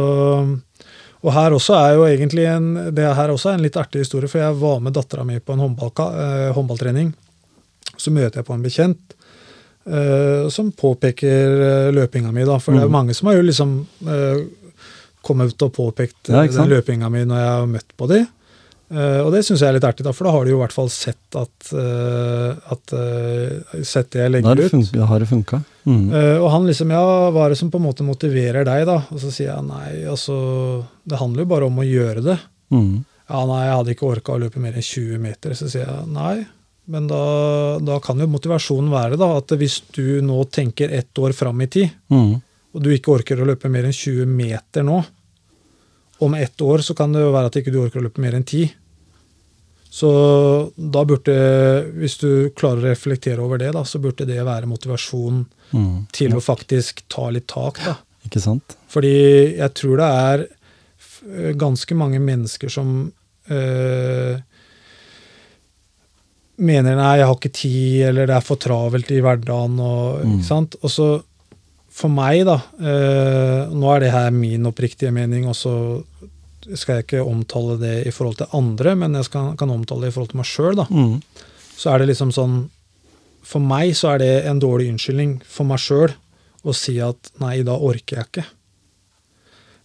[1.22, 4.30] og her også er jo egentlig en, det her også er en litt artig historie,
[4.30, 7.10] for jeg var med dattera mi på en håndballka, uh, håndballtrening.
[7.98, 9.12] Så møter jeg på en bekjent
[9.86, 12.58] eh, som påpeker eh, løpinga mi, da.
[12.62, 12.92] For det er Mm.
[12.92, 14.50] mange som har jo liksom kommet
[15.22, 18.26] kommet og påpekt Ja, eh, den løpinga mi når jeg har møtt på de.
[18.92, 20.62] Eh, og det syns jeg er litt artig, da, for da har de jo i
[20.62, 24.90] hvert fall sett at, uh, at uh, Sett det jeg legger det ut.
[24.92, 25.62] Da Har det funka.
[25.88, 26.10] Mm.
[26.12, 29.00] Og han liksom, ja, hva er det som på en måte motiverer deg, da?
[29.10, 30.36] Og så sier jeg nei, altså,
[31.08, 32.36] det handler jo bare om å gjøre det.
[32.74, 33.00] Mm.
[33.32, 35.56] Ja, nei, jeg hadde ikke orka å løpe mer enn 20 meter.
[35.58, 36.36] Så sier jeg nei,
[36.92, 37.22] men da,
[37.82, 41.70] da kan jo motivasjonen være da, at hvis du nå tenker ett år fram i
[41.72, 42.30] tid, mm.
[42.76, 45.00] og du ikke orker å løpe mer enn 20 meter nå,
[46.22, 48.36] om ett år så kan det jo være at ikke du orker å løpe mer
[48.38, 48.70] enn 10.
[49.92, 50.10] Så
[50.76, 51.34] da burde,
[52.00, 55.42] hvis du klarer å reflektere over det, da, så burde det være motivasjon
[55.74, 55.96] mm.
[56.16, 57.82] til å faktisk ta litt tak.
[57.84, 57.98] da.
[58.24, 58.76] Ikke sant?
[58.92, 59.12] Fordi
[59.58, 60.46] jeg tror det er
[61.60, 62.94] ganske mange mennesker som
[63.52, 64.40] øh,
[66.62, 69.76] mener nei, jeg har ikke tid, eller det er for travelt i hverdagen.
[69.76, 70.38] Og, Mm.
[70.38, 70.76] ikke sant?
[70.80, 71.10] og så
[71.92, 75.74] for meg, da øh, Nå er det her min oppriktige mening, og så
[76.78, 80.12] skal jeg ikke omtale det i forhold til andre, men jeg skal, kan omtale det
[80.12, 80.76] i forhold til meg sjøl.
[80.76, 81.22] da Mm.
[81.76, 82.70] så er det liksom sånn
[83.42, 86.12] For meg så er det en dårlig unnskyldning for meg sjøl
[86.64, 88.44] å si at nei, da orker jeg ikke.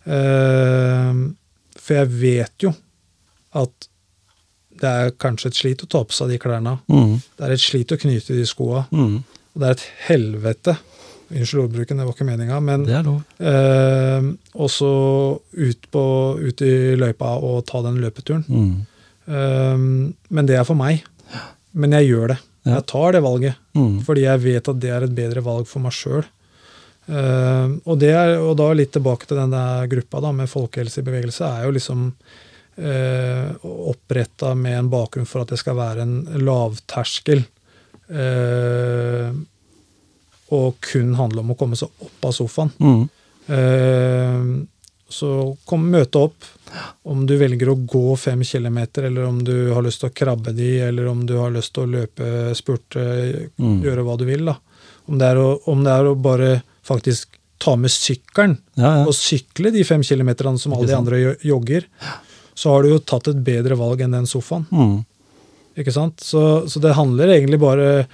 [0.06, 1.34] Uh,
[1.78, 2.72] for jeg vet jo
[3.58, 3.88] at
[4.78, 6.76] det er kanskje et slit å ta på seg de klærne.
[6.92, 7.16] Mm.
[7.38, 8.84] Det er et slit å knyte de skoa.
[8.94, 9.24] Mm.
[9.26, 10.76] Og det er et helvete
[11.30, 12.60] Unnskyld ordbruken, det var ikke meninga.
[12.64, 12.86] Men
[13.40, 14.92] eh, også
[15.60, 16.04] ut, på,
[16.40, 18.46] ut i løypa og ta den løpeturen.
[18.48, 18.72] Mm.
[19.28, 19.78] Eh,
[20.30, 21.04] men det er for meg.
[21.78, 22.40] Men jeg gjør det.
[22.68, 22.78] Ja.
[22.80, 23.56] Jeg tar det valget.
[23.76, 24.00] Mm.
[24.08, 26.24] Fordi jeg vet at det er et bedre valg for meg sjøl.
[27.88, 31.06] og, det er- og da litt tilbake til den der gruppa da, med folkehelse i
[31.08, 36.18] bevegelse, er jo liksom uh, oppretta med en bakgrunn for at det skal være en
[36.44, 37.46] lavterskel.
[40.56, 42.72] Og kun handle om å komme seg opp av sofaen.
[42.80, 43.04] Mm.
[43.48, 44.66] Eh,
[45.10, 45.30] så
[45.66, 46.48] kom, møte opp.
[47.08, 50.52] Om du velger å gå fem kilometer, eller om du har lyst til å krabbe
[50.56, 53.06] de, eller om du har lyst til å løpe, spurte,
[53.58, 53.82] Mm.
[53.86, 54.46] gjøre hva du vil.
[54.46, 54.58] da.
[55.08, 59.06] Om det, å, om det er å bare faktisk ta med sykkelen Ja, ja.
[59.08, 61.86] og sykle de fem kilometerne som alle de andre jogger,
[62.54, 64.68] så har du jo tatt et bedre valg enn den sofaen.
[64.72, 65.06] Mm.
[65.78, 66.20] Ikke sant?
[66.20, 68.08] Så, så det handler egentlig bare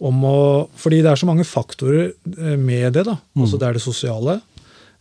[0.00, 0.36] om å
[0.80, 3.04] Fordi det er så mange faktorer eh, med det.
[3.08, 3.18] da.
[3.36, 3.44] Mm.
[3.44, 4.40] Altså Det er det sosiale.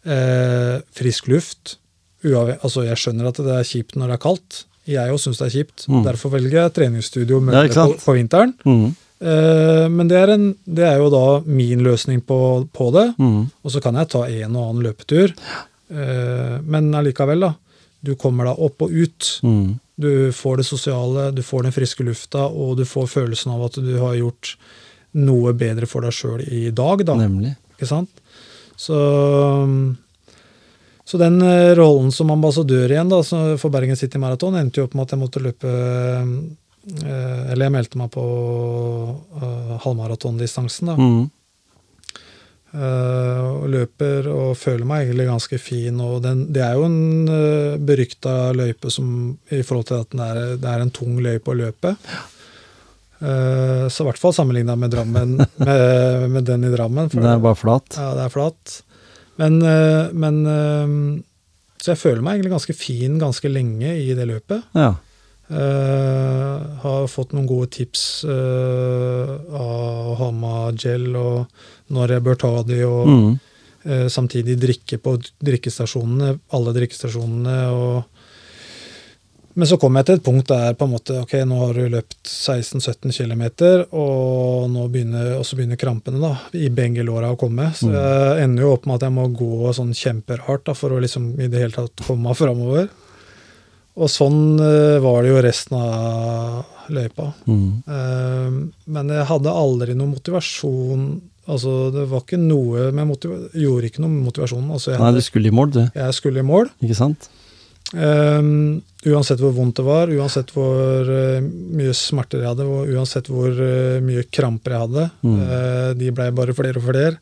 [0.03, 1.77] Eh, frisk luft.
[2.23, 4.63] Uavhengig, altså Jeg skjønner at det er kjipt når det er kaldt.
[4.89, 5.85] Jeg òg syns det er kjipt.
[5.87, 6.01] Mm.
[6.07, 8.55] Derfor velger jeg treningsstudio Ja, på, på vinteren.
[8.65, 8.89] Mm.
[9.19, 12.39] Eh, men det er, en, det er jo da min løsning på,
[12.75, 13.09] på det.
[13.19, 13.49] Mm.
[13.63, 15.35] Og så kan jeg ta en og annen løpetur.
[15.89, 17.53] Eh, men allikevel, da.
[17.99, 19.31] Du kommer deg opp og ut.
[19.43, 19.79] Mm.
[19.99, 23.81] Du får det sosiale, du får den friske lufta, og du får følelsen av at
[23.83, 24.53] du har gjort
[25.17, 27.15] noe bedre for deg sjøl i dag, da.
[27.19, 27.55] Nemlig.
[27.75, 28.21] Ikke sant?
[28.79, 28.95] Så,
[31.03, 33.19] så den eh, rollen som ambassadør igjen da,
[33.59, 36.29] for Bergen City Marathon endte jo opp med at jeg måtte løpe eh,
[37.51, 40.95] Eller jeg meldte meg på uh, halvmaratondistansen, da.
[40.95, 41.27] Mm.
[42.69, 45.99] Uh, og løper og føler meg egentlig ganske fin.
[46.05, 50.21] og den, Det er jo en uh, berykta løype som, i forhold til at den
[50.21, 51.95] er, det er en tung løype å løpe.
[51.97, 52.38] Eh,
[53.19, 55.47] så i hvert fall sammenligna med, med,
[56.31, 57.09] med den i Drammen.
[57.11, 57.97] for- Det er bare flat.
[57.97, 58.77] ja, det er flat.
[59.39, 60.87] Men, eh, men eh,
[61.81, 64.63] Så jeg føler meg egentlig ganske fin ganske lenge i det løpet.
[64.75, 64.95] Ja.
[65.49, 71.47] Uh, har fått noen gode tips uh, av Hama-gel og
[71.89, 73.31] når jeg bør ta de, og Mm.
[73.89, 77.57] uh, samtidig drikke på drikkestasjonene, alle drikkestasjonene.
[77.73, 78.03] og
[79.55, 81.87] men så kom jeg til et punkt der på en måte, ok, nå har du
[81.89, 83.43] løpt 16-17 km,
[83.91, 87.71] og, nå begynner, og så begynner krampene da, i begge låra å komme.
[87.75, 87.95] Så Mm.
[87.97, 91.31] jeg ender jo opp med at jeg må gå sånn kjemperhardt da, for å liksom
[91.39, 92.89] i det hele tatt komme meg framover.
[93.99, 97.33] Og sånn eh, var det jo resten av løypa.
[97.49, 97.83] Mm.
[97.89, 98.53] Eh,
[98.95, 101.09] men jeg hadde aldri noe motivasjon
[101.49, 104.67] Altså, det var ikke noe med motiva Gjorde ikke noe med motivasjonen.
[104.75, 105.79] Altså, Nei, du skulle i mål, du.
[105.97, 106.67] jeg skulle i mål.
[106.85, 107.25] Ikke sant?
[107.93, 113.29] Um, uansett hvor vondt det var, uansett hvor uh, mye smerter jeg hadde, og uansett
[113.31, 115.05] hvor uh, mye kramper jeg hadde.
[115.25, 115.39] Mm.
[115.39, 117.17] uh, de blei bare flere og flere.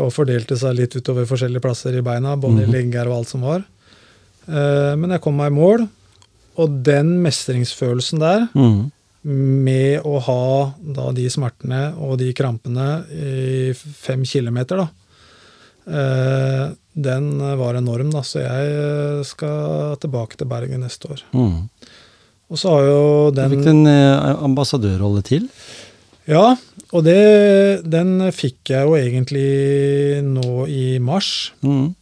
[0.00, 2.72] og fordelte seg litt utover forskjellige plasser i beina, både i Mhm.
[2.72, 3.60] legger og alt som var.
[4.48, 5.84] Men jeg kom meg i mål,
[6.56, 8.90] og den mestringsfølelsen der, Mm.
[9.26, 14.88] med å ha da de smertene og de krampene i fem kilometer, da,
[16.98, 17.30] den
[17.60, 18.24] var enorm, da.
[18.26, 21.22] Så jeg eh, skal tilbake til Bergen neste år.
[21.36, 21.68] Mm.
[22.48, 23.02] Og så har jo
[23.36, 25.46] den Du fikk en eh, ambassadørrolle til.
[26.28, 26.56] Ja,
[26.92, 27.18] og det,
[27.88, 31.52] den fikk jeg jo egentlig nå i mars.
[31.64, 31.94] Mm.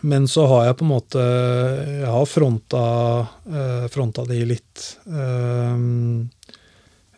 [0.00, 1.22] Men så har jeg på en måte
[2.00, 2.84] Jeg har fronta,
[3.50, 4.86] eh, fronta de litt.
[5.10, 5.74] eh,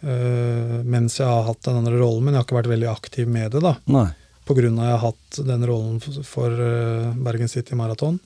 [0.02, 3.30] eh, mens jeg har hatt den andre rollen, men jeg har ikke vært veldig aktiv
[3.30, 3.62] med det.
[3.62, 4.08] da, Nei.
[4.42, 8.18] Av at jeg har hatt den rollen for, eh, Bergen City Marathon.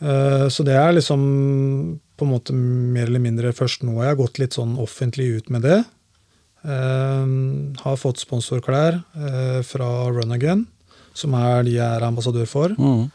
[0.00, 4.16] Eh, så det er liksom på en måte mer eller mindre først nå jeg har
[4.16, 5.84] gått litt sånn offentlig ut med det.
[6.64, 7.26] Eh,
[7.84, 9.04] har fått sponsorklær
[9.64, 10.66] fra Run Again,
[11.14, 12.68] som er de jeg er ambassadør for.
[12.68, 13.10] Mm.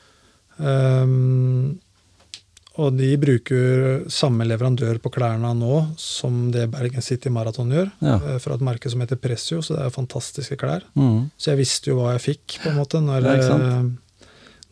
[2.78, 7.92] Og de bruker samme leverandør på klærne nå som det Bergen City Marathon gjør.
[8.04, 8.16] Ja.
[8.20, 10.84] eh, Fra et merke som heter Pressio, så det er fantastiske klær.
[11.00, 11.30] Mm.
[11.40, 13.86] Så jeg visste jo hva jeg fikk, på en måte, når, eh,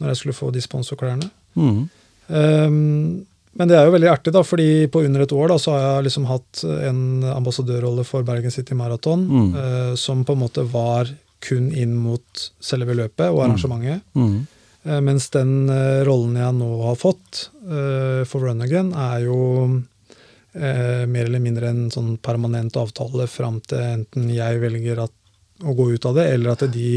[0.01, 1.29] når jeg skulle få de sponsorklærne.
[1.55, 1.83] Mm.
[2.27, 5.71] Um, men det er jo veldig artig, da, fordi på under et år da, så
[5.75, 7.01] har jeg liksom hatt en
[7.35, 9.51] ambassadørrolle for Bergen City Marathon, Mm.
[9.55, 11.11] uh, som på en måte var
[11.43, 12.23] kun inn mot
[12.63, 14.01] selve løpet og arrangementet.
[14.15, 14.47] Mm.
[14.85, 19.39] Eh, Mens den eh, rollen jeg nå har fått eh, for Run Again, er jo
[20.53, 25.13] mer eller mindre en sånn permanent avtale fram til enten jeg velger at,
[25.65, 26.91] å gå ut av det, eller at de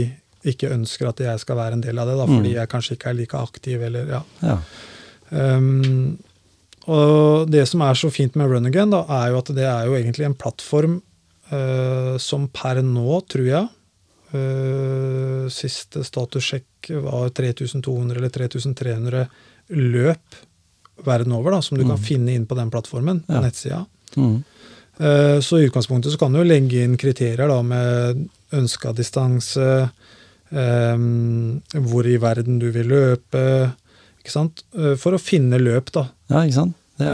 [0.45, 2.57] ikke ønsker at jeg skal være en del av det, da, fordi Mm.
[2.59, 3.83] jeg kanskje ikke er like aktiv.
[3.89, 4.21] eller ja.
[4.45, 4.59] Ja.
[5.31, 6.19] Um,
[6.87, 9.89] og det som er så fint med Run Again, da, er jo at det er
[9.89, 10.99] jo egentlig en plattform
[11.51, 13.69] uh, som per nå, tror jeg,
[15.53, 19.27] siste statussjekk var 3200 eller 3300
[19.69, 20.37] løp
[21.07, 22.05] verden over, da, som du kan Mm.
[22.05, 23.41] finne inn på den plattformen, på Ja.
[23.43, 23.87] nettsida.
[24.17, 24.45] Mm.
[24.99, 29.91] Eh, Så i utgangspunktet så kan du legge inn kriterier da med ønska distanse,
[30.51, 30.97] eh,
[31.77, 33.73] hvor i verden du vil løpe?
[34.25, 36.09] Eh, For å finne løp, da.
[36.31, 36.75] Ja, ikke sant?
[36.97, 37.07] Det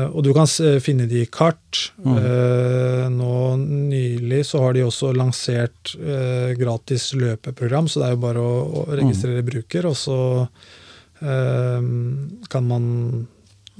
[0.00, 0.48] Eh, og du kan
[0.82, 1.92] finne de i kart.
[2.02, 2.16] Mm.
[2.16, 8.22] Uh, nå nylig så har de også lansert uh, gratis løpeprogram, så det er jo
[8.24, 10.18] bare å, å registrere bruker, og så
[11.20, 11.90] eh,
[12.52, 12.86] kan man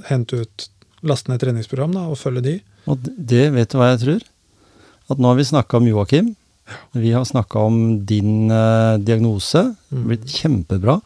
[0.09, 0.69] hente ut
[1.07, 2.55] lastende treningsprogram da, og følge de.
[2.91, 4.29] og det, vet du hva jeg tror?
[5.11, 6.35] At nå har vi snakka om Joakim.
[6.95, 7.77] Vi har snakka om
[8.07, 9.05] din diagnose.
[9.07, 9.65] diagnose.
[9.91, 10.05] Mm.
[10.07, 11.01] Blitt kjempebra.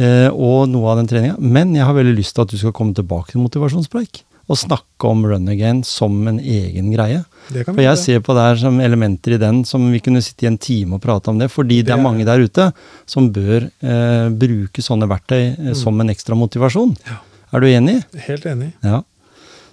[0.00, 1.38] Eh, og noe av den treninga.
[1.38, 4.22] Men jeg har veldig lyst til at du skal komme tilbake til motivasjonspreik.
[4.50, 7.20] Og snakke om run again som en egen greie.
[7.52, 10.50] For jeg ser på det her som elementer i den som vi kunne sitte i
[10.50, 11.50] en time og prate om det.
[11.52, 12.72] Fordi det Det er mange der ute
[13.06, 15.74] som bør eh, bruke sånne verktøy eh, Mm.
[15.74, 16.96] som en ekstra motivasjon.
[17.06, 17.20] Ja.
[17.52, 18.04] Er du enig?
[18.26, 18.72] Helt enig.
[18.82, 19.02] Ja.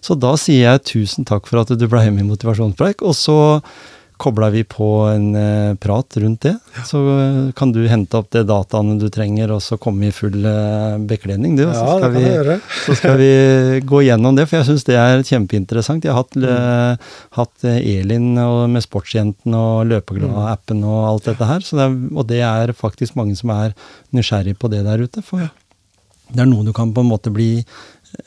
[0.02, 3.62] Så da sier jeg tusen takk for at du ble med i Motivasjonspreik, og så
[4.20, 6.54] kobla vi på en eh, prat rundt det.
[6.86, 10.44] Så eh, kan du hente opp de dataene du trenger, og så komme i full
[10.46, 11.64] eh, bekledning, du.
[11.64, 12.58] Ja, så, skal det kan vi, gjøre.
[12.86, 13.32] så skal vi
[13.94, 16.06] gå gjennom det, for jeg syns det er kjempeinteressant.
[16.06, 21.50] Jeg har hatt, eh, hatt eh, Elin og med Sportsjenten og Løpeglad-appen og alt dette
[21.54, 23.74] her, så det er, og det er faktisk mange som er
[24.16, 25.24] nysgjerrig på det der ute.
[25.26, 25.48] For
[26.30, 27.56] det er noe du kan på en måte bli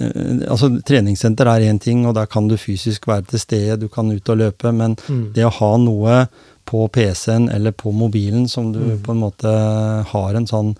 [0.00, 4.10] altså Treningssenter er én ting, og der kan du fysisk være til stede, du kan
[4.12, 5.32] ut og løpe, men Mm.
[5.34, 6.28] det å ha noe
[6.66, 8.98] på PC-en eller på mobilen som du Mm.
[9.02, 10.76] på en måte har en sånn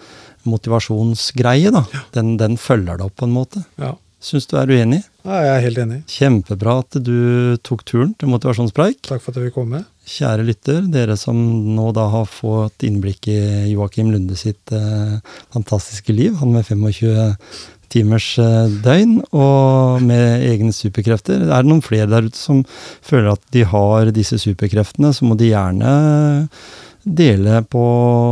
[0.46, 1.84] motivasjonsgreie, da,
[2.14, 3.64] den, den følger deg opp på en måte.
[3.78, 3.94] Ja.
[4.22, 5.00] Syns du er uenig?
[5.26, 5.96] ja, jeg er helt enig.
[6.06, 9.00] Kjempebra at du tok turen til motivasjonspreik.
[9.02, 9.80] Takk for at jeg fikk komme.
[10.06, 11.36] Kjære lytter, dere som
[11.74, 15.18] nå da har fått innblikk i Joakim Lunde sitt eh,
[15.52, 17.42] fantastiske liv, han med 25
[17.92, 21.44] timers eh, døgn og med egne superkrefter.
[21.48, 22.62] Er det noen flere der ute som
[23.04, 25.92] føler at de har disse superkreftene, så må de gjerne
[27.02, 27.84] dele på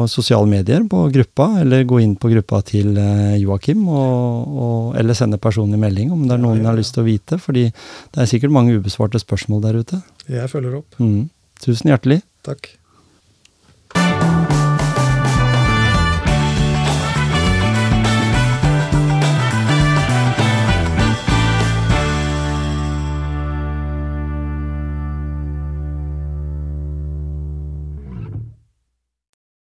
[0.09, 5.19] sosiale medier på gruppa, eller gå inn på gruppa til eh, Joakim, og, og, eller
[5.19, 7.67] sende personlig melding om det er noen Ja, ja, har lyst til å vite, fordi
[7.71, 10.03] det er sikkert mange ubesvarte spørsmål der ute.
[10.31, 11.03] Jeg følger opp.
[11.03, 11.29] Mm.
[11.65, 12.23] Tusen hjertelig.
[12.47, 12.75] Takk.